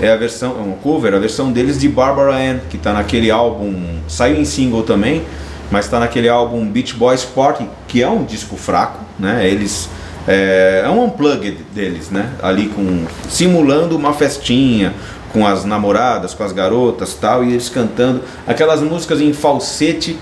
é 0.00 0.10
a 0.10 0.16
versão, 0.16 0.56
é 0.58 0.62
um 0.62 0.72
cover, 0.72 1.12
a 1.12 1.18
versão 1.18 1.52
deles 1.52 1.78
de 1.78 1.86
Barbara 1.86 2.34
Ann, 2.34 2.60
que 2.70 2.78
tá 2.78 2.94
naquele 2.94 3.30
álbum, 3.30 3.98
saiu 4.08 4.40
em 4.40 4.46
single 4.46 4.84
também, 4.84 5.22
mas 5.70 5.88
tá 5.88 6.00
naquele 6.00 6.28
álbum 6.28 6.66
Beach 6.66 6.94
Boys 6.94 7.24
Party, 7.24 7.68
que 7.86 8.02
é 8.02 8.08
um 8.08 8.24
disco 8.24 8.56
fraco, 8.56 8.98
né? 9.18 9.48
Eles 9.48 9.88
é, 10.26 10.82
é 10.84 10.88
um 10.88 11.04
unplugged 11.04 11.58
deles, 11.74 12.10
né? 12.10 12.32
Ali 12.42 12.68
com 12.68 13.06
simulando 13.28 13.96
uma 13.96 14.12
festinha 14.12 14.94
com 15.32 15.46
as 15.46 15.64
namoradas, 15.64 16.34
com 16.34 16.42
as 16.42 16.52
garotas, 16.52 17.14
tal, 17.14 17.44
e 17.44 17.52
eles 17.52 17.68
cantando 17.68 18.22
aquelas 18.46 18.80
músicas 18.80 19.20
em 19.20 19.32
falsete 19.32 20.18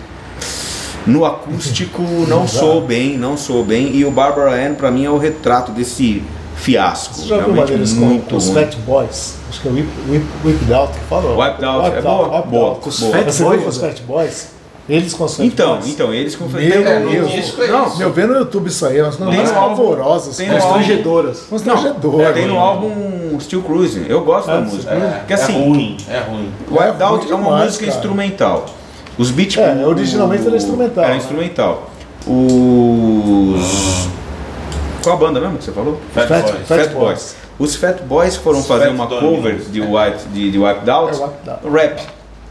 no 1.06 1.24
acústico 1.24 2.02
não 2.28 2.46
soou 2.46 2.82
bem, 2.82 3.16
não 3.16 3.36
soou 3.36 3.64
bem. 3.64 3.96
E 3.96 4.04
o 4.04 4.10
Barbara 4.10 4.52
Ann, 4.52 4.74
pra 4.74 4.90
mim, 4.90 5.04
é 5.04 5.10
o 5.10 5.16
retrato 5.16 5.72
desse 5.72 6.22
fiasco. 6.56 7.14
Você 7.14 7.26
já 7.26 7.38
viu 7.38 7.54
uma 7.54 7.64
deles 7.64 7.92
com, 7.92 8.00
muito 8.00 8.30
com 8.30 8.36
os. 8.36 8.50
Fat 8.50 8.74
Boys? 8.86 9.36
Acho 9.48 9.62
que 9.62 9.68
é 9.68 9.70
Whip, 9.70 9.88
Whip, 10.08 10.26
Whipped 10.44 10.72
Out 10.72 10.92
que 10.92 11.04
fala. 11.06 11.48
Wiped 11.48 11.64
Out, 11.64 11.96
é 11.96 12.02
boa, 12.02 12.36
Wiped 12.36 12.50
boa, 12.50 12.68
Out. 12.70 12.80
com 12.80 12.88
os 12.90 13.00
Fat 13.78 14.02
Boys, 14.02 14.48
Boys? 14.88 14.98
Eles 15.02 15.12
com 15.14 15.28
Fat 15.28 15.44
Então, 15.44 15.74
Boys. 15.76 15.86
então, 15.88 16.14
eles 16.14 16.34
com 16.34 16.46
Meu 16.46 17.00
no- 17.22 17.28
disco 17.28 17.62
é 17.62 17.66
não, 17.68 17.86
isso. 17.86 17.98
Meu, 17.98 18.12
vê 18.12 18.26
no 18.26 18.34
YouTube 18.38 18.68
isso 18.68 18.86
aí, 18.86 18.98
é 18.98 19.02
umas 19.02 19.16
coisas 19.16 19.34
Tem 19.36 19.46
álbum- 19.54 19.76
pavorosas. 19.76 20.36
tem 20.36 20.48
álbum- 20.48 20.62
Constrangedoras. 20.62 21.40
Constrangedor. 21.50 22.32
tem 22.32 22.46
no 22.46 22.58
álbum 22.58 23.38
Still 23.40 23.62
Cruising. 23.62 24.06
Eu 24.08 24.24
gosto 24.24 24.46
da 24.46 24.54
É, 24.54 24.60
música. 24.60 24.90
É, 24.94 25.18
Porque 25.18 25.32
é 25.32 25.36
assim, 25.36 25.52
ruim, 25.52 25.96
é 26.08 26.18
ruim. 26.20 26.50
Wipeout 26.70 27.26
É 27.26 27.30
é, 27.30 27.34
uma 27.34 27.44
demais, 27.44 27.64
música 27.66 27.84
cara. 27.86 27.96
instrumental. 27.96 28.66
Os 29.18 29.30
Beach 29.30 29.60
É, 29.60 29.84
originalmente 29.86 30.46
era 30.46 30.56
instrumental, 30.56 31.04
Era 31.04 31.12
né? 31.14 31.18
instrumental. 31.18 31.90
Os. 32.26 34.08
Qual 35.02 35.16
a 35.16 35.18
banda 35.18 35.40
mesmo 35.40 35.58
que 35.58 35.64
você 35.64 35.72
falou? 35.72 35.98
Fat 36.14 36.28
Fat- 36.28 36.42
Boys. 36.42 36.66
Fat 36.66 36.78
Fat 36.80 36.92
Boys. 36.94 37.36
Os 37.58 37.76
Fat 37.76 38.02
Boys 38.02 38.36
foram 38.36 38.60
Os 38.60 38.66
fazer 38.66 38.84
Fat 38.86 38.94
uma 38.94 39.06
cover 39.06 39.56
de, 39.56 39.80
Wipe, 39.80 40.28
de, 40.32 40.50
de 40.50 40.58
Wiped 40.58 40.88
Out, 40.90 41.12
É, 41.18 41.24
Wiped 41.24 41.50
Out. 41.50 41.68
rap. 41.70 42.00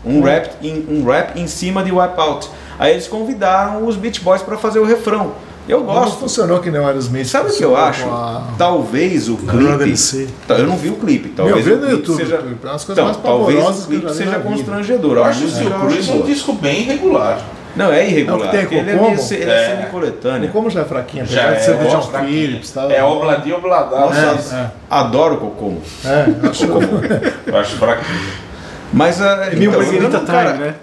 Um 0.08 0.22
rap, 0.22 0.50
em, 0.62 0.86
um 0.89 1.06
rap 1.06 1.38
em 1.39 1.48
cima 1.48 1.84
de 1.84 1.91
Wipeout. 1.91 2.50
Aí 2.80 2.91
eles 2.93 3.08
convidaram 3.08 3.86
os 3.86 3.96
Beach 3.96 4.22
Boys 4.22 4.41
para 4.41 4.58
fazer 4.58 4.80
o 4.80 4.86
refrão. 4.86 5.32
Eu 5.67 5.80
Não 5.80 5.88
gosto. 5.88 6.20
funcionou 6.20 6.60
que 6.60 6.72
nem 6.72 6.80
o 6.80 6.86
Aerosmith. 6.88 7.26
Sabe 7.26 7.50
o 7.50 7.54
que 7.54 7.62
eu 7.63 7.76
acho? 7.76 8.06
a- 8.08 8.41
Talvez 8.58 9.28
o 9.28 9.36
Run 9.36 9.78
clipe. 9.78 10.30
Tá, 10.48 10.54
Eu 10.56 10.65
não 10.67 10.78
vi 10.78 10.88
o 10.89 10.93
clipe. 10.96 11.28
Talvez 11.30 11.65
vê 11.65 11.72
o 11.74 11.76
no 11.76 11.82
clipe 11.82 11.96
YouTube, 11.98 12.17
seja. 12.17 12.36
é 12.36 12.39
umas 12.39 12.86
coisas 12.86 12.89
Então, 12.89 13.06
mais 13.06 13.17
talvez 13.17 13.60
o 13.84 13.88
clipe 13.88 14.04
já 14.04 14.10
vi 14.10 14.15
seja 14.15 14.39
constrangedor. 14.39 15.17
Eu 15.17 15.24
acho 15.26 15.39
que 15.41 15.63
o 15.65 16.12
é 16.12 16.15
um 16.15 16.22
disco 16.22 16.54
bem 16.54 16.84
regular. 16.84 17.39
Não, 17.76 17.91
é 17.91 18.08
irregular. 18.08 18.39
É 18.56 18.60
o 18.60 18.62
que 18.62 18.67
tem 18.70 18.80
ele 18.80 18.91
é, 18.91 18.96
meio, 18.96 19.17
se- 19.20 19.36
ele 19.36 19.52
é, 19.52 19.54
É. 19.65 19.76
semi-coletâneo. 19.76 20.50
Como 20.52 20.70
já 20.70 20.82
é 20.82 20.86
fraquinha, 20.86 21.26
Já 21.26 21.50
apesar 21.50 21.52
é, 21.52 21.56
de 21.60 21.65
ser 21.65 21.72
eu 21.72 21.78
do 21.78 22.02
John. 22.02 22.26
Phillips 22.26 22.70
e 22.70 22.74
tal. 22.74 22.89
É 22.91 23.04
obladi 23.04 23.54
obladado. 23.54 24.13
Nossa, 24.15 24.56
é. 24.56 24.72
Adoro 24.89 25.38
Kokomo. 25.38 25.82
É, 26.06 26.26
eu 26.43 26.50
acho 26.50 26.65
Eu 27.46 27.58
acho 27.58 27.76
fraquinho. 27.76 28.46
Mas 28.93 29.21
a. 29.21 29.45
É 29.47 29.56
meio 29.56 29.69
então, 29.71 29.82
Margarita 29.82 30.17
eu 30.17 30.26
cara, 30.26 30.52
Time, 30.54 30.63
né? 30.65 30.76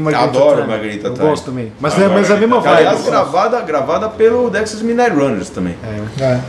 Margarita 0.00 0.38
Adoro 0.38 0.56
Time. 0.56 0.68
Margarita 0.68 1.06
Eu 1.08 1.14
Time. 1.14 1.26
gosto 1.28 1.44
também. 1.46 1.72
Mas, 1.80 1.98
Ah, 1.98 2.02
é, 2.02 2.08
mas 2.08 2.30
é 2.30 2.34
a 2.34 2.36
mesma 2.36 2.60
vibe. 2.60 2.76
Aliás, 2.76 3.04
gravada, 3.04 3.60
gravada 3.62 4.08
pelo 4.08 4.50
Dexys 4.50 4.82
Midnight 4.82 5.14
Runners 5.16 5.50
também. 5.50 5.76
É. 6.20 6.40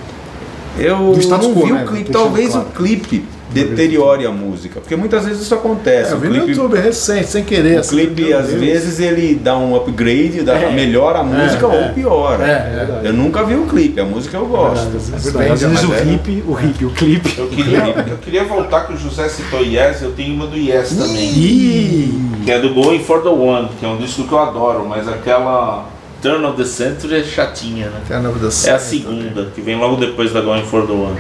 Eu 0.78 0.98
Do 0.98 1.28
não 1.30 1.54
vi 1.54 1.72
né? 1.74 1.84
o 1.84 1.88
clipe, 1.88 2.04
Deixando 2.06 2.12
talvez 2.12 2.52
claro. 2.52 2.67
o 2.67 2.72
clipe 2.72 3.26
deteriore 3.52 4.26
a 4.26 4.32
música, 4.32 4.80
porque 4.80 4.96
muitas 4.96 5.26
vezes 5.26 5.42
isso 5.42 5.56
acontece. 5.56 6.12
É, 6.12 6.14
eu 6.14 6.18
o 6.18 6.20
vi 6.20 6.28
no 6.28 6.34
clipe, 6.36 6.52
YouTube 6.52 6.78
recente, 6.78 7.28
sem 7.28 7.44
querer. 7.44 7.78
o 7.78 7.80
assim, 7.80 7.96
clipe 7.96 8.34
às 8.34 8.48
Deus. 8.48 8.60
vezes 8.60 9.00
ele 9.00 9.36
dá 9.36 9.58
um 9.58 9.76
upgrade, 9.76 10.42
dá, 10.42 10.70
melhora 10.72 11.20
a 11.20 11.24
música 11.24 11.66
é. 11.66 11.70
ou 11.70 11.94
piora. 11.94 12.44
É, 12.46 13.06
é 13.06 13.08
eu 13.08 13.14
nunca 13.14 13.44
vi 13.44 13.56
o 13.56 13.66
clipe, 13.66 14.00
a 14.00 14.06
música 14.06 14.38
eu 14.38 14.46
gosto. 14.46 14.88
É 14.94 15.52
às 15.52 15.62
vezes 15.62 15.72
mas 15.72 15.84
o 15.84 15.94
é- 15.94 16.14
hip, 16.14 16.44
o 16.48 16.60
hip, 16.60 16.86
o 16.86 16.90
clipe. 16.92 17.36
Eu 17.38 17.48
queria, 17.48 17.80
eu 18.08 18.18
queria 18.18 18.44
voltar 18.44 18.86
que 18.86 18.94
o 18.94 18.98
José 18.98 19.28
citou 19.30 19.62
Yes, 19.62 20.02
eu 20.02 20.12
tenho 20.12 20.36
uma 20.36 20.48
do 20.48 20.58
Yes 20.58 20.90
também. 20.90 21.30
Ih! 21.30 22.14
Que 22.46 22.52
é 22.52 22.60
do 22.60 22.74
Going 22.74 23.00
for 23.00 23.22
the 23.22 23.30
One, 23.30 23.70
que 23.80 23.86
é 23.86 23.90
um 23.90 23.98
disco 23.98 24.24
que 24.24 24.32
eu 24.32 24.40
adoro, 24.40 24.86
mas 24.88 25.08
aquela 25.08 25.86
Turn 26.22 26.46
of 26.46 26.58
the 26.58 26.66
Century 26.66 27.16
é 27.16 27.24
chatinha, 27.24 27.90
né? 27.90 28.02
Tem 28.08 28.18
a 28.18 28.20
nova 28.20 28.38
da 28.40 28.48
É 28.48 28.72
a 28.72 28.80
segunda, 28.80 29.46
que 29.54 29.62
vem 29.62 29.78
logo 29.78 29.96
depois 29.96 30.34
da 30.34 30.42
Going 30.42 30.64
for 30.66 30.86
the 30.86 30.94
One. 30.94 31.18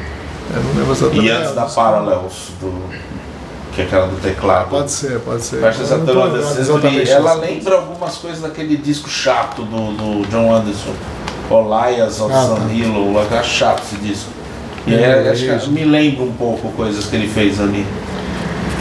Eu 0.55 0.63
não 0.63 0.73
lembro 0.73 0.91
exatamente. 0.91 1.25
E 1.25 1.29
antes 1.29 1.53
da 1.53 1.65
Parallels, 1.65 2.49
do, 2.59 2.73
que 3.73 3.81
é 3.81 3.85
aquela 3.85 4.07
do 4.07 4.17
teclado. 4.17 4.69
Pode 4.69 4.91
ser, 4.91 5.19
pode 5.19 5.43
ser. 5.43 5.57
Lembrando 5.57 6.41
Century, 6.43 6.59
exatamente 6.59 7.11
ela 7.11 7.33
lembra 7.33 7.75
algumas 7.75 8.17
coisas 8.17 8.41
daquele 8.41 8.77
disco 8.77 9.09
chato 9.09 9.63
do, 9.63 9.91
do 9.91 10.27
John 10.27 10.53
Anderson. 10.53 10.93
Olias 11.49 12.21
of 12.21 12.33
Ah, 12.33 12.45
Sun 12.45 12.55
tá. 12.55 12.73
Hilo, 12.73 13.19
é 13.19 13.43
chato 13.43 13.81
esse 13.83 13.95
disco. 13.95 14.29
E 14.85 14.93
É, 14.93 15.23
é, 15.25 15.29
acho 15.29 15.65
que 15.65 15.69
me 15.69 15.83
lembra 15.83 16.23
um 16.23 16.31
pouco 16.33 16.71
coisas 16.71 17.05
que 17.05 17.15
ele 17.15 17.27
fez 17.27 17.59
ali. 17.59 17.85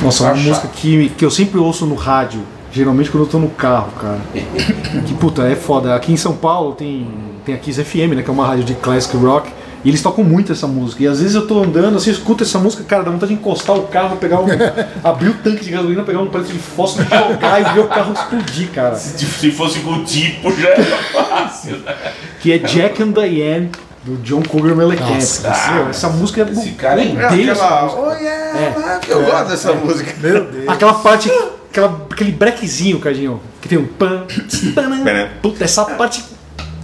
Nossa, 0.03 0.25
é 0.25 0.33
uma 0.33 0.37
música 0.37 0.69
que, 0.69 1.09
que 1.11 1.25
eu 1.25 1.31
sempre 1.31 1.59
ouço 1.59 1.85
no 1.87 1.95
rádio, 1.95 2.43
geralmente 2.71 3.11
quando 3.11 3.25
eu 3.25 3.31
tô 3.31 3.39
no 3.39 3.49
carro, 3.51 3.91
cara. 4.01 4.21
que 5.07 5.15
puta, 5.15 5.43
é 5.43 5.57
foda. 5.57 5.95
Aqui 5.95 6.13
em 6.13 6.17
São 6.17 6.35
Paulo 6.35 6.73
tem, 6.73 7.09
tem 7.45 7.55
a 7.55 7.59
Kiss 7.59 7.83
FM, 7.83 8.15
né? 8.15 8.23
Que 8.23 8.31
é 8.31 8.33
uma 8.33 8.47
rádio 8.47 8.65
de 8.65 8.75
classic 8.75 9.17
rock. 9.17 9.51
E 9.89 9.91
eles 9.91 10.03
tocam 10.03 10.23
muito 10.23 10.53
essa 10.53 10.67
música. 10.67 11.03
E 11.03 11.07
às 11.07 11.19
vezes 11.19 11.35
eu 11.35 11.47
tô 11.47 11.63
andando, 11.63 11.97
assim, 11.97 12.11
eu 12.11 12.17
escuto 12.17 12.45
essa 12.45 12.59
música, 12.59 12.85
cara, 12.85 13.05
dá 13.05 13.11
vontade 13.11 13.33
de 13.33 13.41
encostar 13.41 13.75
o 13.75 13.85
carro, 13.85 14.19
pegar 14.19 14.39
um. 14.39 14.47
abrir 15.03 15.31
o 15.31 15.35
tanque 15.39 15.65
de 15.65 15.71
gasolina, 15.71 16.03
pegar 16.03 16.21
um 16.21 16.27
palito 16.27 16.53
de 16.53 16.59
fósforo, 16.59 17.09
jogar 17.09 17.59
e 17.59 17.73
ver 17.73 17.81
o 17.81 17.89
carro 17.89 18.13
explodir, 18.13 18.69
cara. 18.69 18.97
Se 18.97 19.25
se 19.25 19.51
fosse 19.51 19.81
com 19.81 19.93
o 19.93 20.05
tipo, 20.05 20.55
já 20.61 20.69
era 20.69 20.85
fácil. 20.85 21.79
né? 21.79 21.95
Que 22.39 22.53
é 22.53 22.59
Jack 22.59 23.03
and 23.03 23.13
Diane, 23.13 23.71
do 24.05 24.19
John 24.19 24.43
Cougar 24.43 24.77
Mellencamp. 24.77 25.17
Essa 25.17 26.11
música 26.11 26.43
é 26.43 26.53
Esse 26.53 26.73
cara 26.73 27.01
é 27.01 27.07
É 27.07 27.25
aquela. 27.25 27.99
Oh, 27.99 28.13
yeah, 28.13 29.01
eu 29.09 29.25
gosto 29.25 29.49
dessa 29.49 29.73
música. 29.73 30.15
Meu 30.21 30.45
Deus. 30.45 30.69
Aquela 30.69 30.93
parte, 30.93 31.31
aquela, 31.71 32.07
aquele 32.11 32.33
brequezinho, 32.33 33.01
Cadinho, 33.01 33.41
que 33.63 33.71
tem 33.71 33.79
um 33.79 33.87
pan, 33.87 34.27
pan, 34.75 35.29
puta, 35.41 35.65
essa 35.65 35.87
parte, 35.87 36.23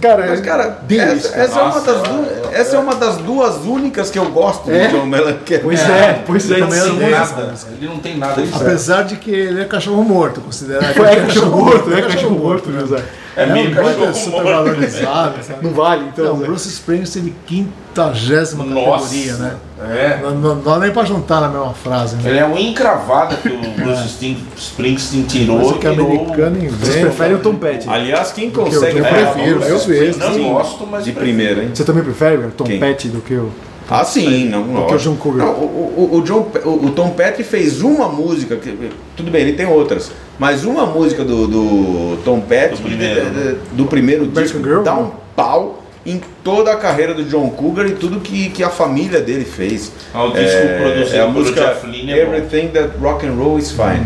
cara, 0.07 0.25
Mas, 0.27 0.41
cara, 0.41 0.79
Deus, 0.83 1.25
essa, 1.25 1.29
cara. 1.29 1.43
essa 1.43 1.59
é 1.59 1.63
uma 1.63 1.73
Nossa, 1.75 1.93
das 1.93 2.01
duas, 2.03 2.53
essa 2.53 2.75
é 2.75 2.79
uma 2.79 2.95
das 2.95 3.17
duas 3.17 3.55
únicas 3.65 4.09
que 4.09 4.19
eu 4.19 4.29
gosto 4.29 4.71
É? 4.71 4.87
do 4.87 4.97
John 4.97 5.05
Mellencamp. 5.05 5.61
Pois 5.63 5.89
é, 5.89 6.23
pois 6.25 6.51
é, 6.51 6.59
também 6.59 6.79
não 6.79 6.97
Tem 6.97 7.09
nada. 7.11 7.53
Ele 7.77 7.87
não 7.87 7.97
tem 7.99 8.17
nada. 8.17 8.41
Ele 8.41 8.51
Apesar 8.53 9.03
de 9.03 9.15
que 9.17 9.31
ele 9.31 9.61
é 9.61 9.65
cachorro 9.65 10.03
morto, 10.03 10.41
considerado. 10.41 10.85
É 11.01 11.15
cachorro 11.25 11.63
morto, 11.63 11.93
é 11.93 12.01
cachorro 12.01 12.39
morto? 12.39 12.71
José. 12.71 13.03
É 13.37 13.43
É 13.43 13.45
meio 13.47 13.71
um 13.71 13.73
baita 13.73 13.89
cachorro 13.91 14.13
super 14.13 14.31
morto. 14.43 14.49
valorizado, 14.65 15.43
sabe? 15.43 15.59
Não 15.65 15.71
vale, 15.73 16.05
então. 16.11 16.25
Não, 16.25 16.37
Zé. 16.39 16.45
Bruce 16.45 16.67
Springsteen 16.69 17.25
de 17.25 17.31
quintagésima 17.45 18.63
categoria, 18.65 19.33
né? 19.35 19.55
É. 19.81 20.19
Não, 20.21 20.31
não, 20.31 20.55
não 20.55 20.61
dá 20.63 20.79
nem 20.79 20.91
pra 20.91 21.03
juntar 21.03 21.41
na 21.41 21.49
mesma 21.49 21.73
frase, 21.73 22.15
né? 22.15 22.29
Ele 22.29 22.39
é 22.39 22.45
uma 22.45 22.59
encravada 22.59 23.35
que 23.35 23.49
o 23.49 23.57
Bruce 23.75 24.07
Sting- 24.09 24.45
Springsteen 24.57 25.23
tirou. 25.23 25.59
Coisa 25.59 25.73
que 25.79 25.89
virou- 25.89 26.05
americano 26.07 26.55
Vocês 26.55 26.71
inventa. 26.73 26.99
preferem 27.07 27.35
o 27.35 27.39
Tom 27.39 27.55
Petty? 27.55 27.89
Aliás, 27.89 28.31
quem 28.31 28.45
eu- 28.45 28.51
consegue 28.51 28.97
eu 28.99 29.03
falar 29.05 29.31
prefiro, 29.33 29.59
Bruce 29.59 29.71
eu 29.71 29.79
vejo, 29.79 30.19
Não 30.19 30.53
gosto, 30.53 30.87
mas 30.87 31.03
de 31.03 31.11
primeira, 31.11 31.63
hein? 31.63 31.71
Você 31.73 31.83
também 31.83 32.03
prefere 32.03 32.37
o 32.45 32.51
Tom 32.51 32.63
Quem? 32.63 32.79
Petty 32.79 33.09
do 33.09 33.21
que 33.21 33.33
o. 33.35 33.51
Ah, 33.89 34.03
sim, 34.03 34.45
não, 34.49 34.85
que 34.87 34.93
é 34.93 34.95
o. 34.95 34.99
John 34.99 35.15
Cougar. 35.15 35.45
Não, 35.45 35.53
o, 35.53 36.09
o- 36.13 36.17
o 36.17 36.21
John, 36.23 36.47
o, 36.65 36.89
Tom 36.91 37.11
Petty 37.11 37.43
fez 37.43 37.81
uma 37.81 38.09
música, 38.09 38.55
que, 38.55 38.89
tudo 39.15 39.29
bem, 39.29 39.41
ele 39.43 39.53
tem 39.53 39.65
outras, 39.67 40.11
mas 40.39 40.65
uma 40.65 40.85
música 40.87 41.23
do, 41.23 41.47
do 41.47 42.17
Tom 42.25 42.41
Petty, 42.41 42.81
Do 42.81 42.87
primeiro. 42.89 43.29
de- 43.29 43.55
do 43.75 43.85
primeiro 43.85 44.25
disco, 44.27 44.57
Girl, 44.63 44.81
dá 44.81 44.95
né? 44.95 45.01
um 45.03 45.11
pau 45.35 45.83
em 46.05 46.19
toda 46.43 46.71
a 46.71 46.77
carreira 46.77 47.13
do 47.13 47.23
John 47.25 47.49
Cougar 47.51 47.85
e 47.87 47.91
tudo 47.91 48.19
que, 48.19 48.49
que 48.49 48.63
a 48.63 48.69
família 48.69 49.21
dele 49.21 49.45
fez. 49.45 49.91
Ah, 50.13 50.23
o 50.25 50.31
disco 50.33 50.61
produzido 50.79 51.15
é 51.15 51.19
a 51.21 51.27
música 51.27 51.61
Jeff 51.61 51.85
Lynne 51.87 52.11
é. 52.11 52.21
Everything 52.21 52.67
That 52.69 52.89
Rock 53.01 53.25
and 53.25 53.33
Roll 53.33 53.57
Is 53.59 53.71
Fine. 53.71 54.05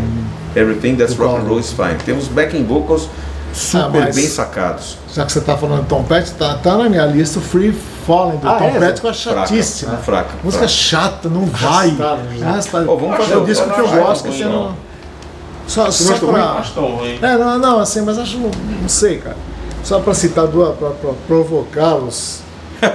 Everything 0.56 0.96
That's 0.96 1.16
Rock 1.16 1.40
and? 1.40 1.48
Roll 1.48 1.58
Is 1.60 1.72
Fine. 1.72 1.96
Tem 2.04 2.14
uns 2.14 2.26
backing 2.28 2.64
vocals 2.64 3.08
super 3.52 4.02
Ah, 4.02 4.12
bem 4.12 4.28
sacados. 4.28 4.96
Já 5.14 5.24
que 5.26 5.32
você 5.32 5.40
tá 5.40 5.56
falando 5.56 5.82
de 5.82 5.88
Tom 5.88 6.02
Petty, 6.04 6.32
tá, 6.32 6.54
tá 6.54 6.76
na 6.76 6.88
minha 6.88 7.04
lista 7.06 7.38
o 7.38 7.42
Free 7.42 7.72
Falling 8.06 8.36
do 8.38 8.48
Ah, 8.48 8.54
Tom 8.54 8.64
é, 8.66 8.78
Petty, 8.78 9.00
que 9.00 9.06
eu 9.06 9.10
acho 9.10 9.22
Fraca, 9.30 9.40
chatíssima. 9.48 9.96
fraca, 9.98 10.30
Música 10.44 10.68
fraca. 10.68 10.68
chata, 10.68 11.28
não 11.28 11.46
vai. 11.46 11.88
Arrastada, 11.88 12.22
né? 12.22 12.86
Ô, 12.88 12.96
vamos 12.96 13.16
fazer 13.16 13.32
é 13.32 13.36
o 13.36 13.40
um- 13.42 13.44
disco 13.44 13.70
que 13.70 13.80
eu 13.80 13.88
gosto, 13.88 14.22
que 14.24 14.28
não 14.30 14.36
você 14.36 14.44
ruim, 14.44 14.52
não. 14.52 14.64
não. 14.64 14.76
Só, 15.66 15.84
Você 15.86 16.04
só 16.04 16.10
gosta 16.26 16.26
pra. 16.26 16.82
Ruim. 16.82 17.18
É, 17.22 17.36
não, 17.38 17.58
não, 17.58 17.78
assim, 17.80 18.00
mas 18.02 18.18
acho, 18.18 18.38
não, 18.38 18.50
não 18.82 18.88
sei, 18.88 19.18
cara. 19.18 19.36
Só 19.84 20.00
pra 20.00 20.14
citar 20.14 20.46
duas, 20.46 20.76
pra, 20.76 20.90
pra 20.90 21.10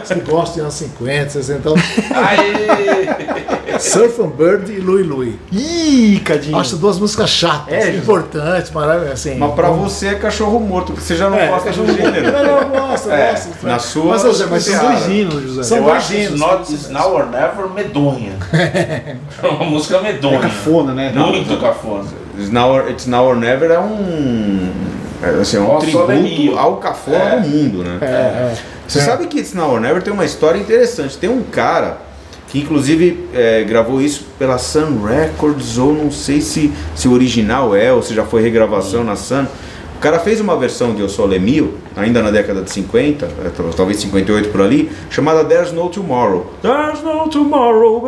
que 0.08 0.20
gostam 0.22 0.56
de 0.56 0.62
anos 0.62 0.74
50, 0.76 1.30
60, 1.30 1.60
então, 1.60 1.74
Aê! 2.14 3.80
Surf 3.80 4.22
and 4.22 4.30
Bird 4.30 4.72
e 4.72 4.80
Louie 4.80 5.04
Louie. 5.04 5.40
Ih, 5.52 6.22
Cadinho. 6.24 6.58
Acho 6.58 6.78
duas 6.78 6.98
músicas 6.98 7.30
chatas, 7.30 7.74
É, 7.74 7.90
importantes, 7.96 8.72
maravilhosas, 8.72 9.14
assim. 9.28 9.38
Mas 9.38 9.54
pra 9.54 9.70
você 9.70 10.08
é 10.08 10.16
cachorro 10.16 10.60
morto, 10.62 10.94
porque 10.94 11.02
você 11.06 11.16
já 11.16 11.30
não 11.30 11.38
É, 11.38 11.48
gosta 11.48 11.72
do 11.72 11.84
Não, 11.84 11.94
gênero. 11.94 12.32
não, 12.32 12.40
eu 12.40 12.70
gosto, 12.70 13.12
É, 13.12 13.32
gosto. 13.32 13.50
na 13.68 13.78
sua- 13.80 14.06
Mas, 14.14 14.22
José, 14.22 14.46
mas 14.50 14.64
são 14.64 14.80
dois 14.92 15.08
hinos, 15.10 15.44
José. 15.44 15.64
São 15.64 15.78
Eu 15.80 15.84
dois 15.84 15.98
acho 15.98 16.14
hinos. 16.14 16.40
Not 16.40 16.74
It's 16.74 16.90
Now 16.90 17.14
or 17.16 17.26
Never 17.30 17.70
medonha. 17.74 18.34
É 19.44 19.48
uma 19.48 19.66
música 19.66 20.00
medonha. 20.02 20.38
É 20.38 20.42
cafona, 20.42 20.94
né? 20.94 21.12
Muito 21.14 21.60
cafona. 21.60 22.06
It's 22.38 22.50
Now, 22.52 22.72
or- 22.72 22.90
It's 22.90 23.06
Now 23.08 23.26
or 23.28 23.36
Never 23.36 23.72
é 23.72 23.80
um. 23.80 24.70
É, 25.22 25.42
assim, 25.42 25.58
é 25.58 25.60
um 25.62 25.78
tributo 25.80 26.58
ao 26.58 26.78
cafona 26.78 27.18
É. 27.18 27.40
do 27.42 27.48
mundo, 27.50 27.84
né? 27.84 27.98
É, 28.02 28.54
é. 28.86 28.90
Você 28.90 29.02
sabe 29.02 29.28
que 29.28 29.40
It's 29.40 29.54
Now 29.54 29.72
or 29.74 29.80
Never 29.82 30.02
tem 30.02 30.14
uma 30.14 30.26
história 30.26 30.60
interessante. 30.60 31.18
Tem 31.18 31.30
um 31.30 31.44
cara 31.44 31.98
que 32.48 32.60
inclusive 32.60 33.28
é, 33.34 33.64
gravou 33.64 34.00
isso 34.02 34.26
pela 34.40 34.58
Sun 34.58 35.02
Records, 35.04 35.78
ou 35.78 35.94
não 35.94 36.12
sei 36.12 36.40
se, 36.42 36.72
se 36.96 37.08
o 37.08 37.14
original 37.14 37.76
é, 37.76 37.92
ou 37.92 38.02
se 38.02 38.14
já 38.14 38.24
foi 38.24 38.42
regravação 38.42 39.04
na 39.04 39.16
Sun. 39.16 39.46
O 39.96 40.00
cara 40.00 40.20
fez 40.20 40.40
uma 40.40 40.56
versão 40.58 40.94
de 40.94 41.02
Eu 41.02 41.10
Sou 41.10 41.26
Lemil, 41.26 41.76
ainda 41.96 42.22
na 42.22 42.30
década 42.30 42.62
de 42.62 42.70
50, 42.70 43.26
é, 43.26 43.50
tal- 43.56 43.70
talvez 43.72 43.98
58 44.00 44.50
por 44.50 44.62
ali, 44.62 44.92
chamada 45.10 45.44
There's 45.44 45.72
No 45.72 45.90
Tomorrow. 45.90 46.54
There's 46.62 47.02
no 47.02 47.28
tomorrow. 47.30 48.04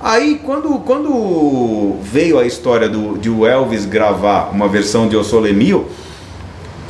Aí 0.00 0.40
quando, 0.44 0.78
quando 0.80 1.96
veio 2.02 2.38
a 2.38 2.46
história 2.46 2.88
do, 2.88 3.16
de 3.18 3.30
o 3.30 3.46
Elvis 3.46 3.86
gravar 3.86 4.50
uma 4.52 4.68
versão 4.68 5.08
de 5.08 5.14
Eu 5.16 5.24
Sou 5.24 5.40
Lemil, 5.40 5.86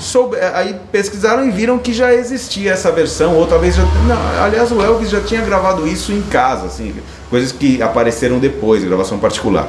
soube- 0.04 0.36
aí 0.38 0.76
pesquisaram 0.92 1.46
e 1.46 1.50
viram 1.50 1.78
que 1.78 1.92
já 1.92 2.12
existia 2.14 2.72
essa 2.72 2.92
versão, 2.92 3.34
ou 3.36 3.46
talvez 3.46 3.74
já. 3.74 3.82
Não, 3.82 4.44
aliás, 4.44 4.70
o 4.70 4.80
Elvis 4.82 5.10
já 5.10 5.20
tinha 5.20 5.40
gravado 5.40 5.86
isso 5.86 6.12
em 6.12 6.22
casa, 6.22 6.66
assim, 6.66 6.94
coisas 7.30 7.50
que 7.52 7.82
apareceram 7.82 8.38
depois, 8.38 8.84
gravação 8.84 9.18
particular. 9.18 9.68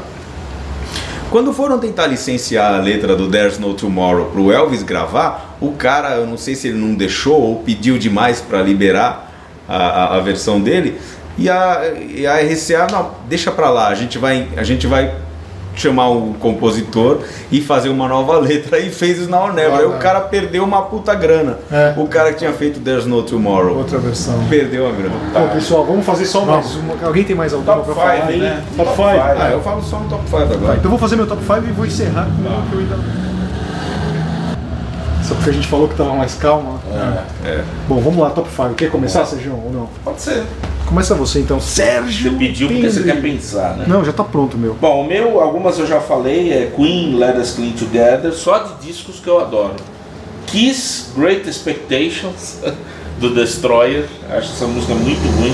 Quando 1.31 1.51
foram 1.53 1.79
tentar 1.79 2.07
licenciar 2.07 2.73
a 2.73 2.77
letra 2.77 3.15
do 3.15 3.29
There's 3.29 3.57
No 3.57 3.73
Tomorrow 3.73 4.25
pro 4.27 4.51
Elvis 4.51 4.83
gravar, 4.83 5.57
o 5.59 5.71
cara, 5.71 6.15
eu 6.15 6.25
não 6.27 6.37
sei 6.37 6.55
se 6.55 6.67
ele 6.67 6.77
não 6.77 6.93
deixou 6.93 7.41
ou 7.41 7.55
pediu 7.63 7.97
demais 7.97 8.39
para 8.41 8.61
liberar 8.61 9.31
a, 9.67 9.75
a, 9.77 10.17
a 10.17 10.19
versão 10.19 10.61
dele, 10.61 10.99
e 11.37 11.49
a, 11.49 11.81
e 12.09 12.25
a 12.25 12.35
RCA, 12.37 12.87
não, 12.91 13.11
deixa 13.27 13.51
pra 13.51 13.69
lá, 13.69 13.87
a 13.87 13.95
gente 13.95 14.17
vai, 14.17 14.47
a 14.55 14.63
gente 14.63 14.87
vai 14.87 15.13
chamar 15.75 16.09
um 16.09 16.33
compositor 16.33 17.19
e 17.51 17.61
fazer 17.61 17.89
uma 17.89 18.07
nova 18.07 18.37
letra 18.39 18.79
e 18.79 18.89
fez 18.89 19.25
o 19.25 19.29
Now 19.29 19.45
or 19.47 19.53
Never. 19.53 19.73
Ah, 19.73 19.77
Aí 19.79 19.85
o 19.85 19.93
cara 19.99 20.21
perdeu 20.21 20.63
uma 20.63 20.81
puta 20.83 21.13
grana. 21.13 21.57
É. 21.71 21.93
O 21.97 22.07
cara 22.07 22.31
que 22.31 22.39
tinha 22.39 22.53
feito 22.53 22.79
There's 22.79 23.05
No 23.05 23.21
Tomorrow 23.23 23.77
Outra 23.77 23.97
versão. 23.99 24.35
perdeu 24.49 24.87
a 24.87 24.91
grana. 24.91 25.15
Bom, 25.33 25.47
pessoal, 25.49 25.85
vamos 25.85 26.05
fazer 26.05 26.25
só 26.25 26.45
mais 26.45 26.75
uma. 26.75 26.93
Alguém 27.05 27.23
tem 27.23 27.35
mais 27.35 27.53
alguma 27.53 27.73
Top 27.75 27.85
pra 27.85 27.95
falar 27.95 28.15
5, 28.21 28.27
aí? 28.29 28.39
né? 28.39 28.63
Top 28.77 28.89
Top 28.89 28.95
5. 28.95 29.09
five. 29.09 29.19
Ah, 29.41 29.49
eu 29.51 29.61
falo 29.61 29.81
só 29.83 29.99
no 29.99 30.09
top 30.09 30.23
5 30.29 30.37
agora. 30.37 30.57
Então 30.73 30.85
eu 30.85 30.89
vou 30.89 30.99
fazer 30.99 31.15
meu 31.15 31.27
top 31.27 31.41
5 31.43 31.57
e 31.67 31.71
vou 31.71 31.85
encerrar 31.85 32.25
com 32.25 32.31
o 32.41 32.69
que 32.69 32.73
eu 32.73 32.79
ainda. 32.79 33.34
Só 35.27 35.33
porque 35.35 35.49
a 35.49 35.53
gente 35.53 35.67
falou 35.67 35.87
que 35.87 35.95
tava 35.95 36.13
mais 36.13 36.35
calma. 36.35 36.79
É. 37.43 37.63
Bom, 37.87 37.99
vamos 37.99 38.19
lá, 38.19 38.29
top 38.29 38.49
5. 38.49 38.75
Quer 38.75 38.91
começar, 38.91 39.25
Sérgio, 39.25 39.53
ou 39.53 39.71
não? 39.71 39.89
Pode 40.03 40.21
ser. 40.21 40.43
Começa 40.85 41.15
você 41.15 41.39
então. 41.39 41.59
Sérgio! 41.59 42.31
Você 42.31 42.37
pediu 42.37 42.67
porque 42.67 42.89
você 42.89 42.99
Pindri. 42.99 43.13
quer 43.13 43.21
pensar, 43.21 43.75
né? 43.75 43.85
Não, 43.87 44.05
já 44.05 44.13
tá 44.13 44.23
pronto, 44.23 44.55
meu. 44.55 44.75
Bom, 44.75 45.01
o 45.01 45.07
meu, 45.07 45.41
algumas 45.41 45.79
eu 45.79 45.87
já 45.87 45.99
falei, 45.99 46.53
é 46.53 46.71
Queen, 46.75 47.17
Let 47.17 47.37
Us 47.37 47.53
Clean 47.53 47.71
Together, 47.71 48.31
só 48.33 48.59
de 48.59 48.85
discos 48.85 49.19
que 49.19 49.27
eu 49.27 49.39
adoro. 49.39 49.73
Kiss, 50.45 51.07
Great 51.17 51.49
Expectations, 51.49 52.59
do 53.19 53.33
Destroyer, 53.33 54.05
acho 54.29 54.53
essa 54.53 54.67
música 54.67 54.93
muito 54.93 55.25
ruim. 55.39 55.53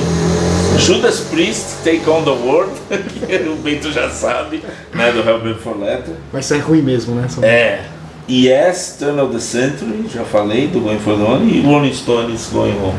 Judas 0.78 1.22
Priest, 1.22 1.78
Take 1.84 2.10
On 2.10 2.24
The 2.24 2.32
World, 2.32 2.74
que 2.90 3.50
o 3.50 3.56
Bento 3.56 3.92
já 3.92 4.10
sabe, 4.10 4.62
né, 4.94 5.12
do 5.12 5.20
Hell 5.20 5.56
for 5.60 5.80
Letter. 5.80 6.16
Vai 6.32 6.42
ser 6.42 6.58
ruim 6.60 6.82
mesmo, 6.82 7.16
né? 7.16 7.28
É. 7.42 8.01
Yes, 8.32 8.96
Turn 8.98 9.20
of 9.20 9.34
the 9.34 9.42
Century, 9.42 10.06
já 10.08 10.24
falei, 10.24 10.68
do 10.68 10.80
Going 10.80 11.00
For 11.00 11.18
The 11.18 11.24
One, 11.24 11.52
e 11.52 11.62
Rolling 11.62 11.94
Stones, 11.94 12.48
Going 12.50 12.78
Home. 12.82 12.98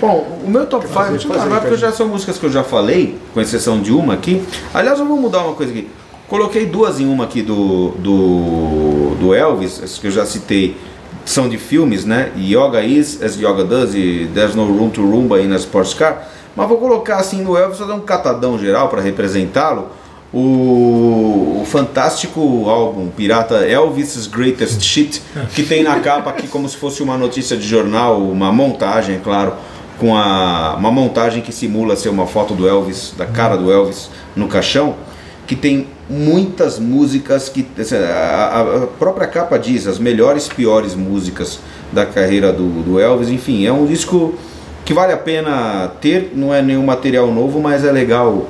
Bom, 0.00 0.40
o 0.44 0.50
meu 0.50 0.66
top 0.66 0.84
5, 0.84 0.92
fazer, 0.92 1.10
deixa 1.12 1.28
eu 1.28 1.34
fazer, 1.34 1.60
porque 1.60 1.76
já 1.76 1.92
são 1.92 2.08
músicas 2.08 2.36
que 2.36 2.46
eu 2.46 2.50
já 2.50 2.64
falei, 2.64 3.16
com 3.32 3.40
exceção 3.40 3.80
de 3.80 3.92
uma 3.92 4.14
aqui. 4.14 4.42
Aliás, 4.74 4.98
eu 4.98 5.06
vou 5.06 5.16
mudar 5.16 5.44
uma 5.44 5.54
coisa 5.54 5.70
aqui. 5.70 5.88
Coloquei 6.26 6.66
duas 6.66 6.98
em 6.98 7.06
uma 7.06 7.24
aqui 7.24 7.42
do, 7.42 7.90
do, 7.90 9.14
do 9.20 9.32
Elvis, 9.32 9.80
as 9.80 9.98
que 9.98 10.08
eu 10.08 10.10
já 10.10 10.26
citei, 10.26 10.76
são 11.24 11.48
de 11.48 11.58
filmes, 11.58 12.04
né? 12.04 12.32
Yoga 12.36 12.82
Is, 12.82 13.22
As 13.22 13.36
Yoga 13.36 13.62
Does 13.62 13.94
e 13.94 14.28
There's 14.34 14.56
No 14.56 14.66
Room 14.66 14.90
to 14.90 15.02
Roomba 15.02 15.40
in 15.40 15.52
a 15.52 15.56
Sports 15.56 15.94
Car. 15.94 16.26
Mas 16.56 16.68
vou 16.68 16.78
colocar 16.78 17.18
assim 17.18 17.40
no 17.40 17.56
Elvis, 17.56 17.78
fazer 17.78 17.92
um 17.92 18.00
catadão 18.00 18.58
geral 18.58 18.88
para 18.88 19.00
representá-lo. 19.00 19.90
O, 20.32 21.60
o 21.60 21.64
fantástico 21.66 22.64
álbum 22.66 23.08
pirata 23.08 23.66
Elvis's 23.68 24.26
Greatest 24.26 24.80
Shit, 24.82 25.22
que 25.54 25.62
tem 25.62 25.82
na 25.82 26.00
capa 26.00 26.30
aqui 26.30 26.48
como 26.48 26.66
se 26.68 26.76
fosse 26.76 27.02
uma 27.02 27.18
notícia 27.18 27.56
de 27.56 27.66
jornal, 27.66 28.22
uma 28.22 28.50
montagem, 28.50 29.20
claro, 29.22 29.52
com 29.98 30.16
a, 30.16 30.74
uma 30.78 30.90
montagem 30.90 31.42
que 31.42 31.52
simula 31.52 31.96
ser 31.96 32.08
uma 32.08 32.26
foto 32.26 32.54
do 32.54 32.66
Elvis, 32.66 33.14
da 33.16 33.26
cara 33.26 33.56
do 33.56 33.70
Elvis 33.70 34.08
no 34.34 34.48
caixão, 34.48 34.96
que 35.46 35.54
tem 35.54 35.86
muitas 36.08 36.78
músicas 36.78 37.48
que 37.48 37.66
assim, 37.78 37.96
a, 37.96 38.84
a 38.84 38.86
própria 38.86 39.26
capa 39.26 39.58
diz 39.58 39.86
as 39.86 39.98
melhores 39.98 40.48
piores 40.48 40.94
músicas 40.94 41.58
da 41.92 42.06
carreira 42.06 42.52
do, 42.52 42.82
do 42.82 42.98
Elvis, 42.98 43.28
enfim, 43.28 43.66
é 43.66 43.72
um 43.72 43.86
disco 43.86 44.34
que 44.84 44.94
vale 44.94 45.12
a 45.12 45.16
pena 45.16 45.92
ter, 46.00 46.32
não 46.34 46.52
é 46.52 46.60
nenhum 46.60 46.84
material 46.84 47.30
novo, 47.30 47.60
mas 47.60 47.84
é 47.84 47.92
legal 47.92 48.46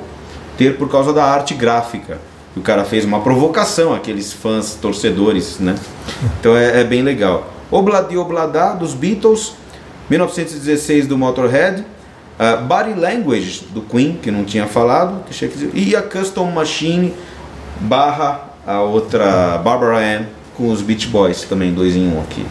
ter 0.57 0.77
por 0.77 0.89
causa 0.89 1.13
da 1.13 1.23
arte 1.23 1.53
gráfica. 1.53 2.19
O 2.55 2.61
cara 2.61 2.83
fez 2.83 3.03
uma 3.03 3.19
provocação 3.21 3.93
àqueles 3.93 4.31
fãs 4.31 4.75
torcedores, 4.75 5.59
né? 5.59 5.75
Então 6.39 6.55
é, 6.55 6.81
é 6.81 6.83
bem 6.83 7.01
legal. 7.01 7.51
Obladi 7.71 8.15
Oblada 8.15 8.75
dos 8.75 8.93
Beatles, 8.93 9.53
1916 10.09 11.07
do 11.07 11.17
Motorhead, 11.17 11.81
uh, 11.81 12.63
Body 12.63 12.93
Language 12.93 13.65
do 13.71 13.81
Queen, 13.81 14.19
que 14.21 14.29
não 14.29 14.43
tinha 14.43 14.67
falado, 14.67 15.23
e 15.73 15.95
a 15.95 16.03
Custom 16.03 16.51
Machine 16.51 17.13
barra 17.79 18.49
a 18.65 18.81
outra 18.81 19.57
Barbara 19.57 19.97
Ann 19.97 20.25
com 20.55 20.69
os 20.69 20.81
Beach 20.81 21.07
Boys, 21.07 21.41
também 21.43 21.73
dois 21.73 21.95
em 21.95 22.07
um 22.07 22.21
aqui. 22.21 22.45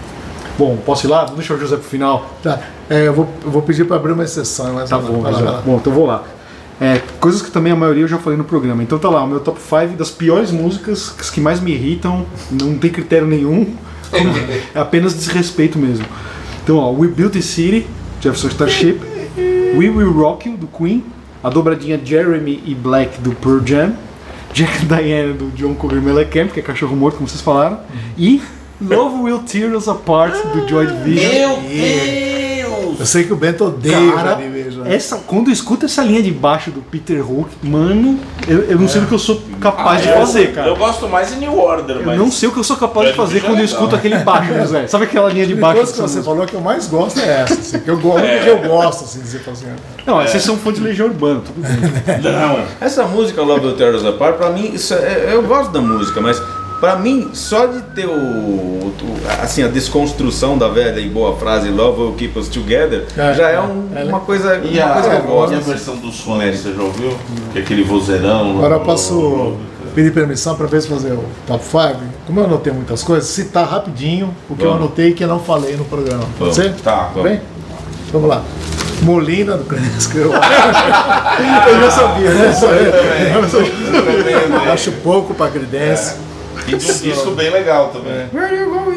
Bom, 0.59 0.76
posso 0.84 1.07
ir 1.07 1.11
lá? 1.11 1.24
Deixa 1.24 1.55
o 1.55 1.59
José 1.59 1.76
pro 1.76 1.84
final. 1.84 2.26
Tá, 2.42 2.61
é, 2.90 3.07
eu, 3.07 3.14
vou, 3.14 3.28
eu 3.42 3.50
vou 3.50 3.62
pedir 3.62 3.86
para 3.86 3.96
abrir 3.96 4.12
uma 4.12 4.24
exceção, 4.24 4.74
mas 4.74 4.90
Tá 4.90 4.98
vai 4.98 5.11
lá, 5.11 5.16
bom, 5.16 5.22
lá, 5.22 5.30
lá. 5.30 5.61
Bom, 5.64 5.76
então 5.76 5.92
eu 5.92 5.98
vou 5.98 6.07
lá. 6.07 6.24
É, 6.83 7.01
coisas 7.20 7.41
que 7.41 7.51
também 7.53 7.72
a 7.72 7.76
maioria 7.76 8.03
eu 8.03 8.09
já 8.09 8.18
falei 8.18 8.37
no 8.37 8.43
programa. 8.43 8.83
Então 8.83 8.99
tá 8.99 9.09
lá, 9.09 9.22
o 9.22 9.28
meu 9.28 9.39
top 9.39 9.61
5 9.61 9.97
das 9.97 10.11
piores 10.11 10.51
músicas, 10.51 11.14
as 11.16 11.30
que 11.30 11.41
mais 11.41 11.61
me 11.61 11.70
irritam, 11.70 12.26
não 12.51 12.76
tem 12.76 12.91
critério 12.91 13.24
nenhum, 13.24 13.72
é 14.74 14.80
apenas 14.80 15.14
desrespeito 15.14 15.78
mesmo. 15.78 16.05
Então, 16.64 16.78
ó, 16.78 16.91
We 16.91 17.07
Built 17.07 17.35
the 17.35 17.41
City, 17.41 17.87
Jefferson 18.20 18.49
Starship, 18.49 19.01
We 19.76 19.91
Will 19.91 20.11
Rock 20.11 20.49
You, 20.49 20.57
do 20.57 20.66
Queen, 20.66 21.05
a 21.41 21.49
dobradinha 21.49 22.01
Jeremy 22.05 22.61
e 22.66 22.74
Black, 22.74 23.20
do 23.20 23.30
Pearl 23.30 23.61
Jam, 23.64 23.93
Jack 24.53 24.83
and 24.83 24.97
Diana, 24.97 25.33
do 25.35 25.53
John 25.55 25.74
Cougar 25.74 26.03
Mellencamp, 26.03 26.51
que 26.51 26.59
é 26.59 26.62
cachorro 26.64 26.97
morto, 26.97 27.18
como 27.18 27.28
vocês 27.28 27.43
falaram, 27.43 27.78
e 28.18 28.43
Love 28.80 29.22
Will 29.22 29.39
Tear 29.39 29.72
Us 29.72 29.87
Apart, 29.87 30.35
do 30.53 30.68
Joy 30.68 30.87
Division. 30.89 31.33
Meu 31.33 31.57
Deus! 31.61 33.01
Eu 33.01 33.07
sei 33.07 33.22
que 33.22 33.33
o 33.33 33.37
Bento 33.37 33.64
odeia 33.64 34.12
Cara, 34.12 34.37
o 34.83 34.85
Johnny 34.85 34.91
Division. 34.91 34.93
É, 34.93 34.95
essa, 34.97 35.16
quando 35.26 35.49
eu 35.49 35.53
escuto 35.53 35.87
essa 35.87 36.03
linha 36.03 36.22
de 36.22 36.30
baixo 36.30 36.70
do 36.70 36.80
Peter 36.80 37.20
Hook, 37.28 37.49
mano, 37.62 38.18
eu, 38.47 38.62
eu 38.64 38.78
não 38.78 38.89
sei 38.89 39.03
o 39.03 39.07
que 39.07 39.12
eu 39.12 39.18
sou 39.18 39.41
capaz 39.61 40.03
de 40.03 40.09
Ah, 40.09 40.12
eu- 40.12 40.18
fazer, 40.18 40.53
cara. 40.53 40.68
Eu 40.68 40.76
gosto 40.76 41.09
mais 41.09 41.33
em 41.33 41.37
New 41.37 41.59
Order, 41.59 41.97
Eu 41.97 42.07
mas. 42.07 42.18
não 42.18 42.30
sei 42.30 42.49
o 42.49 42.53
que 42.53 42.59
eu 42.59 42.64
sou 42.64 42.76
capaz 42.76 43.09
de 43.09 43.14
fazer 43.14 43.39
é 43.39 43.41
quando 43.41 43.59
eu 43.59 43.64
escuto 43.64 43.95
aquele 43.97 44.18
baixo, 44.18 44.53
né, 44.53 44.66
Zé? 44.66 44.87
Sabe 44.87 45.05
aquela 45.05 45.28
linha 45.30 45.47
de 45.47 45.55
De 45.55 45.61
baixo? 45.61 45.93
que 45.93 46.01
você 46.01 46.22
falou, 46.22 46.47
que 46.47 46.55
eu 46.55 46.61
mais 46.61 46.87
gosto 46.87 47.20
é 47.20 47.43
essa. 47.43 47.55
Assim, 47.55 47.78
que 47.80 47.89
eu 47.91 47.99
gosto, 47.99 48.22
que 48.26 48.49
eu 48.49 48.59
gosto, 48.68 49.05
assim, 49.05 49.20
dizer 49.20 49.43
assim. 49.51 49.66
Não, 50.07 50.16
vocês 50.22 50.43
são 50.43 50.57
fã 50.57 50.72
de 50.72 50.80
Legião 50.80 51.09
Urbana, 51.09 51.41
tudo 51.45 51.61
bem. 51.61 52.20
Não. 52.33 52.64
Essa 52.80 53.05
música 53.05 53.43
Love 53.43 53.72
Tear 53.74 53.95
Us 53.95 54.05
Apart, 54.05 54.37
pra 54.37 54.51
mim, 54.51 54.70
isso 54.74 54.95
é- 54.95 55.30
eu 55.33 55.43
gosto 55.43 55.70
da 55.70 55.80
música, 55.80 56.20
mas 56.20 56.41
pra 56.83 56.97
mim, 56.97 57.30
só 57.33 57.66
de 57.66 57.80
ter 57.95 58.07
o, 58.09 58.11
o- 58.12 58.93
assim, 59.41 59.62
a 59.62 59.68
desconstrução 59.68 60.59
da 60.59 60.66
velha 60.66 60.99
e 60.99 61.09
boa 61.09 61.37
frase 61.37 61.68
Love 61.68 62.01
Will 62.03 62.12
Keep 62.14 62.37
Us 62.37 62.49
Together, 62.49 63.05
É, 63.16 63.33
já 63.35 63.51
é, 63.51 63.55
é, 63.55 63.61
um- 63.61 63.89
é, 63.95 64.03
uma 64.03 64.18
coisa, 64.18 64.57
E 64.64 64.78
uma 64.80 64.87
a, 64.87 64.93
coisa 64.95 65.09
que 65.11 65.14
eu 65.14 65.18
é, 65.20 65.22
gosto. 65.22 65.53
e 65.53 65.57
a 65.57 65.61
versão 65.61 65.95
dos 65.97 66.16
sonhos, 66.16 66.59
você 66.59 66.72
já 66.74 66.83
ouviu? 66.83 67.16
Que 67.53 67.61
é 67.61 67.62
aquele 67.62 67.85
vozeirão. 67.85 68.57
Agora 68.59 68.74
eu 68.74 68.80
posso 68.80 69.55
pedir 69.95 70.12
permissão 70.12 70.57
para 70.57 70.66
ver 70.66 70.83
se 70.83 70.89
fazer 70.89 71.12
o 71.12 71.22
top 71.47 71.62
5. 71.64 72.01
Como 72.26 72.41
eu 72.41 72.45
anotei 72.47 72.72
muitas 72.72 73.05
coisas, 73.05 73.28
citar 73.30 73.64
rapidinho 73.68 74.35
o 74.51 74.57
que 74.57 74.62
eu 74.64 74.70
Vamos. 74.72 74.83
anotei 74.87 75.11
e 75.11 75.14
que 75.14 75.22
eu 75.22 75.28
não 75.28 75.39
falei 75.39 75.76
no 75.76 75.85
programa. 75.85 76.24
Pode 76.37 76.51
Vamos. 76.51 76.57
ser? 76.57 76.74
Tá, 76.83 77.11
Tudo 77.14 77.22
bem? 77.22 77.41
Vamos 78.12 78.28
lá. 78.28 78.43
Molina 79.03 79.57
do 79.57 79.64
Clearwater. 79.64 80.41
Eu 81.68 81.80
já 81.80 81.91
sabia, 81.91 82.30
né? 82.30 82.53
Eu 84.66 84.72
Acho 84.72 84.93
pouco 84.93 85.33
para 85.35 85.51
Creedence. 85.51 86.14
E 86.66 86.76
de 86.76 86.90
um 86.90 86.98
disco 86.98 87.30
bem 87.32 87.50
legal 87.50 87.88
também. 87.88 88.28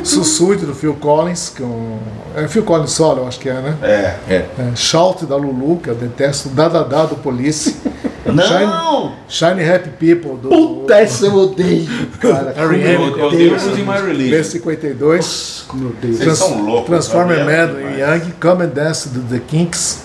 Sussurro 0.03 0.55
do 0.57 0.75
Phil 0.75 0.93
Collins, 0.95 1.51
que 1.55 1.63
é 1.63 1.65
um. 1.65 1.97
É 2.35 2.47
Phil 2.47 2.63
Collins 2.63 2.91
solo, 2.91 3.21
eu 3.21 3.27
acho 3.27 3.39
que 3.39 3.49
é, 3.49 3.53
né? 3.53 3.75
É. 3.81 4.15
É. 4.29 4.35
É, 4.59 4.75
Shout 4.75 5.25
da 5.25 5.35
Lulu, 5.35 5.77
que 5.77 5.89
eu 5.89 5.95
detesto. 5.95 6.49
Dadadá 6.49 7.05
do 7.05 7.15
Police. 7.15 7.75
Não! 8.25 9.13
Shiny 9.29 9.63
Happy 9.69 9.89
People 9.91 10.37
do. 10.37 10.49
Puta, 10.49 10.95
essa 10.95 11.27
eu 11.27 11.35
odeio, 11.35 11.87
cara. 12.19 12.53
Harry 12.57 12.81
eu 12.81 13.25
odeio 13.27 13.53
Losing 13.53 13.69
My 13.69 13.83
música. 13.83 14.05
Religion. 14.07 14.41
B52. 14.41 15.63
Como 15.67 15.83
eu 15.85 15.89
odeio. 15.89 16.17
Vocês 16.17 16.37
são 16.37 16.65
loucos. 16.65 16.87
Transformer? 16.87 17.45
Man 17.45 17.67
do 17.67 17.79
Young. 17.81 18.33
Come 18.41 18.65
and 18.65 18.69
Dance 18.69 19.09
do 19.09 19.21
The 19.21 19.39
Kinks. 19.47 19.99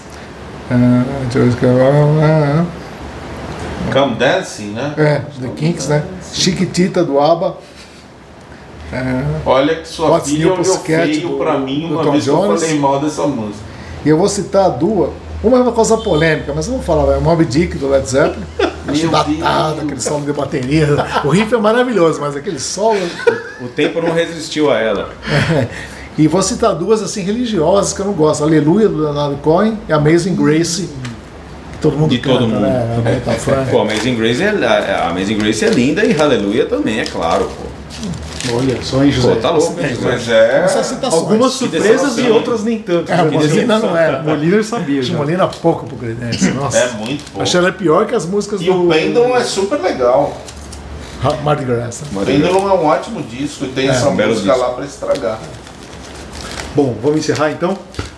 Eu- 0.70 2.66
Come 3.92 4.14
Dancing, 4.16 4.72
né? 4.72 4.94
É, 4.96 5.14
The 5.40 5.48
Kinks, 5.56 5.88
né? 5.88 6.02
Chiquitita 6.33 7.05
do 7.05 7.18
ABBA. 7.20 7.57
É, 8.93 9.24
Olha 9.47 9.76
que 9.76 9.87
sua 9.87 10.11
What's 10.11 10.31
filha 10.31 10.53
olhou 10.53 10.78
feio 10.78 11.37
pra 11.39 11.59
mim 11.59 11.87
uma 11.93 12.03
Tom 12.03 12.12
vez 12.12 12.24
que 12.24 12.31
eu 12.31 12.37
Jones. 12.37 12.61
falei 12.62 12.78
mal 12.78 13.01
dessa 13.01 13.26
música. 13.26 13.64
E 14.05 14.09
eu 14.09 14.18
vou 14.18 14.28
citar 14.28 14.70
duas. 14.70 15.11
Uma 15.43 15.59
é 15.59 15.61
uma 15.62 15.72
coisa 15.72 15.97
polêmica, 15.97 16.53
mas 16.55 16.66
eu 16.66 16.74
vou 16.74 16.83
falar, 16.83 17.14
é 17.16 17.18
Mob 17.20 17.45
Dick 17.45 17.78
do 17.78 17.89
Led 17.89 18.07
Zeppelin. 18.09 18.45
Acho 18.89 19.09
datado, 19.09 19.83
aquele 19.83 20.01
solo 20.01 20.24
de 20.24 20.33
bateria. 20.33 20.89
O 21.24 21.28
riff 21.28 21.55
é 21.55 21.59
maravilhoso, 21.59 22.20
mas 22.20 22.35
aquele 22.35 22.59
solo. 22.59 22.99
O 23.62 23.68
tempo 23.68 24.01
não 24.03 24.12
resistiu 24.12 24.70
a 24.70 24.78
ela. 24.78 25.11
E 26.18 26.26
vou 26.26 26.43
citar 26.43 26.74
duas 26.74 27.01
assim 27.01 27.22
religiosas 27.22 27.95
que 27.95 28.01
eu 28.01 28.05
não 28.05 28.12
gosto. 28.12 28.43
Aleluia 28.43 28.89
do 28.89 28.99
Leonardo 28.99 29.37
Cohen 29.37 29.78
e 29.89 29.93
Amazing 29.93 30.35
Grace. 30.35 30.91
Todo 31.81 31.97
mundo 31.97 32.11
De 32.11 32.18
canta, 32.18 32.39
todo 32.39 32.49
mundo. 32.49 32.61
né? 32.61 33.03
A 33.05 33.09
Aretha 33.09 33.33
Franklin. 33.33 33.70
Pô, 33.70 33.81
Amazing 33.81 34.16
Grace 34.16 34.43
é, 34.43 34.49
a 34.95 35.09
Amazing 35.09 35.39
Grace 35.39 35.64
é 35.64 35.68
linda 35.70 36.05
e 36.05 36.12
Hallelujah 36.12 36.66
também, 36.66 37.01
é 37.01 37.05
claro, 37.05 37.45
pô. 37.47 37.70
Olha 38.55 38.76
só, 38.83 39.05
hein, 39.05 39.12
José. 39.12 39.35
Pô, 39.35 39.37
tá 39.37 39.51
louco, 39.51 39.81
hein? 39.81 39.97
Mas 40.03 40.28
é. 40.28 40.62
Essas 40.64 40.87
citações. 40.87 41.22
Algumas 41.22 41.53
surpresas 41.53 42.18
e 42.18 42.22
outras 42.31 42.64
nem 42.64 42.78
tanto. 42.78 43.11
É, 43.12 43.16
né? 43.16 43.31
Molina 43.31 43.78
não 43.78 43.97
é. 43.97 44.22
Molina 44.22 44.57
eu 44.57 44.64
sabia 44.64 45.03
já. 45.03 45.16
Molina 45.16 45.47
pouco 45.47 45.87
pro 45.87 45.97
Creedence. 45.97 46.51
Nossa. 46.53 46.78
É 46.78 46.89
muito 46.93 47.24
pouco. 47.24 47.43
Achei 47.43 47.61
ela 47.61 47.70
pior 47.70 48.07
que 48.07 48.14
as 48.14 48.24
músicas 48.24 48.61
E 48.62 48.64
do 48.64 48.87
o 48.87 48.89
Pendulum 48.89 49.37
é 49.37 49.45
super 49.45 49.81
legal. 49.81 50.37
Mardi 51.45 51.64
Gras. 51.64 52.01
né? 52.12 52.22
O 52.22 52.24
Pendulum 52.24 52.68
é 52.70 52.72
um 52.72 52.87
ótimo 52.87 53.22
disco 53.22 53.66
e 53.66 53.68
tem 53.68 53.89
essa 53.89 54.09
um 54.09 54.14
música 54.14 54.53
disco. 54.53 54.59
lá 54.59 54.68
pra 54.70 54.85
estragar. 54.87 55.39
Bom, 56.74 56.97
vamos 57.03 57.18
encerrar 57.18 57.51
então? 57.51 57.76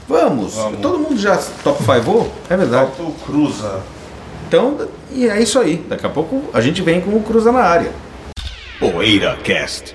Vamos. 0.08 0.54
Vamos. 0.54 0.80
Todo 0.80 0.98
mundo 0.98 1.18
já 1.18 1.36
top 1.62 1.82
5 1.82 2.30
É 2.50 2.56
verdade. 2.56 2.86
Falta 2.96 3.02
o 3.02 3.12
Cruza. 3.24 3.80
Então, 4.46 4.76
e 5.10 5.28
é 5.28 5.40
isso 5.40 5.58
aí. 5.58 5.76
Daqui 5.88 6.04
a 6.06 6.10
pouco 6.10 6.42
a 6.52 6.60
gente 6.60 6.82
vem 6.82 7.00
com 7.00 7.16
o 7.16 7.22
Cruza 7.22 7.50
na 7.50 7.60
área. 7.60 7.92
Poeira 8.78 9.36
Cast. 9.42 9.94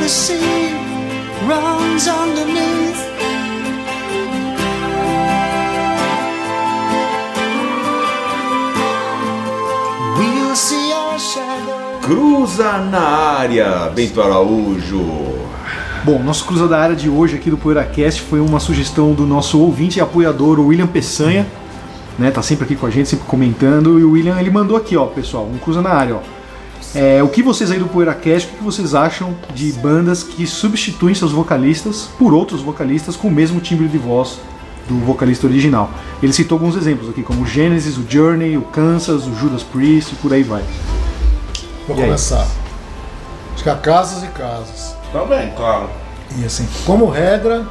The 0.00 0.08
sea 0.08 0.72
runs 1.46 2.08
underneath. 2.08 3.00
We'll 10.18 10.56
see 10.56 10.92
our 10.92 11.18
shadow. 11.18 12.00
Cruza 12.00 12.78
na 12.78 13.00
área, 13.00 13.90
Bento 13.94 14.22
Araújo. 14.22 15.04
Bom, 16.02 16.18
nosso 16.22 16.46
Cruza 16.46 16.66
da 16.66 16.78
Área 16.80 16.96
de 16.96 17.10
hoje 17.10 17.36
aqui 17.36 17.50
do 17.50 17.58
PoeiraCast 17.58 18.22
foi 18.22 18.40
uma 18.40 18.58
sugestão 18.58 19.12
do 19.12 19.26
nosso 19.26 19.60
ouvinte 19.60 19.98
e 19.98 20.00
apoiador, 20.00 20.58
o 20.58 20.68
William 20.68 20.86
Peçanha. 20.86 21.46
Né, 22.18 22.30
tá 22.30 22.42
sempre 22.42 22.64
aqui 22.64 22.74
com 22.74 22.86
a 22.86 22.90
gente, 22.90 23.08
sempre 23.10 23.26
comentando. 23.26 23.98
E 23.98 24.04
o 24.04 24.12
William 24.12 24.40
ele 24.40 24.50
mandou 24.50 24.78
aqui, 24.78 24.96
ó, 24.96 25.04
pessoal, 25.06 25.44
um 25.44 25.58
Cruza 25.58 25.82
na 25.82 25.90
Área, 25.90 26.16
ó. 26.16 26.39
É, 26.94 27.22
o 27.22 27.28
que 27.28 27.42
vocês 27.42 27.70
aí 27.70 27.78
do 27.78 27.86
PoeiraCast, 27.86 28.48
o 28.52 28.56
que 28.58 28.64
vocês 28.64 28.94
acham 28.94 29.34
de 29.54 29.70
bandas 29.74 30.24
que 30.24 30.44
substituem 30.46 31.14
seus 31.14 31.30
vocalistas 31.30 32.08
por 32.18 32.34
outros 32.34 32.62
vocalistas 32.62 33.14
com 33.16 33.28
o 33.28 33.30
mesmo 33.30 33.60
timbre 33.60 33.86
de 33.86 33.96
voz 33.98 34.40
do 34.88 34.98
vocalista 35.04 35.46
original? 35.46 35.88
Ele 36.20 36.32
citou 36.32 36.56
alguns 36.56 36.74
exemplos 36.76 37.08
aqui, 37.08 37.22
como 37.22 37.42
o 37.42 37.46
Genesis, 37.46 37.96
o 37.96 38.04
Journey, 38.08 38.56
o 38.56 38.62
Kansas, 38.62 39.24
o 39.26 39.34
Judas 39.36 39.62
Priest 39.62 40.12
e 40.14 40.16
por 40.16 40.32
aí 40.32 40.42
vai. 40.42 40.64
Vou 41.86 41.96
E 41.96 42.00
aí? 42.00 42.06
começar. 42.06 42.46
Acho 43.54 43.62
que 43.62 43.70
há 43.70 43.76
casos 43.76 44.24
e 44.24 44.26
casos. 44.28 44.94
Também, 45.12 45.52
claro. 45.56 45.88
E 46.40 46.44
assim, 46.44 46.66
como 46.84 47.08
regra, 47.08 47.66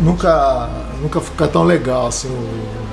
nunca, 0.00 0.68
nunca 1.00 1.20
fica 1.20 1.46
tão 1.48 1.62
legal 1.64 2.06
assim. 2.06 2.28
o- 2.28 2.84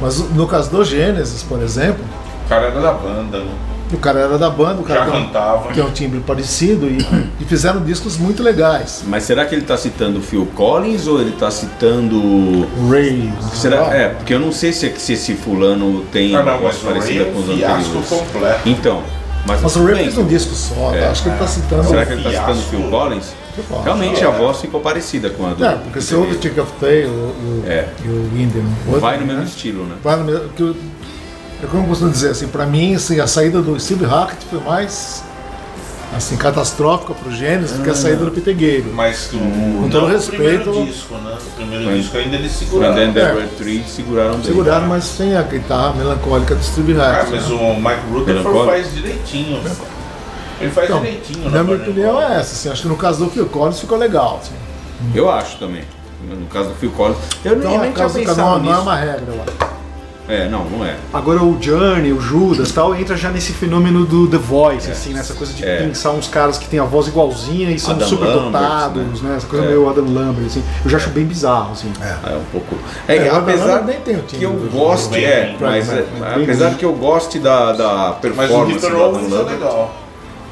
Mas 0.00 0.18
no 0.30 0.46
caso 0.46 0.70
do 0.70 0.84
Gênesis, 0.84 1.42
por 1.42 1.60
exemplo, 1.60 2.04
O 2.48 2.50
cara 2.50 2.66
era 2.68 2.80
da 2.80 2.92
banda, 2.92 3.38
né? 3.40 3.50
o 3.92 3.96
cara 3.98 4.20
era 4.20 4.38
da 4.38 4.50
banda, 4.50 4.80
o 4.80 4.84
cara 4.84 5.04
Já 5.04 5.06
um- 5.10 5.24
cantava. 5.26 5.68
que 5.72 5.80
é 5.80 5.84
um 5.84 5.90
timbre 5.90 6.20
parecido 6.20 6.86
e, 6.86 6.98
e 7.40 7.44
fizeram 7.44 7.82
discos 7.82 8.16
muito 8.16 8.42
legais. 8.42 9.02
Mas 9.06 9.24
será 9.24 9.44
que 9.44 9.54
ele 9.54 9.64
tá 9.64 9.76
citando 9.76 10.20
Phil 10.20 10.46
Collins 10.54 11.06
ou 11.06 11.20
ele 11.20 11.32
tá 11.32 11.50
citando. 11.50 12.16
O 12.18 12.90
Ray. 12.90 13.30
Será? 13.54 13.94
É, 13.94 14.08
porque 14.08 14.32
eu 14.34 14.40
não 14.40 14.50
sei 14.52 14.72
se, 14.72 14.90
se 14.98 15.12
esse 15.14 15.34
fulano 15.34 16.02
tem 16.12 16.34
Ah, 16.34 16.40
uma 16.40 16.52
não, 16.52 16.58
o 16.62 16.66
Ray 16.68 16.78
parecida 16.84 17.22
é 17.22 17.30
com 17.32 17.38
os 17.38 17.48
anteriores. 17.48 17.86
completo. 18.08 18.60
Então, 18.68 19.02
mas, 19.46 19.62
Mas 19.62 19.76
o 19.76 19.84
Ray 19.86 19.96
fez 20.04 20.18
um 20.18 20.26
disco 20.26 20.54
só, 20.54 20.94
É. 20.94 21.06
acho 21.08 21.22
que 21.22 21.28
ele 21.30 21.38
tá 21.38 21.46
citando. 21.46 21.84
Será 21.88 22.04
que 22.06 22.12
ele 22.12 22.22
tá 22.22 22.30
Fiasco. 22.30 22.54
citando 22.54 22.70
Phil 22.82 22.90
Collins? 22.90 23.32
Realmente 23.84 24.24
a 24.24 24.30
voz 24.30 24.60
ficou 24.60 24.80
parecida 24.80 25.30
com 25.30 25.46
a 25.46 25.50
do. 25.54 25.64
É, 25.64 25.72
porque 25.76 26.00
se 26.00 26.14
ouve 26.14 26.34
o 26.34 26.38
Tick 26.38 26.56
of 26.58 26.70
e 26.82 27.06
o, 27.06 27.64
É. 27.66 27.88
e 28.04 28.08
o 28.08 28.30
Indian. 28.40 28.62
outro, 28.86 29.00
Vai 29.00 29.16
no 29.18 29.26
né? 29.26 29.32
mesmo 29.34 29.48
estilo, 29.48 29.84
né? 29.84 29.96
Vai 30.02 30.16
no 30.16 30.24
mesmo. 30.24 30.48
É 31.62 31.66
como 31.66 31.82
eu 31.84 31.88
costumo 31.88 32.10
dizer, 32.10 32.30
assim, 32.30 32.46
pra 32.48 32.64
mim, 32.66 32.94
assim, 32.94 33.18
a 33.18 33.26
saída 33.26 33.60
do 33.60 33.78
Steve 33.80 34.04
Hackett 34.04 34.44
foi 34.46 34.60
mais 34.60 35.24
assim, 36.16 36.36
catastrófica 36.36 37.12
pro 37.14 37.30
Gênesis 37.30 37.76
do 37.76 37.82
que 37.84 37.90
a 37.90 37.94
saída 37.94 38.24
do 38.24 38.30
Peter 38.30 38.54
Gabriel. 38.54 38.84
Mas 38.94 39.28
o, 39.32 39.38
Com 39.38 39.88
todo 39.90 40.02
não, 40.02 40.08
respeito- 40.08 40.70
o 40.70 40.72
primeiro 40.72 40.86
disco, 40.86 41.14
né? 41.16 41.36
O 41.36 41.50
primeiro 41.56 41.84
Mas- 41.84 41.96
disco 42.02 42.16
ainda 42.16 42.36
eles 42.36 42.52
seguraram. 42.52 42.94
then 42.94 43.12
there 43.12 43.30
É. 43.30 43.34
were 43.34 43.48
three 43.58 43.84
seguraram 43.86 44.34
bem. 44.36 44.44
Seguraram, 44.44 44.86
mas 44.86 45.04
sem 45.04 45.36
a 45.36 45.42
guitarra 45.42 45.92
melancólica 45.94 46.54
do 46.54 46.62
Steve 46.64 46.98
Ah, 46.98 47.04
Hackett. 47.12 47.30
mas 47.32 47.48
né? 47.48 47.54
o 47.54 47.74
Mike 47.76 48.00
Rutherford 48.12 48.66
faz 48.70 48.94
direitinho. 48.94 49.60
Ele 50.60 50.70
faz 50.70 50.88
Então, 50.88 51.00
direitinho 51.02 51.44
Na 51.44 51.58
na 51.58 51.64
minha 51.64 51.76
opinião 51.76 52.20
é 52.22 52.24
essa, 52.40 52.52
assim, 52.54 52.68
acho 52.70 52.82
que 52.82 52.88
no 52.88 52.96
caso 52.96 53.24
do 53.24 53.30
Phil 53.30 53.46
Collins 53.46 53.78
ficou 53.80 53.98
legal. 53.98 54.40
Assim. 54.42 54.54
Eu 55.14 55.30
acho 55.30 55.58
também. 55.58 55.82
No 56.26 56.46
caso 56.46 56.70
do 56.70 56.74
Phil 56.76 56.90
Collins. 56.92 57.18
Eu 57.44 57.54
Então, 57.56 57.70
nem, 57.70 57.80
nem 57.80 57.92
tinha 57.92 58.08
pensado 58.08 58.24
canal 58.36 58.58
não 58.58 58.66
é 58.66 58.70
nisso. 58.72 58.82
uma 58.82 58.96
regra, 58.96 59.24
eu 59.28 59.42
acho. 59.42 59.67
É, 60.28 60.46
não, 60.48 60.64
não 60.66 60.84
é. 60.84 60.94
Agora 61.12 61.42
o 61.42 61.56
Journey, 61.58 62.12
o 62.12 62.20
Judas 62.20 62.70
tal, 62.70 62.94
entra 62.94 63.16
já 63.16 63.30
nesse 63.30 63.52
fenômeno 63.52 64.04
do 64.04 64.26
The 64.28 64.36
Voice, 64.36 64.90
assim, 64.90 65.14
nessa 65.14 65.32
coisa 65.32 65.54
de 65.54 65.64
É. 65.64 65.78
pensar 65.78 66.10
uns 66.10 66.28
caras 66.28 66.58
que 66.58 66.68
têm 66.68 66.78
a 66.78 66.84
voz 66.84 67.06
igualzinha 67.08 67.70
e 67.70 67.78
são 67.78 67.94
Adam 67.94 68.06
super 68.08 68.26
Lambert, 68.28 68.44
dotados, 68.52 69.22
né? 69.22 69.34
Essa 69.38 69.46
coisa 69.46 69.64
É. 69.64 69.68
meio 69.68 69.88
Adam 69.88 70.04
Lambert, 70.04 70.44
assim. 70.46 70.62
Eu 70.84 70.90
já 70.90 70.98
acho 70.98 71.08
bem 71.10 71.24
bizarro, 71.24 71.72
assim. 71.72 71.90
É 72.02 72.36
um 72.36 72.44
pouco. 72.52 72.76
É, 73.08 73.16
É, 73.16 73.30
apesar 73.30 73.84
nem 73.84 74.00
tem 74.00 74.16
o 74.16 74.22
time 74.22 74.38
que 74.40 74.44
eu 74.44 74.52
goste, 74.70 75.14
bem, 75.14 75.24
é, 75.24 75.56
mas 75.58 75.88
bem, 75.88 75.98
é, 76.22 76.42
apesar 76.42 76.74
que 76.74 76.84
eu 76.84 76.92
goste 76.92 77.38
da, 77.38 77.72
da 77.72 77.88
Mas 77.96 78.16
o 78.16 78.20
performance 78.20 78.74
Ripper 78.74 78.90
do 78.90 78.96
Adam 79.04 79.18
é 79.18 79.22
Lambert. 79.22 79.46
legal. 79.58 79.94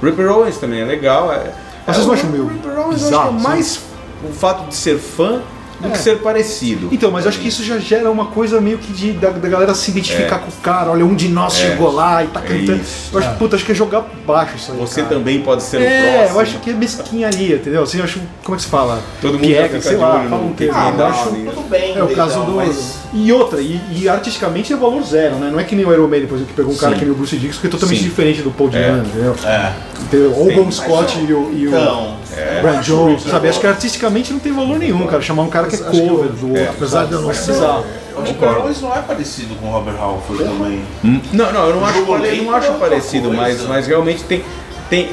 Ripper 0.02 0.30
Owens 0.32 0.56
também 0.58 0.80
é 0.80 0.84
legal. 0.84 1.30
É, 1.32 1.52
Mas 1.86 1.96
vocês 1.96 1.98
é, 1.98 2.08
não 2.08 2.14
o 2.14 2.18
acham 2.18 2.30
meio 2.30 2.46
Ripper 2.48 2.78
Owens 2.78 3.02
bizarro, 3.02 3.14
eu 3.14 3.18
acho 3.18 3.28
que 3.28 3.34
é 3.34 3.36
assim? 3.36 3.48
mais 3.48 3.80
o 4.24 4.32
fato 4.32 4.68
de 4.68 4.74
ser 4.74 4.98
fã 4.98 5.40
do 5.80 5.88
É. 5.88 5.90
que 5.90 5.98
ser 5.98 6.18
parecido. 6.18 6.88
Então, 6.92 7.10
mas 7.10 7.24
eu 7.24 7.28
acho 7.30 7.38
que 7.38 7.48
isso 7.48 7.62
já 7.62 7.78
gera 7.78 8.10
uma 8.10 8.26
coisa 8.26 8.60
meio 8.60 8.78
que 8.78 8.92
de, 8.92 9.12
da, 9.12 9.30
da 9.30 9.48
galera 9.48 9.74
se 9.74 9.90
identificar 9.90 10.38
com 10.38 10.48
o 10.48 10.52
cara. 10.62 10.90
Olha, 10.90 11.04
um 11.04 11.14
de 11.14 11.28
nós 11.28 11.54
É. 11.54 11.68
chegou 11.70 11.92
lá 11.92 12.24
e 12.24 12.28
tá 12.28 12.40
É 12.40 12.42
cantando. 12.48 12.80
isso. 12.82 13.10
Eu 13.12 13.18
acho 13.18 13.30
que, 13.32 13.36
puta, 13.38 13.56
acho 13.56 13.64
que 13.64 13.72
é 13.72 13.74
jogar 13.74 14.04
baixo 14.26 14.56
isso 14.56 14.72
aí. 14.72 14.78
Você 14.78 15.02
cara. 15.02 15.14
também 15.14 15.40
pode 15.42 15.62
ser 15.62 15.76
o 15.78 15.82
É, 15.82 16.12
próximo. 16.18 16.36
eu 16.36 16.40
acho 16.40 16.58
que 16.60 16.70
é 16.70 16.72
mesquinharia, 16.72 17.56
entendeu? 17.56 17.82
Assim, 17.82 17.98
eu 17.98 18.04
acho. 18.04 18.20
Como 18.44 18.54
é 18.54 18.56
que 18.56 18.62
se 18.64 18.68
fala? 18.70 19.00
Todo 19.20 19.34
mundo 19.34 19.46
Piega, 19.46 19.80
sei 19.80 19.92
de 19.92 19.96
lá, 19.98 20.14
olho 20.20 20.28
fala 20.30 20.42
um 20.44 20.52
termo. 20.52 20.74
Ah, 20.76 20.88
eu 20.90 20.96
não, 20.96 21.06
acho- 21.06 21.30
nem- 21.30 21.44
Tudo 21.46 21.68
bem, 21.68 21.96
É 21.96 22.02
o 22.02 22.08
caso 22.08 22.30
legal, 22.40 22.44
do- 22.46 22.56
mas 22.56 22.95
E 23.12 23.32
outra, 23.32 23.60
e, 23.60 23.80
e 23.92 24.08
artisticamente 24.08 24.72
é 24.72 24.76
valor 24.76 25.02
zero, 25.02 25.36
né? 25.36 25.48
Não 25.50 25.58
é 25.60 25.64
que 25.64 25.74
nem 25.74 25.84
o 25.86 25.92
Iron 25.92 26.08
Maiden, 26.08 26.28
por 26.28 26.34
exemplo, 26.34 26.50
que 26.52 26.56
pegou 26.56 26.72
um 26.74 26.76
cara 26.76 26.92
Sim. 26.94 26.98
que 26.98 27.04
nem 27.04 27.14
o 27.14 27.16
Bruce 27.16 27.36
Dixon, 27.36 27.60
que 27.60 27.66
é 27.66 27.70
totalmente 27.70 27.98
Sim. 27.98 28.04
diferente 28.04 28.42
do 28.42 28.50
Paul 28.50 28.68
É. 28.68 28.72
Diano, 28.72 29.06
entendeu? 29.06 29.34
É. 29.44 29.72
Entendeu? 30.02 30.32
Ou 30.36 30.46
o 30.46 30.50
Sim, 30.50 30.56
Bon 30.56 30.70
Scott 30.72 31.18
e 31.18 31.32
o, 31.32 31.52
e 31.52 31.66
o 31.66 31.70
Então, 31.70 32.16
É. 32.36 32.60
Brian 32.62 32.80
Jones, 32.80 33.22
sabe? 33.22 33.48
Acho 33.48 33.60
que 33.60 33.66
artisticamente 33.66 34.32
não 34.32 34.40
tem 34.40 34.52
valor 34.52 34.78
nenhum, 34.78 35.06
cara. 35.06 35.22
Chamar 35.22 35.42
um 35.44 35.48
cara 35.48 35.68
que 35.68 35.76
é 35.76 35.78
Acho 35.78 35.90
que 35.90 36.08
cover 36.08 36.26
eu- 36.26 36.32
do 36.32 36.56
é, 36.56 36.60
outro. 36.60 36.74
Apesar 36.76 37.06
de 37.06 37.12
eu 37.12 37.22
não 37.22 37.30
É 37.30 37.34
ser. 37.34 37.52
o 37.52 38.60
Owens 38.60 38.80
não 38.82 38.94
é 38.94 39.00
parecido 39.02 39.54
com 39.56 39.68
o 39.68 39.70
Robert 39.72 39.96
Halford 39.98 40.44
também. 40.44 40.80
Hum, 41.04 41.20
Não, 41.32 41.52
não, 41.52 41.68
eu 41.68 41.76
não 41.76 41.84
acho, 41.84 41.98
eu 41.98 42.44
não 42.44 42.54
acho 42.54 42.68
é 42.72 42.74
parecido, 42.74 43.32
mas, 43.32 43.62
mas 43.66 43.86
realmente 43.86 44.24
tem, 44.24 44.42
tem, 44.90 45.10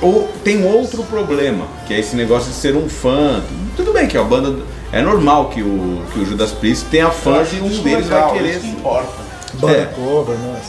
ou, 0.00 0.28
tem 0.42 0.64
outro 0.64 1.02
problema, 1.04 1.66
que 1.86 1.92
é 1.94 2.00
esse 2.00 2.16
negócio 2.16 2.48
de 2.50 2.56
ser 2.56 2.74
um 2.76 2.88
fã. 2.88 3.42
Tudo 3.76 3.89
bem 4.00 4.08
que 4.08 4.16
a 4.18 4.24
banda. 4.24 4.54
É 4.92 5.00
normal 5.00 5.50
que 5.50 5.62
o, 5.62 6.02
que 6.12 6.18
o 6.18 6.26
Judas 6.26 6.50
Priest 6.50 6.86
tenha 6.90 7.10
fãs 7.10 7.52
e 7.52 7.60
um 7.60 7.66
Isso 7.68 7.82
deles 7.82 8.06
legal, 8.06 8.30
vai 8.30 8.38
querer. 8.38 8.50
Isso 8.52 8.60
que 8.62 8.68
importa. 8.68 9.12
Banda 9.54 9.72
É. 9.72 9.84
cover, 9.86 10.36
né? 10.36 10.60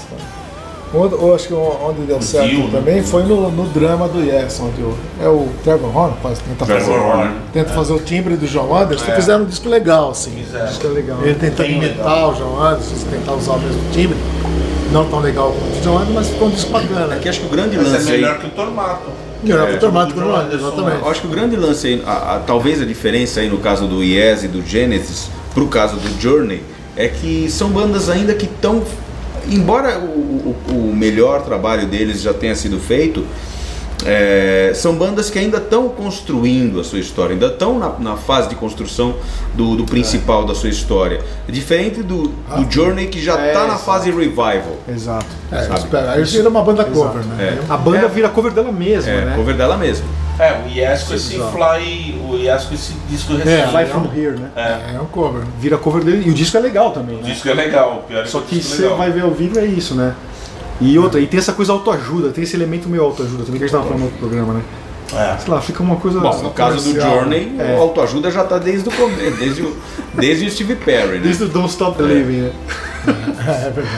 Eu 0.93 1.33
acho 1.33 1.47
que 1.47 1.53
onde 1.53 2.01
deu 2.01 2.21
certo 2.21 2.49
Dio, 2.49 2.65
né? 2.65 2.69
também 2.73 3.01
foi 3.01 3.23
no, 3.23 3.49
no 3.49 3.63
drama 3.69 4.09
do 4.09 4.19
Yes, 4.21 4.59
onde 4.59 4.81
o, 4.81 4.93
é 5.21 5.27
o 5.29 5.47
Trevor 5.63 5.95
Horn 5.95 6.13
faz, 6.21 6.39
tenta, 6.39 6.65
Trevor 6.65 6.85
fazer, 6.85 6.99
Horn. 6.99 7.31
tenta 7.53 7.69
fazer 7.73 7.93
o 7.93 7.99
timbre 7.99 8.35
do 8.35 8.45
John 8.45 8.75
Anderson. 8.75 9.09
É. 9.09 9.15
Fizeram 9.15 9.43
um 9.43 9.45
disco 9.45 9.69
legal, 9.69 10.11
assim. 10.11 10.31
Fizeram. 10.31 10.67
Que 10.73 10.85
é 10.85 10.89
legal. 10.89 11.17
Ele 11.23 11.35
tentando 11.35 11.69
imitar 11.69 12.29
o 12.29 12.33
John 12.33 12.59
Anderson, 12.61 12.95
tentar 13.09 13.31
usar 13.33 13.53
o 13.53 13.59
mesmo 13.59 13.81
timbre. 13.93 14.17
Não 14.91 15.05
tão 15.09 15.19
legal 15.21 15.53
como 15.53 15.71
o 15.77 15.81
John 15.81 15.95
Anderson, 15.95 16.13
mas 16.13 16.27
ficou 16.27 16.47
um 16.49 16.51
disco 16.51 16.71
bacana. 16.71 17.15
É 17.15 17.19
que 17.19 17.29
acho 17.29 17.39
que 17.39 17.45
o 17.45 17.49
grande 17.49 17.77
Mas 17.77 17.87
é 17.87 17.89
lance 17.91 18.11
aí. 18.11 18.21
melhor 18.21 18.39
que 18.39 18.47
o 18.47 18.49
Tormato. 18.49 19.09
É, 19.43 19.67
que 19.67 19.75
o 19.75 19.79
Tormato 19.79 20.13
que 20.13 20.19
o 20.19 20.23
John 20.23 20.29
John 20.29 20.35
Anderson, 20.35 20.55
Anderson, 20.55 20.67
exatamente. 20.77 21.01
Eu 21.05 21.09
acho 21.11 21.21
que 21.21 21.27
o 21.27 21.29
grande 21.29 21.55
lance 21.55 21.87
aí, 21.87 22.03
a- 22.05 22.35
a- 22.35 22.39
talvez 22.39 22.81
a 22.81 22.85
diferença 22.85 23.39
aí 23.39 23.49
no 23.49 23.57
caso 23.59 23.87
do 23.87 24.03
Yes 24.03 24.43
e 24.43 24.47
do 24.47 24.61
Genesis, 24.65 25.29
pro 25.53 25.67
caso 25.67 25.95
do 25.97 26.21
Journey, 26.21 26.61
é 26.95 27.07
que 27.07 27.49
são 27.49 27.69
bandas 27.69 28.09
ainda 28.09 28.33
que 28.33 28.45
estão. 28.45 28.83
Embora 29.49 29.97
o, 29.99 30.55
o- 30.69 30.89
o 30.91 30.95
melhor 30.95 31.41
trabalho 31.43 31.87
deles 31.87 32.21
já 32.21 32.33
tenha 32.33 32.55
sido 32.55 32.79
feito, 32.79 33.25
é, 34.05 34.71
são 34.73 34.95
bandas 34.95 35.29
que 35.29 35.37
ainda 35.39 35.57
estão 35.57 35.89
construindo 35.89 36.79
a 36.79 36.83
sua 36.83 36.99
história, 36.99 37.33
ainda 37.33 37.47
estão 37.47 37.77
na, 37.79 37.89
na 37.99 38.15
fase 38.17 38.49
de 38.49 38.55
construção 38.55 39.15
do, 39.53 39.75
do 39.75 39.83
principal 39.85 40.45
da 40.45 40.55
sua 40.55 40.69
história. 40.69 41.21
É 41.47 41.51
diferente 41.51 42.01
do, 42.03 42.23
do 42.29 42.69
Journey 42.71 43.07
que 43.07 43.21
já 43.21 43.39
É, 43.39 43.47
está 43.47 43.59
na 43.61 43.65
exato. 43.67 43.83
fase 43.83 44.11
revival. 44.11 44.77
Exato. 44.87 45.25
É, 45.51 45.73
espera, 45.73 46.11
aí 46.11 46.23
vira 46.23 46.49
uma 46.49 46.61
banda 46.63 46.83
cover, 46.85 47.23
né? 47.25 47.57
É. 47.59 47.71
A 47.73 47.77
banda 47.77 48.07
vira 48.07 48.29
cover 48.29 48.51
dela 48.51 48.71
mesma, 48.71 49.11
É, 49.11 49.25
né? 49.25 49.33
cover 49.35 49.55
dela 49.55 49.77
mesma. 49.77 50.05
É, 50.39 50.53
o 50.65 50.67
Yes 50.69 51.03
com 51.03 51.13
esse. 51.13 51.35
Fly, 51.35 52.19
o 52.27 52.35
Yes 52.35 52.63
com 52.63 52.73
esse 52.73 52.93
disco 53.09 53.33
recente. 53.35 53.49
É, 53.61 53.67
Fly 53.67 53.85
From 53.85 54.05
Here, 54.15 54.39
né? 54.39 54.49
É, 54.55 54.95
É 54.95 54.99
um 55.01 55.05
cover. 55.05 55.43
Vira 55.59 55.77
cover 55.77 56.03
dele. 56.03 56.23
E 56.25 56.31
o 56.31 56.33
disco 56.33 56.57
é 56.57 56.59
legal 56.59 56.91
também, 56.91 57.17
o 57.17 57.21
né? 57.21 57.29
disco 57.29 57.47
é 57.47 57.53
legal, 57.53 57.99
o 58.03 58.07
pior 58.07 58.23
é 58.23 58.25
Só 58.25 58.39
que 58.41 58.57
é 58.57 58.61
você 58.61 58.81
legal. 58.83 58.97
vai 58.97 59.11
ver 59.11 59.21
ao 59.21 59.31
vivo 59.31 59.59
é 59.59 59.65
isso, 59.65 59.93
né? 59.93 60.15
E 60.81 60.97
outra, 60.97 61.19
e 61.19 61.27
tem 61.27 61.37
essa 61.39 61.53
coisa 61.53 61.71
autoajuda, 61.71 62.29
tem 62.29 62.43
esse 62.43 62.55
elemento 62.55 62.89
meio 62.89 63.03
autoajuda 63.03 63.43
também 63.43 63.59
que 63.59 63.65
a 63.65 63.67
gente 63.67 63.71
tava 63.71 63.83
falando 63.83 63.99
no 63.99 64.05
outro 64.05 64.19
programa, 64.19 64.53
né? 64.55 64.61
É. 65.13 65.37
Sei 65.37 65.53
lá, 65.53 65.61
fica 65.61 65.83
uma 65.83 65.97
coisa. 65.97 66.19
Bom, 66.19 66.41
no 66.41 66.51
caso 66.51 66.93
do 66.93 66.99
Journey, 66.99 67.53
é. 67.59 67.75
o 67.77 67.81
autoajuda 67.81 68.31
já 68.31 68.43
está 68.43 68.57
desde 68.57 68.87
o 68.89 68.91
começo, 68.93 69.37
desde 69.37 69.61
o, 69.61 69.75
desde 70.13 70.45
o 70.45 70.51
Steve 70.51 70.75
Perry, 70.75 71.17
né? 71.17 71.19
Desde 71.23 71.43
o 71.43 71.47
Don't 71.49 71.69
Stop 71.69 71.97
Believing, 71.97 72.41
né? 72.43 72.51
É 73.47 73.69
verdade. 73.69 73.89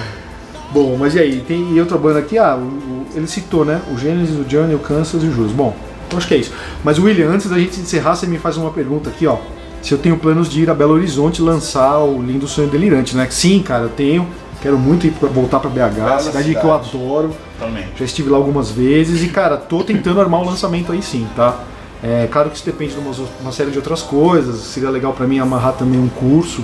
Bom, 0.72 0.98
mas 0.98 1.14
e 1.14 1.20
aí? 1.20 1.42
Tem 1.48 1.72
e 1.76 1.80
outra 1.80 1.98
banda 2.00 2.18
aqui, 2.20 2.38
ah, 2.38 2.56
o- 2.56 2.62
o- 2.62 3.06
ele 3.16 3.28
citou, 3.28 3.64
né? 3.64 3.80
O 3.94 3.98
Genesis, 3.98 4.36
o 4.36 4.50
Journey, 4.50 4.76
o 4.76 4.80
Kansas 4.80 5.22
e 5.22 5.28
o 5.28 5.32
Jus. 5.32 5.52
Bom, 5.52 5.76
eu 6.12 6.18
acho 6.18 6.28
que 6.28 6.34
é 6.34 6.38
isso. 6.38 6.52
Mas 6.84 6.98
William, 6.98 7.30
antes 7.30 7.48
da 7.48 7.60
gente 7.60 7.80
encerrar, 7.80 8.16
você 8.16 8.26
me 8.26 8.40
faz 8.40 8.58
uma 8.58 8.72
pergunta 8.72 9.10
aqui, 9.12 9.28
ó. 9.28 9.38
Se 9.84 9.92
eu 9.92 9.98
tenho 10.00 10.18
planos 10.18 10.50
de 10.50 10.62
ir 10.64 10.70
a 10.70 10.74
Belo 10.74 10.94
Horizonte 10.94 11.42
lançar 11.44 12.00
o 12.00 12.20
Lindo 12.24 12.48
Sonho 12.48 12.70
Delirante, 12.70 13.16
né? 13.16 13.28
Sim, 13.30 13.62
cara, 13.62 13.84
eu 13.84 13.90
tenho. 13.90 14.28
Quero 14.64 14.80
muito 14.80 15.06
ir 15.06 15.12
pra, 15.12 15.28
voltar 15.30 15.60
pra 15.60 15.70
BH, 15.70 15.94
Bela 15.94 16.20
cidade, 16.20 16.50
que 16.52 16.56
eu 16.56 16.62
cidade. 16.62 16.90
adoro. 16.96 17.32
Também. 17.60 17.86
Já 17.98 18.06
estive 18.06 18.30
lá 18.30 18.38
algumas 18.38 18.72
vezes 18.72 19.22
e, 19.22 19.28
cara, 19.28 19.58
tô 19.58 19.84
tentando 19.84 20.20
armar 20.22 20.42
um 20.42 20.46
lançamento 20.46 20.92
aí 20.92 21.04
sim, 21.04 21.28
tá? 21.36 21.60
É 22.02 22.28
claro 22.32 22.50
que 22.50 22.56
isso 22.56 22.66
depende 22.66 22.94
de 22.94 23.00
uma, 23.00 23.12
uma 23.42 23.52
série 23.52 23.70
de 23.72 23.78
outras 23.78 24.02
coisas. 24.02 24.56
Seria 24.62 24.90
legal 24.90 25.14
pra 25.14 25.28
mim 25.28 25.38
amarrar 25.40 25.74
também 25.74 26.00
um 26.00 26.08
curso 26.10 26.64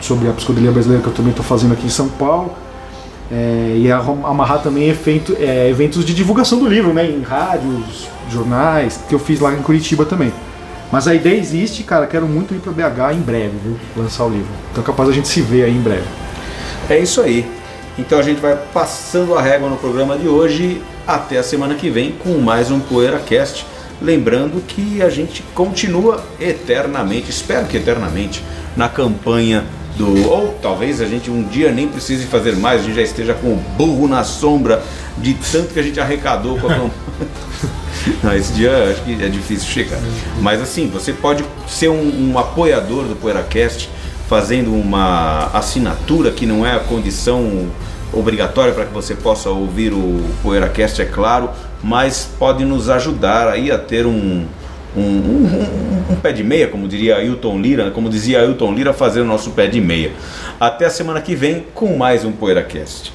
sobre 0.00 0.28
a 0.28 0.32
psicodelia 0.32 0.70
brasileira 0.70 1.02
que 1.02 1.08
eu 1.08 1.14
também 1.14 1.32
tô 1.32 1.42
fazendo 1.42 1.72
aqui 1.72 1.86
em 1.86 1.90
São 1.90 2.08
Paulo. 2.08 2.52
É, 3.30 3.76
e 3.78 3.90
amarrar 3.90 4.60
também 4.62 4.90
efeito- 4.90 5.34
é, 5.40 5.70
eventos 5.70 6.04
de 6.04 6.12
divulgação 6.14 6.58
do 6.58 6.66
livro, 6.68 6.92
né? 6.92 7.06
Em 7.06 7.22
rádios, 7.22 8.08
jornais, 8.30 9.00
que 9.08 9.14
eu 9.14 9.18
fiz 9.18 9.40
lá 9.40 9.54
em 9.54 9.62
Curitiba 9.62 10.04
também. 10.04 10.30
Mas 10.90 11.08
a 11.08 11.14
ideia 11.14 11.38
existe, 11.38 11.82
cara. 11.82 12.06
Quero 12.06 12.26
muito 12.26 12.52
ir 12.54 12.58
pra 12.58 12.70
BH 12.72 13.14
em 13.14 13.20
breve, 13.20 13.54
viu? 13.64 13.76
Lançar 13.96 14.24
o 14.24 14.28
livro. 14.28 14.48
Então 14.70 14.82
é 14.84 14.86
capaz 14.86 15.08
a 15.08 15.12
gente 15.12 15.28
se 15.28 15.40
ver 15.40 15.64
aí 15.64 15.74
em 15.74 15.80
breve. 15.80 16.04
É 16.88 16.98
isso 16.98 17.20
aí. 17.20 17.46
Então 17.98 18.18
a 18.18 18.22
gente 18.22 18.40
vai 18.40 18.56
passando 18.72 19.34
a 19.34 19.42
régua 19.42 19.68
no 19.68 19.76
programa 19.76 20.16
de 20.16 20.26
hoje 20.26 20.82
até 21.06 21.38
a 21.38 21.42
semana 21.42 21.74
que 21.74 21.90
vem 21.90 22.12
com 22.12 22.38
mais 22.38 22.70
um 22.70 22.80
PoeiraCast. 22.80 23.66
Lembrando 24.00 24.60
que 24.66 25.00
a 25.02 25.08
gente 25.08 25.42
continua 25.54 26.24
eternamente, 26.40 27.30
espero 27.30 27.66
que 27.66 27.76
eternamente, 27.76 28.42
na 28.76 28.88
campanha 28.88 29.64
do. 29.96 30.28
Ou 30.28 30.58
talvez 30.60 31.00
a 31.00 31.06
gente 31.06 31.30
um 31.30 31.44
dia 31.44 31.70
nem 31.70 31.86
precise 31.86 32.26
fazer 32.26 32.56
mais, 32.56 32.80
a 32.80 32.84
gente 32.84 32.96
já 32.96 33.02
esteja 33.02 33.34
com 33.34 33.48
o 33.48 33.56
burro 33.76 34.08
na 34.08 34.24
sombra 34.24 34.82
de 35.18 35.34
tanto 35.34 35.72
que 35.72 35.78
a 35.78 35.82
gente 35.82 36.00
arrecadou 36.00 36.58
com 36.58 36.66
a 36.66 36.70
campanha. 36.70 36.92
Não, 38.24 38.34
esse 38.34 38.52
dia 38.54 38.90
acho 38.90 39.02
que 39.02 39.22
é 39.22 39.28
difícil 39.28 39.68
chegar. 39.68 40.00
Mas 40.40 40.60
assim, 40.60 40.88
você 40.88 41.12
pode 41.12 41.44
ser 41.68 41.88
um, 41.88 42.32
um 42.32 42.38
apoiador 42.38 43.04
do 43.04 43.14
PoeiraCast 43.14 43.88
fazendo 44.36 44.72
uma 44.74 45.50
assinatura 45.52 46.30
que 46.30 46.46
não 46.46 46.64
é 46.66 46.74
a 46.74 46.78
condição 46.80 47.68
obrigatória 48.14 48.72
para 48.72 48.86
que 48.86 48.92
você 48.94 49.14
possa 49.14 49.50
ouvir 49.50 49.92
o 49.92 50.22
PoeiraCast, 50.42 51.02
é 51.02 51.04
claro, 51.04 51.50
mas 51.84 52.30
pode 52.38 52.64
nos 52.64 52.88
ajudar 52.88 53.46
aí 53.46 53.70
a 53.70 53.76
ter 53.76 54.06
um, 54.06 54.46
um, 54.96 55.00
um- 55.02 56.12
um- 56.12 56.16
pé 56.16 56.32
de 56.32 56.42
meia, 56.42 56.66
como 56.66 56.88
diria 56.88 57.16
Ailton 57.16 57.60
Lira, 57.60 57.90
como 57.90 58.08
dizia 58.08 58.40
Ailton 58.40 58.72
Lira, 58.72 58.94
fazer 58.94 59.20
o 59.20 59.24
nosso 59.26 59.50
pé 59.50 59.66
de 59.66 59.82
meia. 59.82 60.12
Até 60.58 60.86
a 60.86 60.90
semana 60.90 61.20
que 61.20 61.34
vem 61.34 61.66
com 61.74 61.94
mais 61.94 62.24
um 62.24 62.32
PoeiraCast. 62.32 63.12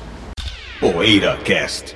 PoeiraCast. 0.80 1.95